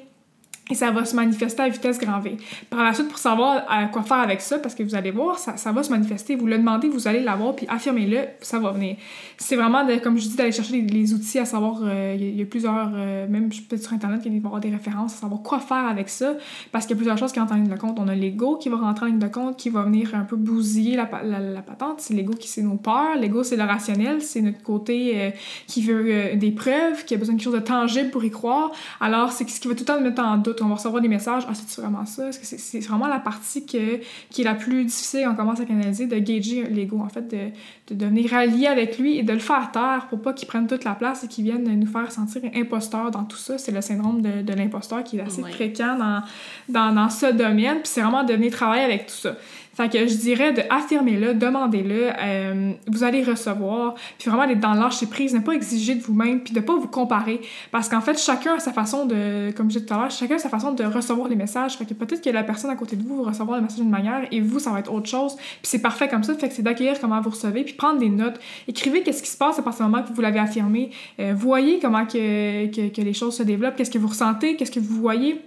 et 0.70 0.76
ça 0.76 0.92
va 0.92 1.06
se 1.06 1.16
manifester 1.16 1.64
à 1.64 1.70
vitesse 1.70 1.98
grand 2.00 2.20
V. 2.20 2.38
Par 2.70 2.84
la 2.84 2.94
suite, 2.94 3.08
pour 3.08 3.18
savoir 3.18 3.56
euh, 3.56 3.86
quoi 3.86 4.04
faire 4.04 4.18
avec 4.18 4.42
ça, 4.42 4.60
parce 4.60 4.76
que 4.76 4.84
vous 4.84 4.96
allez 4.96 5.12
voir, 5.12 5.40
ça, 5.40 5.56
ça 5.56 5.72
va 5.72 5.84
se 5.84 5.90
manifester. 5.90 6.36
Vous 6.36 6.46
le 6.46 6.58
demandez, 6.58 6.90
vous 6.90 7.08
allez 7.08 7.22
l'avoir, 7.22 7.56
puis 7.56 7.66
affirmez-le, 7.70 8.20
ça 8.42 8.60
va 8.60 8.72
venir. 8.72 8.98
C'est 9.38 9.56
vraiment, 9.56 9.86
de, 9.86 9.96
comme 9.96 10.18
je 10.18 10.28
dis, 10.28 10.36
d'aller 10.36 10.52
chercher 10.52 10.82
les, 10.82 11.14
outils, 11.14 11.40
à 11.40 11.46
savoir, 11.46 11.80
euh, 11.84 12.16
il 12.20 12.38
y, 12.38 12.42
a 12.42 12.46
plusieurs, 12.46 12.92
euh, 12.94 13.28
même 13.28 13.50
peut 13.70 13.78
sur 13.78 13.94
Internet, 13.94 14.22
il 14.26 14.32
va 14.32 14.36
y 14.36 14.40
avoir 14.40 14.60
des 14.60 14.70
références, 14.70 15.14
à 15.16 15.18
savoir 15.18 15.42
quoi 15.42 15.60
faire 15.60 15.86
avec 15.88 16.10
ça, 16.10 16.34
parce 16.72 16.86
qu'il 16.86 16.96
y 16.96 16.98
a 16.98 17.00
plusieurs 17.00 17.18
choses 17.18 17.32
qui 17.32 17.40
rentrent 17.40 17.54
en 17.54 17.58
ligne 17.58 17.70
de 17.70 17.78
compte. 17.78 17.98
On 18.00 18.08
a 18.08 18.16
l'ego 18.16 18.58
qui 18.58 18.68
va 18.70 18.78
rentrer 18.78 19.06
en 19.06 19.10
ligne 19.10 19.20
de 19.20 19.28
compte, 19.28 19.58
qui 19.58 19.70
va 19.70 19.84
venir 19.84 20.16
un 20.16 20.24
peu 20.24 20.36
bousiller 20.36 20.98
la, 20.98 21.10
la, 21.24 21.62
patente. 21.62 22.02
C'est 22.02 22.14
l'ego 22.14 22.34
qui 22.34 22.48
c'est 22.48 22.62
nos 22.62 22.76
peurs. 22.76 23.16
L'ego, 23.20 23.44
c'est 23.44 23.56
le 23.56 23.64
rationnel, 23.64 24.22
c'est 24.22 24.42
notre 24.42 24.62
côté 24.62 25.34
qui 25.68 25.82
veut 25.82 26.36
des 26.36 26.52
preuves, 26.52 27.06
qui 27.06 27.14
a 27.14 27.18
besoin 27.18 27.36
de 27.36 27.40
quelque 27.40 27.52
chose 27.52 27.60
de 27.60 27.66
tangible 27.66 28.10
pour 28.10 28.24
y 28.24 28.32
croire. 28.32 28.72
Alors, 29.00 29.32
c'est 29.32 29.48
ce 29.48 29.60
qui 29.60 29.68
va 29.68 29.74
tout 29.74 29.82
le 29.82 29.86
temps 29.86 29.98
nous 29.98 30.04
mettre 30.04 30.22
en 30.22 30.38
doute 30.38 30.57
on 30.62 30.68
va 30.68 30.76
recevoir 30.76 31.02
des 31.02 31.08
messages 31.08 31.44
Ah, 31.48 31.54
c'est 31.54 31.82
vraiment 31.82 32.06
ça? 32.06 32.30
Est-ce 32.30 32.40
que 32.40 32.46
c'est 32.46 32.80
vraiment 32.82 33.08
la 33.08 33.20
partie 33.20 33.66
que, 33.66 34.00
qui 34.30 34.42
est 34.42 34.46
la 34.46 34.56
plus 34.56 34.86
difficile 34.86 35.28
on 35.30 35.36
commence 35.36 35.60
à 35.60 35.66
canaliser, 35.66 36.08
de 36.08 36.18
gager 36.18 36.64
l'ego, 36.64 37.00
en 37.00 37.10
fait, 37.10 37.28
de, 37.30 37.50
de 37.94 38.00
devenir 38.00 38.34
allié 38.34 38.68
avec 38.68 38.98
lui 38.98 39.18
et 39.18 39.24
de 39.24 39.34
le 39.34 39.40
faire 39.40 39.72
taire 39.72 40.08
pour 40.10 40.22
pas 40.22 40.34
qu'il 40.34 40.48
prenne 40.48 40.68
toute 40.68 40.84
la 40.84 40.94
place 40.94 41.24
et 41.24 41.28
qu'il 41.28 41.44
vienne 41.44 41.64
nous 41.64 41.88
faire 41.88 42.12
sentir 42.12 42.42
imposteur 42.56 43.12
dans 43.12 43.24
tout 43.24 43.38
ça. 43.38 43.58
C'est 43.58 43.72
le 43.72 43.82
syndrome 43.82 44.22
de, 44.22 44.42
de 44.42 44.54
l'imposteur 44.54 45.04
qui 45.04 45.18
est 45.18 45.22
assez 45.22 45.42
fréquent 45.44 45.98
dans, 45.98 46.24
dans, 46.70 46.94
dans, 46.94 47.10
ce 47.10 47.28
domaine. 47.28 47.78
Puis 47.78 47.92
c'est 47.94 48.02
vraiment 48.02 48.24
de 48.24 48.34
venir 48.34 48.52
travailler 48.52 48.84
avec 48.84 49.08
tout 49.08 49.16
ça. 49.16 49.36
Fait 49.78 49.90
que 49.90 50.08
je 50.08 50.16
dirais 50.16 50.54
de 50.54 50.64
affirmer-le, 50.72 51.36
demandez-le, 51.36 52.10
euh, 52.20 52.72
vous 52.88 53.04
allez 53.04 53.24
recevoir, 53.24 53.94
puis 54.18 54.28
vraiment 54.28 54.48
d'être 54.48 54.60
dans 54.60 54.74
lâcher 54.74 55.06
prise, 55.06 55.36
ne 55.36 55.40
pas 55.40 55.52
exiger 55.52 55.94
de 55.94 56.02
vous-même, 56.02 56.40
puis 56.40 56.52
de 56.52 56.62
pas 56.62 56.76
vous 56.76 56.88
comparer, 56.88 57.42
parce 57.70 57.88
qu'en 57.88 58.02
fait, 58.02 58.18
chacun 58.18 58.56
a 58.56 58.60
sa 58.60 58.74
façon 58.74 59.06
de, 59.06 59.52
comme 59.52 59.70
je 59.70 59.78
disais 59.78 59.86
tout 59.86 59.94
à 59.94 59.98
l'heure, 59.98 60.10
chacun 60.10 60.38
a 60.38 60.40
sa 60.40 60.50
façon 60.50 60.72
de 60.72 60.84
recevoir 60.84 61.28
les 61.28 61.36
messages, 61.36 61.78
fait 61.78 61.86
que 61.86 61.94
peut-être 61.94 62.24
que 62.24 62.30
la 62.32 62.42
personne 62.42 62.72
à 62.72 62.76
côté 62.76 62.96
de 62.96 63.08
vous 63.08 63.22
va 63.24 63.30
recevoir 63.30 63.58
le 63.58 63.62
message 63.62 63.78
d'une 63.78 63.92
manière, 63.92 64.28
et 64.32 64.42
vous, 64.42 64.58
ça 64.58 64.72
va 64.72 64.80
être 64.80 64.92
autre 64.92 65.08
chose, 65.08 65.36
puis 65.36 65.60
c'est 65.62 65.82
parfait 65.82 66.08
comme 66.08 66.24
ça, 66.24 66.34
fait 66.34 66.50
que 66.50 66.56
c'est 66.56 66.64
d'accueillir 66.64 67.00
comment 67.00 67.22
vous 67.22 67.30
recevez, 67.30 67.64
puis 67.64 67.76
prendre 67.76 68.00
des 68.00 68.10
notes, 68.10 68.40
écrivez 68.68 69.04
qu'est-ce 69.04 69.22
qui 69.22 69.30
se 69.30 69.38
passe 69.38 69.60
à 69.60 69.62
partir 69.62 69.86
du 69.86 69.92
moment 69.92 70.04
que 70.04 70.12
vous 70.12 70.22
l'avez 70.22 70.40
affirmé, 70.40 70.90
euh, 71.20 71.36
voyez 71.38 71.78
comment 71.78 72.08
que, 72.08 72.66
que, 72.66 72.90
que 72.92 73.02
les 73.04 73.14
choses 73.14 73.38
se 73.38 73.44
développent, 73.44 73.76
qu'est-ce 73.76 73.92
que 73.92 74.00
vous 74.00 74.08
ressentez, 74.08 74.56
qu'est-ce 74.56 74.72
que 74.72 74.80
vous 74.80 75.00
voyez, 75.00 75.40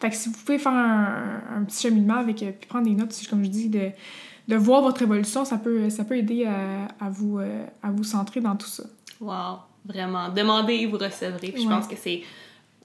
fait 0.00 0.10
que 0.10 0.16
si 0.16 0.28
vous 0.28 0.36
pouvez 0.38 0.58
faire 0.58 0.72
un, 0.72 1.40
un 1.56 1.64
petit 1.64 1.82
cheminement 1.88 2.16
avec, 2.16 2.42
euh, 2.42 2.52
puis 2.58 2.68
prendre 2.68 2.84
des 2.86 2.94
notes, 2.94 3.14
comme 3.28 3.44
je 3.44 3.48
dis, 3.50 3.68
de, 3.68 3.90
de 4.48 4.56
voir 4.56 4.82
votre 4.82 5.02
évolution, 5.02 5.44
ça 5.44 5.58
peut, 5.58 5.90
ça 5.90 6.04
peut 6.04 6.16
aider 6.16 6.46
à, 6.46 7.04
à 7.04 7.10
vous, 7.10 7.38
euh, 7.38 7.64
à 7.82 7.90
vous 7.90 8.04
centrer 8.04 8.40
dans 8.40 8.56
tout 8.56 8.66
ça. 8.66 8.84
Wow, 9.20 9.58
vraiment. 9.84 10.28
Demandez 10.28 10.74
et 10.74 10.86
vous 10.86 10.98
recevrez. 10.98 11.52
Puis 11.52 11.62
je 11.62 11.68
pense 11.68 11.86
que 11.86 11.96
c'est 11.96 12.22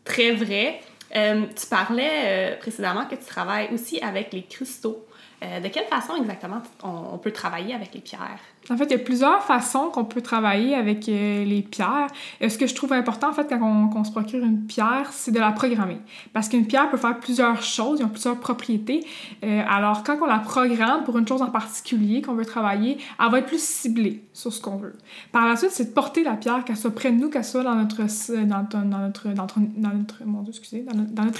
très 0.03 0.33
vrai. 0.33 0.81
Euh, 1.15 1.45
tu 1.55 1.67
parlais 1.67 2.57
précédemment 2.59 3.05
que 3.05 3.15
tu 3.15 3.25
travailles 3.25 3.69
aussi 3.71 3.99
avec 3.99 4.33
les 4.33 4.43
cristaux. 4.43 5.05
de 5.41 5.67
quelle 5.67 5.85
façon 5.85 6.15
exactement 6.15 6.63
on, 6.83 7.13
on 7.13 7.17
peut 7.19 7.31
travailler 7.31 7.75
avec 7.75 7.93
les 7.93 8.01
pierres? 8.01 8.39
En 8.69 8.77
fait, 8.77 8.85
il 8.85 8.91
y 8.91 8.95
a 8.95 8.99
plusieurs 8.99 9.43
façons 9.43 9.89
qu'on 9.89 10.05
peut 10.05 10.21
travailler 10.21 10.75
avec 10.75 11.09
euh, 11.09 11.43
les 11.43 11.61
pierres. 11.61 12.07
Et 12.39 12.49
ce 12.49 12.57
que 12.57 12.65
je 12.65 12.73
trouve 12.73 12.93
important, 12.93 13.29
en 13.29 13.33
fait, 13.33 13.47
quand 13.49 13.91
on, 13.95 14.03
se 14.03 14.11
procure 14.11 14.43
une 14.43 14.65
pierre, 14.65 15.09
c'est 15.11 15.31
de 15.31 15.39
la 15.39 15.51
programmer. 15.51 15.97
Parce 16.31 16.47
qu'une 16.47 16.65
pierre 16.65 16.89
peut 16.89 16.97
faire 16.97 17.19
plusieurs 17.19 17.61
choses, 17.61 17.99
ils 17.99 18.05
ont 18.05 18.09
plusieurs 18.09 18.39
propriétés. 18.39 19.05
Euh, 19.43 19.61
alors, 19.69 20.03
quand 20.03 20.17
on 20.21 20.25
la 20.25 20.39
programme 20.39 21.03
pour 21.03 21.17
une 21.17 21.27
chose 21.27 21.41
en 21.41 21.49
particulier 21.49 22.21
qu'on 22.21 22.33
veut 22.33 22.45
travailler, 22.45 22.97
elle 23.19 23.31
va 23.31 23.39
être 23.39 23.47
plus 23.47 23.61
ciblée 23.61 24.23
sur 24.33 24.53
ce 24.53 24.61
qu'on 24.61 24.77
veut. 24.77 24.95
Par 25.31 25.47
la 25.47 25.55
suite, 25.57 25.71
c'est 25.71 25.89
de 25.89 25.93
porter 25.93 26.23
la 26.23 26.35
pierre, 26.35 26.63
qu'elle 26.63 26.77
soit 26.77 26.95
près 26.95 27.11
de 27.11 27.17
nous, 27.17 27.29
qu'elle 27.29 27.43
soit 27.43 27.63
dans 27.63 27.75
notre, 27.75 28.01
dans, 28.45 28.61
notre, 28.61 29.27
dans, 29.29 29.43
notre, 29.43 29.59
dans 29.75 29.89
notre, 29.89 30.23
mon 30.25 30.41
Dieu, 30.41 30.53
excusez, 30.55 30.85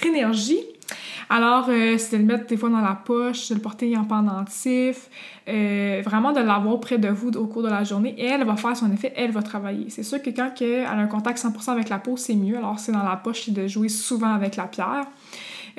énergie. 0.05 0.59
Alors, 1.29 1.67
euh, 1.69 1.97
c'est 1.97 2.17
de 2.17 2.21
le 2.21 2.27
mettre 2.27 2.47
des 2.47 2.57
fois 2.57 2.69
dans 2.69 2.81
la 2.81 2.93
poche, 2.93 3.49
de 3.49 3.55
le 3.55 3.62
porter 3.62 3.95
en 3.97 4.03
pendentif, 4.03 5.09
euh, 5.49 6.01
vraiment 6.03 6.32
de 6.32 6.39
l'avoir 6.39 6.79
près 6.79 6.97
de 6.97 7.10
vous 7.10 7.29
au 7.38 7.47
cours 7.47 7.63
de 7.63 7.69
la 7.69 7.84
journée. 7.84 8.15
Et 8.17 8.25
elle 8.25 8.43
va 8.43 8.56
faire 8.56 8.75
son 8.75 8.91
effet, 8.91 9.13
elle 9.15 9.32
va 9.32 9.41
travailler. 9.41 9.89
C'est 9.89 10.03
sûr 10.03 10.21
que 10.21 10.29
quand 10.29 10.51
elle 10.62 10.86
a 10.86 10.91
un 10.91 11.08
contact 11.08 11.39
100% 11.39 11.71
avec 11.71 11.89
la 11.89 11.99
peau, 11.99 12.17
c'est 12.17 12.36
mieux. 12.36 12.58
Alors, 12.58 12.79
c'est 12.79 12.91
dans 12.91 13.03
la 13.03 13.15
poche, 13.15 13.49
de 13.49 13.67
jouer 13.67 13.89
souvent 13.89 14.34
avec 14.34 14.56
la 14.56 14.65
pierre. 14.65 15.06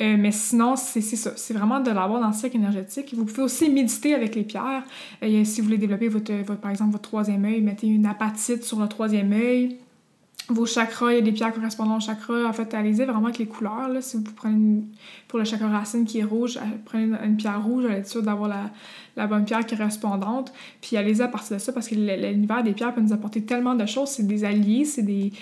Euh, 0.00 0.16
mais 0.18 0.33
sinon, 0.33 0.74
c'est 0.77 1.00
ça. 1.00 1.33
C'est 1.37 1.55
vraiment 1.55 1.81
de 1.81 1.90
l'avoir 1.90 2.20
dans 2.20 2.29
le 2.29 2.35
cercle 2.35 2.57
énergétique. 2.57 3.14
Vous 3.14 3.24
pouvez 3.24 3.42
aussi 3.42 3.70
méditer 3.70 4.14
avec 4.14 4.35
les 4.35 4.42
pierres. 4.42 4.83
si 5.22 5.61
vous 5.61 5.66
voulez 5.66 5.79
développer, 5.79 6.09
votre, 6.09 6.33
votre, 6.33 6.61
par 6.61 6.70
exemple, 6.70 6.92
votre 6.92 7.09
troisième 7.09 7.44
œil, 7.44 7.61
mettez 7.61 7.87
une 7.87 8.07
apatite 8.07 8.64
sur 8.64 8.81
le 8.81 8.88
troisième 8.88 9.33
œil 9.33 9.79
vos 10.48 10.66
chakras, 10.66 11.12
il 11.12 11.14
y 11.14 11.18
a 11.18 11.22
des 11.22 11.33
pierres 11.33 11.54
correspondant 11.54 11.96
aux 11.96 12.00
chakras. 12.00 12.46
En 12.46 12.52
fait, 12.52 12.74
allez-y 12.74 13.04
vraiment 13.04 13.26
avec 13.26 13.38
les 13.38 13.46
couleurs. 13.46 13.88
Là. 13.88 14.02
Si 14.02 14.18
vous 14.18 14.22
prenez 14.37 14.83
pour 15.26 15.38
le 15.38 15.44
chakra 15.44 15.68
racine 15.68 16.04
qui 16.04 16.18
est 16.18 16.24
rouge, 16.24 16.59
prenez 16.85 17.16
une, 17.24 17.37
pierre 17.37 17.62
rouge, 17.64 17.87
allez 17.87 17.96
être 17.96 18.09
sûr 18.09 18.22
d'avoir 18.22 18.48
la, 18.48 18.70
la 19.16 19.26
bonne 19.26 19.46
pierre 19.46 19.66
correspondante. 19.66 20.52
Puis 20.83 20.98
allez-y 20.98 21.22
à 21.22 21.28
partir 21.28 21.57
de 21.57 21.62
ça 21.62 21.72
parce 21.72 21.88
que 21.88 21.94
l'univers 21.94 22.62
des 22.62 22.72
pierres 22.72 22.94
peut 22.94 23.00
nous 23.00 23.14
apporter 23.14 23.42
tellement 23.42 23.74
de 23.74 23.87
choses. 23.87 24.11
C'est 24.11 24.26
des 24.26 24.44
alliés, 24.44 24.85
c'est 24.85 25.02
des, 25.02 25.33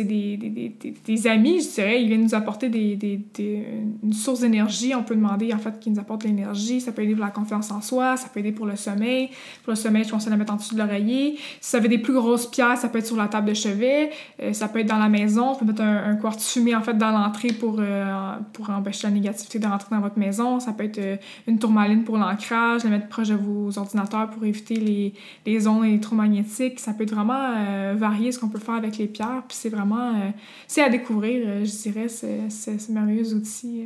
des, 0.00 0.36
des, 0.36 0.94
des, 1.04 1.26
amis, 1.26 1.60
je 1.60 1.74
dirais. 1.74 2.02
Ils 2.02 2.08
viennent 2.08 2.22
nous 2.22 2.34
apporter 2.34 2.68
une 2.68 4.12
source 4.12 4.40
d'énergie. 4.40 4.94
On 4.94 5.02
peut 5.02 5.16
demander 5.16 5.52
en 5.52 5.58
fait 5.58 5.80
qu'ils 5.80 5.92
nous 5.92 6.00
apportent 6.00 6.24
l'énergie. 6.24 6.80
Ça 6.80 6.92
peut 6.92 7.02
aider 7.02 7.14
pour 7.14 7.24
la 7.24 7.30
confiance 7.30 7.72
en 7.72 7.80
soi, 7.80 8.16
ça 8.16 8.28
peut 8.28 8.40
aider 8.40 8.52
pour 8.52 8.66
le 8.66 8.76
sommeil. 8.76 9.30
Pour 9.64 9.72
le 9.72 9.76
sommeil, 9.76 10.04
je 10.04 10.10
conseille 10.10 10.26
de 10.26 10.32
la 10.32 10.36
mettre 10.36 10.52
en 10.52 10.56
dessous 10.56 10.74
de 10.74 10.80
l'oreiller. 10.80 11.36
Si 11.60 11.70
ça 11.70 11.80
veut 11.80 11.88
des 11.88 11.98
plus 11.98 12.14
grosses 12.14 12.46
pierres, 12.46 12.78
ça 12.78 12.88
peut 12.88 12.98
être 12.98 13.06
sur 13.06 13.16
la 13.16 13.26
table 13.26 13.48
de 13.48 13.54
chevet. 13.54 14.10
Euh, 14.40 14.51
ça 14.52 14.68
peut 14.68 14.80
être 14.80 14.88
dans 14.88 14.98
la 14.98 15.08
maison. 15.08 15.50
On 15.50 15.54
peut 15.54 15.64
mettre 15.64 15.82
un, 15.82 16.16
quartz 16.16 16.52
fumé 16.52 16.74
en 16.74 16.82
fait 16.82 16.94
dans 16.94 17.10
l'entrée 17.10 17.52
pour, 17.52 17.76
euh, 17.78 18.36
pour 18.52 18.70
empêcher 18.70 19.06
la 19.06 19.12
négativité 19.12 19.58
de 19.58 19.66
rentrer 19.66 19.88
dans 19.94 20.00
votre 20.00 20.18
maison. 20.18 20.60
Ça 20.60 20.72
peut 20.72 20.84
être 20.84 20.98
euh, 20.98 21.16
une 21.46 21.58
tourmaline 21.58 22.04
pour 22.04 22.16
l'ancrage, 22.16 22.84
la 22.84 22.90
mettre 22.90 23.22
de 23.22 23.34
vos 23.34 23.78
ordinateurs 23.78 24.30
pour 24.30 24.44
éviter 24.44 24.76
les, 24.76 25.14
les 25.46 25.66
ondes 25.66 25.84
électromagnétiques. 25.84 26.80
Ça 26.80 26.92
peut 26.92 27.04
être 27.04 27.14
vraiment 27.14 27.54
euh, 27.56 27.94
varié 27.96 28.32
ce 28.32 28.38
qu'on 28.38 28.48
peut 28.48 28.58
faire 28.58 28.74
avec 28.74 28.98
les 28.98 29.06
pierres. 29.06 29.42
Puis 29.48 29.56
c'est 29.56 29.68
vraiment... 29.68 30.10
Euh, 30.10 30.30
c'est 30.66 30.82
à 30.82 30.88
découvrir, 30.88 31.64
je 31.64 31.82
dirais, 31.82 32.08
ce 32.08 32.92
merveilleux 32.92 33.34
outil. 33.34 33.84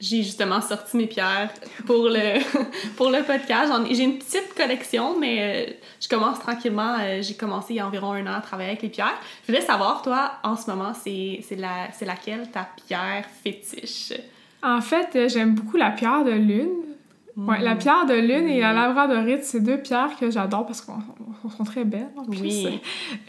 J'ai 0.00 0.22
justement 0.22 0.60
sorti 0.60 0.96
mes 0.96 1.06
pierres 1.06 1.50
pour 1.86 2.08
le, 2.08 2.40
pour 2.96 3.10
le 3.10 3.22
podcast. 3.22 3.72
J'ai 3.90 4.04
une 4.04 4.18
petite 4.18 4.54
collection, 4.56 5.18
mais 5.18 5.78
je 6.00 6.08
commence 6.08 6.40
tranquillement. 6.40 6.96
J'ai 7.20 7.34
commencé 7.34 7.74
il 7.74 7.76
y 7.76 7.80
a 7.80 7.86
environ 7.86 8.12
un 8.12 8.26
an 8.26 8.34
à 8.34 8.40
travailler 8.40 8.70
avec 8.70 8.82
les 8.82 8.88
pierres. 8.88 9.18
Je 9.46 9.52
voulais 9.52 9.64
savoir, 9.64 10.01
toi, 10.02 10.32
en 10.42 10.56
ce 10.56 10.70
moment, 10.70 10.92
c'est 10.94 11.44
la, 11.56 11.88
laquelle 12.04 12.50
ta 12.50 12.68
pierre 12.86 13.24
fétiche? 13.42 14.12
En 14.62 14.80
fait, 14.80 15.28
j'aime 15.28 15.54
beaucoup 15.54 15.76
la 15.76 15.90
pierre 15.90 16.24
de 16.24 16.32
lune. 16.32 16.70
Ouais, 17.36 17.60
la 17.62 17.76
pierre 17.76 18.04
de 18.04 18.14
lune 18.14 18.46
et 18.46 18.60
la 18.60 18.74
labradorite, 18.74 19.44
c'est 19.44 19.60
deux 19.60 19.78
pierres 19.78 20.10
que 20.20 20.30
j'adore 20.30 20.66
parce 20.66 20.82
qu'elles 20.82 21.50
sont 21.56 21.64
très 21.64 21.84
belles. 21.84 22.10
En 22.16 22.24
plus. 22.24 22.40
Oui. 22.40 22.80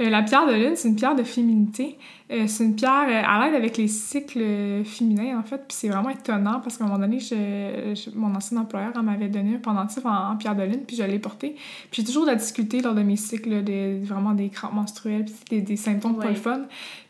Euh, 0.01 0.09
la 0.09 0.23
pierre 0.23 0.45
de 0.45 0.53
lune, 0.53 0.73
c'est 0.75 0.89
une 0.89 0.95
pierre 0.97 1.15
de 1.15 1.23
féminité. 1.23 1.97
Euh, 2.31 2.45
c'est 2.47 2.63
une 2.63 2.75
pierre 2.75 3.05
euh, 3.09 3.21
à 3.25 3.45
l'aide 3.45 3.55
avec 3.55 3.77
les 3.77 3.89
cycles 3.89 4.83
féminins, 4.85 5.37
en 5.37 5.43
fait. 5.43 5.57
Puis 5.67 5.77
c'est 5.77 5.89
vraiment 5.89 6.09
étonnant 6.09 6.61
parce 6.61 6.77
qu'à 6.77 6.85
un 6.85 6.87
moment 6.87 6.99
donné, 6.99 7.19
je, 7.19 8.09
mon 8.15 8.33
ancien 8.33 8.57
employeur 8.57 8.91
m'avait 9.03 9.27
donné 9.27 9.55
un 9.55 9.59
pendentif 9.59 10.05
en, 10.05 10.35
pierre 10.37 10.55
de 10.55 10.63
lune, 10.63 10.83
puis 10.87 10.95
je 10.95 11.03
l'ai 11.03 11.19
porté. 11.19 11.55
Puis 11.91 12.01
j'ai 12.01 12.03
toujours 12.05 12.23
de 12.23 12.31
la 12.31 12.35
difficulté 12.35 12.81
lors 12.81 12.95
de 12.95 13.03
mes 13.03 13.17
cycles, 13.17 13.63
de, 13.63 14.03
vraiment 14.05 14.31
des 14.31 14.49
crampes 14.49 14.73
menstruelles, 14.73 15.25
puis 15.49 15.61
des, 15.61 15.75
symptômes 15.75 16.17
pas 16.17 16.29
le 16.29 16.35
fun. 16.35 16.61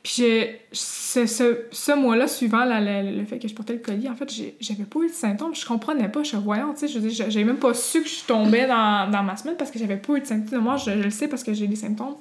Puis 0.01 0.23
ce, 0.71 1.25
ce, 1.25 1.57
ce 1.71 1.91
mois-là, 1.93 2.27
suivant 2.27 2.65
le 2.65 3.23
fait 3.25 3.37
que 3.37 3.47
je 3.47 3.53
portais 3.53 3.73
le 3.73 3.79
collier, 3.79 4.09
en 4.09 4.15
fait, 4.15 4.29
j'avais 4.59 4.83
pas 4.83 4.99
eu 4.99 5.07
de 5.07 5.13
symptômes. 5.13 5.53
Je 5.53 5.65
comprenais 5.65 6.09
pas. 6.09 6.23
Je 6.23 6.35
voyant, 6.37 6.73
tu 6.73 6.87
sais, 6.87 7.09
j'avais 7.09 7.45
même 7.45 7.57
pas 7.57 7.73
su 7.75 8.01
que 8.01 8.09
je 8.09 8.25
tombais 8.25 8.67
dans, 8.67 9.09
dans 9.11 9.23
ma 9.23 9.37
semaine 9.37 9.55
parce 9.57 9.69
que 9.69 9.77
j'avais 9.77 9.97
pas 9.97 10.15
eu 10.15 10.21
de 10.21 10.25
symptômes. 10.25 10.63
Moi, 10.63 10.77
je, 10.77 10.91
je 10.91 11.03
le 11.03 11.09
sais 11.11 11.27
parce 11.27 11.43
que 11.43 11.53
j'ai 11.53 11.67
des 11.67 11.75
symptômes. 11.75 12.15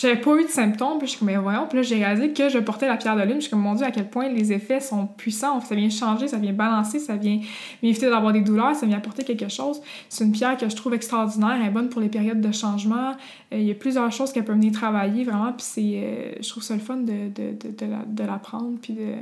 J'avais 0.00 0.18
pas 0.18 0.34
eu 0.36 0.44
de 0.44 0.48
symptômes, 0.48 0.96
puis 0.96 1.06
je 1.06 1.10
suis 1.10 1.18
comme, 1.18 1.28
mais 1.28 1.36
voyons, 1.36 1.66
puis 1.68 1.76
là, 1.76 1.82
j'ai 1.82 1.96
réalisé 1.96 2.32
que 2.32 2.48
je 2.48 2.58
portais 2.58 2.88
la 2.88 2.96
pierre 2.96 3.16
de 3.16 3.22
lune. 3.22 3.34
Je 3.34 3.40
suis 3.40 3.50
comme, 3.50 3.60
mon 3.60 3.74
Dieu, 3.74 3.84
à 3.84 3.90
quel 3.90 4.08
point 4.08 4.30
les 4.30 4.50
effets 4.50 4.80
sont 4.80 5.06
puissants. 5.06 5.60
Ça 5.60 5.74
vient 5.74 5.90
changer, 5.90 6.26
ça 6.26 6.38
vient 6.38 6.54
balancer, 6.54 6.98
ça 6.98 7.16
vient 7.16 7.38
m'éviter 7.82 8.08
d'avoir 8.08 8.32
des 8.32 8.40
douleurs, 8.40 8.74
ça 8.74 8.86
vient 8.86 8.96
apporter 8.96 9.24
quelque 9.24 9.50
chose. 9.50 9.82
C'est 10.08 10.24
une 10.24 10.32
pierre 10.32 10.56
que 10.56 10.70
je 10.70 10.74
trouve 10.74 10.94
extraordinaire, 10.94 11.58
elle 11.60 11.66
est 11.66 11.70
bonne 11.70 11.90
pour 11.90 12.00
les 12.00 12.08
périodes 12.08 12.40
de 12.40 12.50
changement. 12.50 13.10
Euh, 13.52 13.58
il 13.58 13.64
y 13.64 13.70
a 13.70 13.74
plusieurs 13.74 14.10
choses 14.10 14.32
qu'elle 14.32 14.46
peut 14.46 14.54
venir 14.54 14.72
travailler, 14.72 15.22
vraiment, 15.22 15.52
puis 15.52 15.66
c'est, 15.68 15.82
euh, 15.82 16.32
je 16.40 16.48
trouve 16.48 16.62
ça 16.62 16.72
le 16.72 16.80
fun 16.80 16.96
de, 16.96 17.28
de, 17.28 17.50
de, 17.52 17.76
de, 17.76 18.24
la, 18.24 18.26
l'apprendre, 18.26 18.78
puis 18.80 18.94
de 18.94 19.12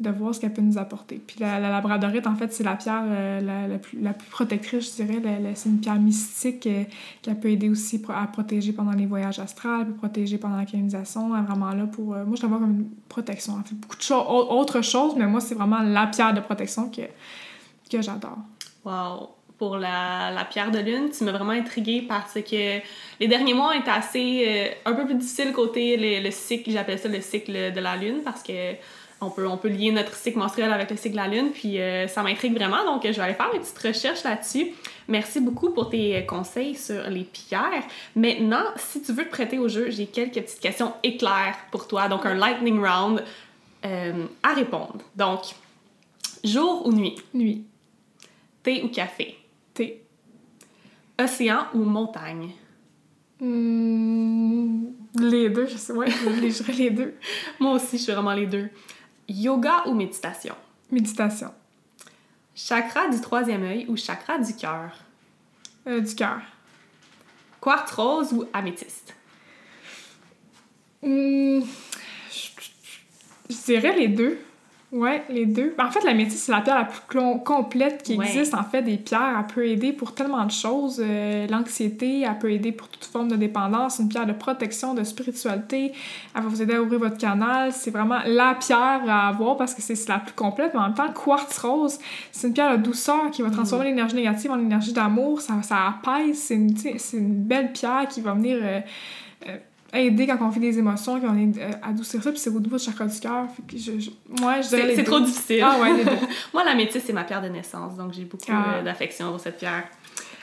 de 0.00 0.10
voir 0.10 0.34
ce 0.34 0.40
qu'elle 0.40 0.52
peut 0.52 0.62
nous 0.62 0.78
apporter. 0.78 1.20
Puis 1.24 1.36
la, 1.38 1.60
la 1.60 1.70
labradorite, 1.70 2.26
en 2.26 2.34
fait, 2.34 2.52
c'est 2.52 2.64
la 2.64 2.76
pierre 2.76 3.04
euh, 3.04 3.40
la, 3.40 3.68
la, 3.68 3.78
plus, 3.78 4.00
la 4.00 4.12
plus 4.12 4.28
protectrice, 4.28 4.96
je 4.96 5.04
dirais. 5.04 5.22
c'est 5.54 5.68
une 5.68 5.80
pierre 5.80 6.00
mystique 6.00 6.66
euh, 6.66 6.84
qui 7.20 7.32
peut 7.34 7.50
aider 7.50 7.68
aussi 7.68 8.02
à 8.08 8.26
protéger 8.26 8.72
pendant 8.72 8.92
les 8.92 9.06
voyages 9.06 9.38
astrales, 9.38 9.86
peut 9.86 9.94
protéger 9.94 10.38
pendant 10.38 10.56
la 10.56 10.64
canonisation. 10.64 11.36
Elle 11.36 11.42
est 11.42 11.46
vraiment 11.46 11.72
là 11.72 11.86
pour... 11.86 12.14
Euh, 12.14 12.24
moi, 12.24 12.36
je 12.36 12.42
la 12.42 12.48
vois 12.48 12.58
comme 12.58 12.70
une 12.70 12.90
protection. 13.08 13.54
Elle 13.58 13.68
fait 13.68 13.74
beaucoup 13.74 13.96
de 13.96 14.02
choses, 14.02 14.24
autre 14.26 14.80
chose, 14.82 15.14
mais 15.16 15.26
moi, 15.26 15.40
c'est 15.40 15.54
vraiment 15.54 15.80
la 15.80 16.06
pierre 16.06 16.32
de 16.34 16.40
protection 16.40 16.90
que, 16.90 17.02
que 17.90 18.02
j'adore. 18.02 18.38
Wow! 18.84 19.28
Pour 19.58 19.76
la, 19.76 20.32
la, 20.32 20.44
pierre 20.44 20.72
de 20.72 20.80
lune, 20.80 21.10
tu 21.16 21.22
m'as 21.22 21.30
vraiment 21.30 21.52
intriguée 21.52 22.02
parce 22.08 22.34
que 22.34 22.80
les 23.20 23.28
derniers 23.28 23.54
mois 23.54 23.76
étaient 23.76 23.90
assez... 23.90 24.72
un 24.84 24.94
peu 24.94 25.04
plus 25.04 25.14
difficiles 25.14 25.52
côté 25.52 25.96
le, 25.96 26.24
le 26.24 26.30
cycle, 26.32 26.72
j'appelle 26.72 26.98
ça 26.98 27.08
le 27.08 27.20
cycle 27.20 27.72
de 27.72 27.78
la 27.80 27.96
lune, 27.96 28.22
parce 28.24 28.42
que 28.42 28.74
on 29.22 29.30
peut, 29.30 29.46
on 29.46 29.56
peut 29.56 29.68
lier 29.68 29.92
notre 29.92 30.14
cycle 30.14 30.38
menstruel 30.38 30.72
avec 30.72 30.90
le 30.90 30.96
cycle 30.96 31.12
de 31.12 31.16
la 31.16 31.28
lune, 31.28 31.50
puis 31.52 31.80
euh, 31.80 32.08
ça 32.08 32.22
m'intrigue 32.22 32.54
vraiment, 32.54 32.84
donc 32.84 33.02
je 33.04 33.12
vais 33.12 33.20
aller 33.20 33.34
faire 33.34 33.50
une 33.54 33.60
petite 33.60 33.78
recherche 33.78 34.24
là-dessus. 34.24 34.72
Merci 35.08 35.40
beaucoup 35.40 35.70
pour 35.70 35.90
tes 35.90 36.26
conseils 36.26 36.74
sur 36.74 37.08
les 37.08 37.24
pierres. 37.24 37.84
Maintenant, 38.16 38.64
si 38.76 39.00
tu 39.00 39.12
veux 39.12 39.24
te 39.24 39.30
prêter 39.30 39.58
au 39.58 39.68
jeu, 39.68 39.90
j'ai 39.90 40.06
quelques 40.06 40.34
petites 40.34 40.60
questions 40.60 40.92
éclairs 41.02 41.56
pour 41.70 41.86
toi, 41.86 42.08
donc 42.08 42.26
un 42.26 42.34
lightning 42.34 42.84
round 42.84 43.22
euh, 43.84 44.26
à 44.42 44.54
répondre. 44.54 44.98
Donc, 45.14 45.40
jour 46.42 46.86
ou 46.86 46.92
nuit? 46.92 47.16
Nuit. 47.32 47.64
Thé 48.62 48.82
ou 48.82 48.88
café? 48.88 49.36
Thé. 49.72 50.02
Océan 51.18 51.66
ou 51.74 51.78
montagne? 51.84 52.50
Hmm, 53.40 54.84
les 55.18 55.48
deux, 55.50 55.66
je 55.66 55.76
sais, 55.76 55.92
ouais, 55.92 56.06
je 56.10 56.72
les 56.72 56.90
deux. 56.90 57.14
Moi 57.60 57.72
aussi, 57.72 57.98
je 57.98 58.04
suis 58.04 58.12
vraiment 58.12 58.34
les 58.34 58.46
deux. 58.46 58.68
Yoga 59.28 59.84
ou 59.86 59.94
méditation? 59.94 60.54
Méditation. 60.90 61.52
Chakra 62.54 63.08
du 63.08 63.20
troisième 63.20 63.64
œil 63.64 63.86
ou 63.88 63.96
chakra 63.96 64.38
du 64.38 64.54
cœur? 64.54 64.92
Euh, 65.86 66.00
du 66.00 66.14
cœur. 66.14 66.40
Quartz 67.60 67.92
rose 67.92 68.32
ou 68.32 68.44
améthyste? 68.52 69.14
Hmm, 71.02 71.60
je, 72.30 73.56
dirais 73.64 73.96
les 73.96 74.08
deux. 74.08 74.38
Ouais, 74.92 75.24
les 75.30 75.46
deux. 75.46 75.74
Ben, 75.78 75.86
En 75.86 75.90
fait, 75.90 76.04
la 76.04 76.12
métisse, 76.12 76.42
c'est 76.42 76.52
la 76.52 76.60
pierre 76.60 76.76
la 76.76 76.84
plus 76.84 77.18
complète 77.46 78.02
qui 78.02 78.14
Ouais. 78.18 78.26
existe. 78.26 78.52
En 78.52 78.62
fait, 78.62 78.82
des 78.82 78.98
pierres, 78.98 79.36
elle 79.38 79.46
peut 79.54 79.66
aider 79.66 79.90
pour 79.94 80.14
tellement 80.14 80.44
de 80.44 80.50
choses. 80.50 81.00
Euh, 81.02 81.46
L'anxiété, 81.48 82.20
elle 82.20 82.38
peut 82.38 82.52
aider 82.52 82.72
pour 82.72 82.88
toute 82.88 83.06
forme 83.06 83.28
de 83.28 83.36
dépendance. 83.36 84.00
Une 84.00 84.08
pierre 84.10 84.26
de 84.26 84.34
protection, 84.34 84.92
de 84.92 85.02
spiritualité. 85.02 85.92
Elle 86.36 86.42
va 86.42 86.48
vous 86.48 86.60
aider 86.60 86.74
à 86.74 86.82
ouvrir 86.82 86.98
votre 87.00 87.16
canal. 87.16 87.72
C'est 87.72 87.90
vraiment 87.90 88.18
la 88.26 88.54
pierre 88.54 89.00
à 89.08 89.28
avoir 89.28 89.56
parce 89.56 89.72
que 89.74 89.80
c'est 89.80 90.06
la 90.10 90.18
plus 90.18 90.34
complète. 90.34 90.72
Mais 90.74 90.80
en 90.80 90.84
même 90.84 90.94
temps, 90.94 91.10
quartz 91.10 91.56
rose, 91.60 91.98
c'est 92.30 92.48
une 92.48 92.52
pierre 92.52 92.76
de 92.76 92.82
douceur 92.82 93.30
qui 93.30 93.40
va 93.40 93.48
transformer 93.48 93.86
l'énergie 93.86 94.14
négative 94.16 94.50
en 94.50 94.58
énergie 94.58 94.92
d'amour. 94.92 95.40
Ça, 95.40 95.54
ça 95.62 95.76
apaise. 95.88 96.38
C'est 96.38 96.54
une, 96.56 96.74
une 97.14 97.34
belle 97.44 97.72
pierre 97.72 98.06
qui 98.10 98.20
va 98.20 98.34
venir... 98.34 98.58
euh, 98.60 98.80
aider 99.92 100.26
quand 100.26 100.38
on 100.40 100.48
vit 100.48 100.60
des 100.60 100.78
émotions, 100.78 101.18
va 101.18 101.28
venir 101.28 101.54
euh, 101.58 101.70
adoucir 101.82 102.22
ça, 102.22 102.30
puis 102.30 102.38
c'est 102.40 102.50
au 102.50 102.58
niveau 102.60 102.76
du 102.76 102.82
chakra 102.84 103.04
du 103.06 103.20
cœur. 103.20 103.46
Fait 103.54 103.62
que 103.62 103.76
je, 103.76 103.98
je- 104.00 104.10
ouais, 104.44 104.62
je 104.62 104.68
dirais 104.68 104.94
C'est 104.96 105.04
trop 105.04 105.20
difficile. 105.20 105.62
Ah 105.64 105.78
ouais, 105.80 105.92
les 105.96 106.04
deux. 106.04 106.10
Moi, 106.54 106.64
la 106.64 106.74
métisse, 106.74 107.04
c'est 107.04 107.12
ma 107.12 107.24
pierre 107.24 107.42
de 107.42 107.48
naissance, 107.48 107.96
donc 107.96 108.12
j'ai 108.12 108.24
beaucoup 108.24 108.44
Ah. 108.50 108.76
euh, 108.76 108.82
d'affection 108.82 109.30
pour 109.30 109.40
cette 109.40 109.58
pierre. 109.58 109.84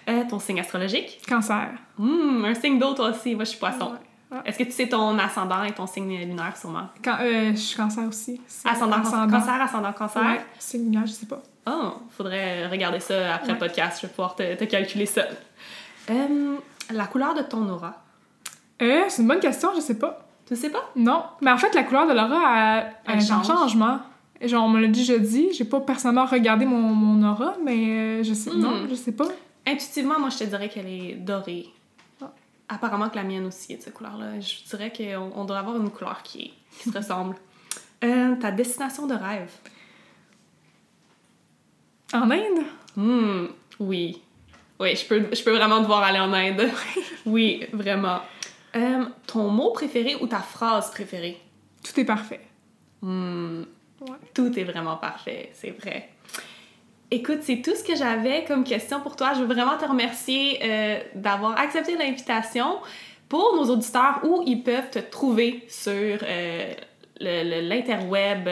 Euh, 0.08 0.24
ton 0.30 0.40
signe 0.40 0.60
astrologique? 0.60 1.20
Cancer. 1.28 1.70
Hmm, 1.98 2.44
un 2.46 2.54
signe 2.56 2.80
d'eau, 2.80 2.94
toi 2.94 3.10
aussi. 3.10 3.36
Moi, 3.36 3.44
je 3.44 3.50
suis 3.52 3.60
poisson. 3.60 3.92
Ouais. 3.92 3.98
Ah. 4.32 4.42
Est-ce 4.46 4.58
que 4.60 4.64
tu 4.64 4.72
sais 4.72 4.88
ton 4.88 5.18
ascendant 5.18 5.64
et 5.64 5.72
ton 5.72 5.88
signe 5.88 6.18
lunaire, 6.20 6.56
sûrement? 6.56 6.88
Quand, 7.04 7.18
euh, 7.22 7.52
je 7.52 7.58
suis 7.58 7.76
cancer 7.78 8.08
aussi. 8.08 8.40
Ascendant, 8.66 9.02
cancer, 9.02 9.62
ascendant 9.62 9.94
cancer? 9.94 10.22
Ouais, 10.24 10.42
c'est 10.60 10.78
lunaire, 10.78 11.06
je 11.08 11.12
sais 11.14 11.26
pas. 11.26 11.42
Oh, 11.68 11.94
faudrait 12.12 12.68
regarder 12.68 13.00
ça 13.00 13.36
après 13.36 13.48
Ouais. 13.48 13.54
le 13.54 13.60
podcast. 13.60 14.00
Je 14.02 14.08
vais 14.08 14.12
pouvoir 14.14 14.36
te, 14.36 14.56
te 14.56 14.64
calculer 14.66 15.06
ça. 15.08 15.24
La 16.92 17.06
couleur 17.06 17.34
de 17.36 17.42
ton 17.44 17.68
aura. 17.70 18.04
Euh, 18.82 19.04
c'est 19.08 19.22
une 19.22 19.28
bonne 19.28 19.40
question, 19.40 19.70
je 19.76 19.82
sais 19.82 19.98
pas. 19.98 20.26
Tu 20.46 20.56
sais 20.56 20.70
pas? 20.70 20.90
Non. 20.96 21.24
Mais 21.42 21.52
en 21.52 21.58
fait, 21.58 21.74
la 21.76 21.84
couleur 21.84 22.08
de 22.08 22.14
l'aura, 22.14 22.82
est 23.08 23.12
en 23.12 23.20
change. 23.20 23.48
changement. 23.48 24.00
Genre, 24.42 24.64
on 24.64 24.70
me 24.70 24.80
l'a 24.82 24.88
dit 24.88 25.04
jeudi. 25.04 25.50
J'ai 25.54 25.66
pas 25.66 25.82
personnellement 25.82 26.26
regardé 26.26 26.66
mon, 26.66 26.78
mon 26.78 27.30
aura, 27.30 27.56
mais 27.64 27.78
euh, 27.78 28.24
je 28.24 28.34
sais. 28.34 28.50
Hmm. 28.50 28.60
Non, 28.60 28.88
je 28.90 28.96
sais 28.96 29.12
pas. 29.12 29.28
Intuitivement, 29.68 30.20
moi, 30.20 30.30
je 30.30 30.40
te 30.40 30.44
dirais 30.46 30.70
qu'elle 30.70 30.88
est 30.88 31.14
dorée. 31.16 31.68
Ah. 32.22 32.32
Apparemment 32.70 33.10
que 33.10 33.18
la 33.18 33.24
mienne 33.24 33.46
aussi 33.46 33.74
est 33.74 33.78
de 33.78 33.82
cette 33.84 33.94
couleur-là. 33.94 34.40
Je 34.40 34.68
dirais 34.70 34.92
qu'on 34.96 35.32
on 35.36 35.44
devrait 35.44 35.60
avoir 35.60 35.76
une 35.76 35.90
couleur 35.90 36.24
qui, 36.24 36.54
qui 36.80 36.90
se 36.90 36.98
ressemble. 36.98 37.36
Euh, 38.02 38.38
ta 38.38 38.50
destination 38.52 39.08
de 39.08 39.14
rêve? 39.14 39.52
En 42.14 42.32
Inde? 42.32 42.64
Hmm, 42.96 43.48
oui. 43.78 44.22
Oui, 44.80 44.96
je 44.96 45.06
peux, 45.06 45.26
je 45.36 45.44
peux 45.44 45.52
vraiment 45.52 45.82
devoir 45.82 46.04
aller 46.04 46.20
en 46.20 46.32
Inde. 46.32 46.70
oui, 47.26 47.66
vraiment. 47.74 48.22
Euh, 48.76 49.06
ton 49.28 49.50
mot 49.50 49.72
préféré 49.72 50.16
ou 50.22 50.28
ta 50.28 50.40
phrase 50.40 50.92
préférée? 50.92 51.38
Tout 51.84 52.00
est 52.00 52.06
parfait. 52.06 52.42
Hmm, 53.02 53.64
Ouais. 54.02 54.16
Tout 54.34 54.58
est 54.58 54.64
vraiment 54.64 54.96
parfait, 54.96 55.50
c'est 55.54 55.72
vrai. 55.72 56.10
Écoute, 57.12 57.40
c'est 57.42 57.62
tout 57.62 57.76
ce 57.76 57.84
que 57.84 57.96
j'avais 57.96 58.46
comme 58.46 58.64
question 58.64 59.02
pour 59.02 59.16
toi. 59.18 59.34
Je 59.34 59.40
veux 59.42 59.48
vraiment 59.54 59.78
te 59.78 59.84
remercier 59.86 60.60
euh, 60.64 61.00
d'avoir 61.16 61.60
accepté 61.60 61.98
l'invitation. 61.98 62.78
Pour 63.28 63.56
nos 63.56 63.66
auditeurs, 63.74 64.22
où 64.24 64.42
ils 64.46 64.64
peuvent 64.64 64.90
te 64.90 65.00
trouver 65.00 65.66
sur 65.68 66.18
euh, 66.24 66.74
l'interweb? 67.20 68.48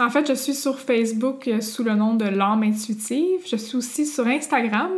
En 0.00 0.10
fait, 0.10 0.26
je 0.26 0.32
suis 0.34 0.54
sur 0.54 0.80
Facebook 0.80 1.46
euh, 1.46 1.60
sous 1.60 1.84
le 1.84 1.94
nom 1.94 2.14
de 2.14 2.24
l'âme 2.24 2.64
intuitive. 2.64 3.42
Je 3.46 3.54
suis 3.54 3.76
aussi 3.76 4.06
sur 4.06 4.26
Instagram. 4.26 4.90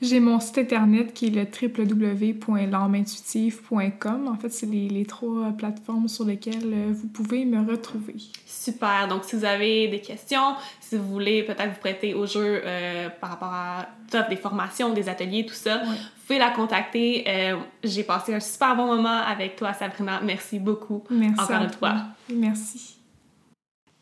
J'ai 0.00 0.18
mon 0.18 0.40
site 0.40 0.58
internet 0.58 1.12
qui 1.14 1.26
est 1.26 1.30
le 1.30 1.42
www.l'âmeintuitive.com. 1.44 4.28
En 4.28 4.34
fait, 4.36 4.48
c'est 4.48 4.66
les, 4.66 4.88
les 4.88 5.04
trois 5.04 5.50
plateformes 5.52 6.08
sur 6.08 6.24
lesquelles 6.24 6.72
euh, 6.72 6.92
vous 6.92 7.06
pouvez 7.08 7.44
me 7.44 7.60
retrouver. 7.70 8.14
Super. 8.46 9.06
Donc, 9.08 9.24
si 9.24 9.36
vous 9.36 9.44
avez 9.44 9.86
des 9.88 10.00
questions, 10.00 10.54
si 10.80 10.96
vous 10.96 11.06
voulez 11.08 11.42
peut-être 11.44 11.70
vous 11.74 11.80
prêter 11.80 12.14
au 12.14 12.26
jeu 12.26 12.62
euh, 12.64 13.08
par 13.20 13.30
rapport 13.30 13.52
à 13.52 13.86
des 14.28 14.36
formations, 14.36 14.92
des 14.92 15.08
ateliers, 15.08 15.46
tout 15.46 15.54
ça, 15.54 15.76
Ouais. 15.82 15.86
vous 15.86 16.26
pouvez 16.26 16.38
la 16.38 16.50
contacter. 16.50 17.24
Euh, 17.28 17.56
J'ai 17.84 18.02
passé 18.02 18.34
un 18.34 18.40
super 18.40 18.74
bon 18.76 18.86
moment 18.86 19.08
avec 19.26 19.56
toi, 19.56 19.72
Sabrina. 19.72 20.20
Merci 20.24 20.58
beaucoup. 20.58 21.02
Merci. 21.10 21.40
Encore 21.40 21.62
une 21.62 21.70
toi. 21.70 21.90
fois. 21.90 21.96
Merci. 22.34 23.01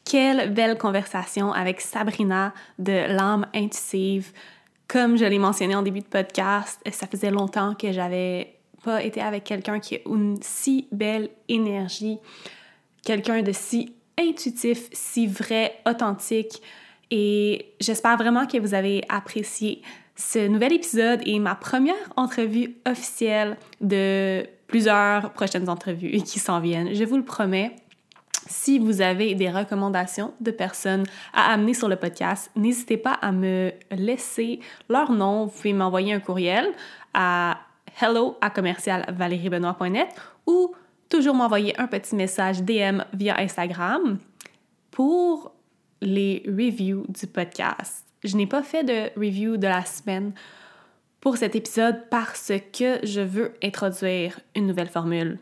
Quelle 0.04 0.52
belle 0.52 0.78
conversation 0.78 1.52
avec 1.52 1.80
Sabrina 1.80 2.52
de 2.78 3.14
l'âme 3.14 3.46
intuitive. 3.54 4.32
Comme 4.88 5.16
je 5.16 5.24
l'ai 5.24 5.38
mentionné 5.38 5.76
en 5.76 5.82
début 5.82 6.00
de 6.00 6.06
podcast, 6.06 6.80
ça 6.90 7.06
faisait 7.06 7.30
longtemps 7.30 7.74
que 7.74 7.92
j'avais 7.92 8.56
pas 8.82 9.02
été 9.02 9.20
avec 9.20 9.44
quelqu'un 9.44 9.78
qui 9.78 9.96
a 9.96 9.98
une 10.06 10.38
si 10.40 10.88
belle 10.90 11.30
énergie, 11.48 12.18
quelqu'un 13.04 13.42
de 13.42 13.52
si 13.52 13.94
intuitif, 14.18 14.88
si 14.92 15.26
vrai, 15.26 15.80
authentique. 15.86 16.60
Et 17.10 17.74
j'espère 17.80 18.16
vraiment 18.16 18.46
que 18.46 18.58
vous 18.58 18.74
avez 18.74 19.02
apprécié 19.08 19.82
ce 20.16 20.46
nouvel 20.46 20.72
épisode 20.72 21.20
et 21.24 21.38
ma 21.38 21.54
première 21.54 21.94
entrevue 22.16 22.76
officielle 22.86 23.56
de 23.80 24.46
plusieurs 24.66 25.32
prochaines 25.32 25.68
entrevues 25.68 26.22
qui 26.22 26.38
s'en 26.38 26.60
viennent. 26.60 26.94
Je 26.94 27.04
vous 27.04 27.16
le 27.16 27.24
promets. 27.24 27.74
Si 28.50 28.80
vous 28.80 29.00
avez 29.00 29.36
des 29.36 29.48
recommandations 29.48 30.34
de 30.40 30.50
personnes 30.50 31.04
à 31.32 31.52
amener 31.52 31.72
sur 31.72 31.88
le 31.88 31.94
podcast, 31.94 32.50
n'hésitez 32.56 32.96
pas 32.96 33.12
à 33.12 33.30
me 33.30 33.72
laisser 33.92 34.58
leur 34.88 35.12
nom. 35.12 35.46
Vous 35.46 35.52
pouvez 35.52 35.72
m'envoyer 35.72 36.12
un 36.12 36.18
courriel 36.18 36.66
à 37.14 37.60
hello 38.02 38.36
à 38.40 38.50
commercialvaleriebenoît.net 38.50 40.08
ou 40.48 40.74
toujours 41.08 41.36
m'envoyer 41.36 41.78
un 41.80 41.86
petit 41.86 42.16
message 42.16 42.64
DM 42.64 43.02
via 43.14 43.38
Instagram 43.38 44.18
pour 44.90 45.52
les 46.02 46.42
reviews 46.44 47.04
du 47.08 47.28
podcast. 47.28 48.04
Je 48.24 48.36
n'ai 48.36 48.48
pas 48.48 48.64
fait 48.64 48.82
de 48.82 49.16
review 49.16 49.58
de 49.58 49.68
la 49.68 49.84
semaine 49.84 50.32
pour 51.20 51.36
cet 51.36 51.54
épisode 51.54 52.02
parce 52.10 52.50
que 52.72 52.98
je 53.04 53.20
veux 53.20 53.52
introduire 53.62 54.40
une 54.56 54.66
nouvelle 54.66 54.88
formule. 54.88 55.38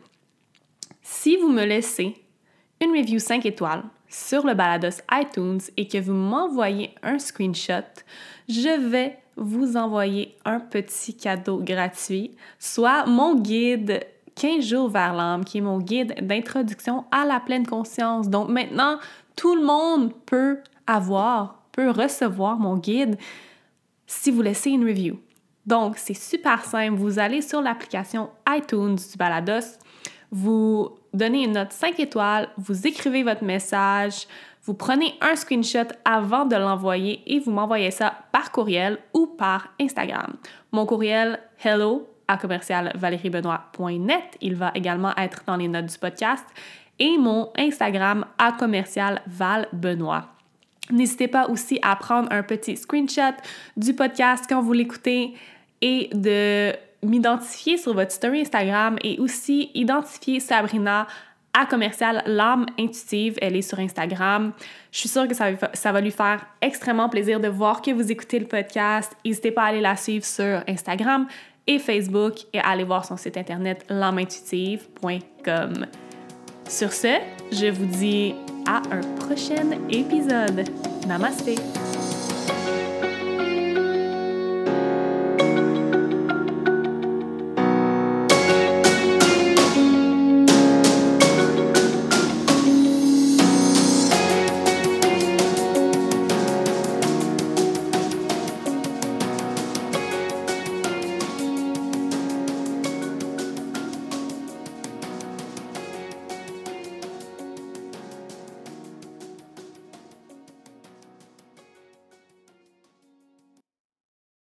Si 1.01 1.37
vous 1.37 1.49
me 1.49 1.65
laissez 1.65 2.15
une 2.81 2.91
review 2.91 3.19
5 3.19 3.45
étoiles 3.45 3.83
sur 4.07 4.45
le 4.45 4.53
balados 4.53 5.01
iTunes 5.11 5.61
et 5.77 5.87
que 5.87 5.97
vous 5.99 6.13
m'envoyez 6.13 6.95
un 7.03 7.19
screenshot, 7.19 7.83
je 8.47 8.89
vais 8.89 9.17
vous 9.35 9.77
envoyer 9.77 10.35
un 10.45 10.59
petit 10.59 11.15
cadeau 11.15 11.57
gratuit, 11.57 12.31
soit 12.57 13.05
mon 13.05 13.35
guide 13.35 14.01
15 14.35 14.65
jours 14.65 14.89
vers 14.89 15.13
l'âme, 15.13 15.45
qui 15.45 15.59
est 15.59 15.61
mon 15.61 15.79
guide 15.79 16.15
d'introduction 16.25 17.05
à 17.11 17.25
la 17.25 17.39
pleine 17.39 17.65
conscience. 17.65 18.29
Donc 18.29 18.49
maintenant, 18.49 18.97
tout 19.35 19.55
le 19.55 19.63
monde 19.63 20.13
peut 20.25 20.59
avoir, 20.87 21.63
peut 21.71 21.89
recevoir 21.89 22.57
mon 22.57 22.77
guide 22.77 23.17
si 24.07 24.31
vous 24.31 24.41
laissez 24.41 24.71
une 24.71 24.83
review. 24.83 25.19
Donc, 25.65 25.97
c'est 25.97 26.15
super 26.15 26.65
simple. 26.65 26.95
Vous 26.95 27.19
allez 27.19 27.41
sur 27.41 27.61
l'application 27.61 28.29
iTunes 28.49 28.95
du 28.95 29.17
Balados, 29.17 29.77
vous 30.31 30.97
donnez 31.13 31.43
une 31.43 31.53
note 31.53 31.71
5 31.71 31.99
étoiles, 31.99 32.49
vous 32.57 32.87
écrivez 32.87 33.23
votre 33.23 33.43
message, 33.43 34.27
vous 34.63 34.73
prenez 34.73 35.15
un 35.21 35.35
screenshot 35.35 35.87
avant 36.05 36.45
de 36.45 36.55
l'envoyer 36.55 37.21
et 37.25 37.39
vous 37.39 37.51
m'envoyez 37.51 37.91
ça 37.91 38.13
par 38.31 38.51
courriel 38.51 38.99
ou 39.13 39.27
par 39.27 39.69
Instagram. 39.79 40.35
Mon 40.71 40.85
courriel 40.85 41.39
hello 41.63 42.07
à 42.27 42.37
commercialvaleriebenoît.net, 42.37 44.37
il 44.41 44.55
va 44.55 44.71
également 44.75 45.15
être 45.15 45.43
dans 45.47 45.55
les 45.55 45.67
notes 45.67 45.87
du 45.87 45.97
podcast 45.97 46.45
et 46.99 47.17
mon 47.17 47.49
Instagram 47.57 48.25
à 48.37 48.51
commercial 48.51 49.21
valbenoît. 49.25 50.27
N'hésitez 50.91 51.27
pas 51.27 51.49
aussi 51.49 51.79
à 51.81 51.95
prendre 51.95 52.31
un 52.31 52.43
petit 52.43 52.75
screenshot 52.75 53.35
du 53.77 53.93
podcast 53.93 54.45
quand 54.47 54.61
vous 54.61 54.73
l'écoutez 54.73 55.33
et 55.81 56.09
de 56.13 56.73
m'identifier 57.03 57.77
sur 57.77 57.93
votre 57.93 58.11
story 58.11 58.41
Instagram 58.41 58.97
et 59.03 59.19
aussi 59.19 59.71
identifier 59.73 60.39
Sabrina 60.39 61.07
à 61.53 61.65
commercial 61.65 62.21
l'âme 62.25 62.65
intuitive. 62.79 63.37
Elle 63.41 63.55
est 63.55 63.61
sur 63.61 63.79
Instagram. 63.79 64.51
Je 64.91 64.99
suis 64.99 65.09
sûre 65.09 65.27
que 65.27 65.33
ça 65.33 65.91
va, 65.91 66.01
lui 66.01 66.11
faire 66.11 66.45
extrêmement 66.61 67.09
plaisir 67.09 67.39
de 67.39 67.47
voir 67.47 67.81
que 67.81 67.91
vous 67.91 68.11
écoutez 68.11 68.39
le 68.39 68.45
podcast. 68.45 69.15
N'hésitez 69.25 69.51
pas 69.51 69.63
à 69.63 69.67
aller 69.67 69.81
la 69.81 69.95
suivre 69.95 70.25
sur 70.25 70.63
Instagram 70.67 71.27
et 71.67 71.79
Facebook 71.79 72.35
et 72.53 72.59
à 72.59 72.69
aller 72.69 72.83
voir 72.83 73.05
son 73.05 73.17
site 73.17 73.37
internet 73.37 73.85
l'âmeintuitive.com. 73.89 75.85
Sur 76.67 76.93
ce, 76.93 77.19
je 77.51 77.67
vous 77.71 77.85
dis 77.85 78.35
à 78.67 78.81
un 78.91 79.01
prochain 79.17 79.71
épisode. 79.89 80.69
Namaste! 81.07 81.88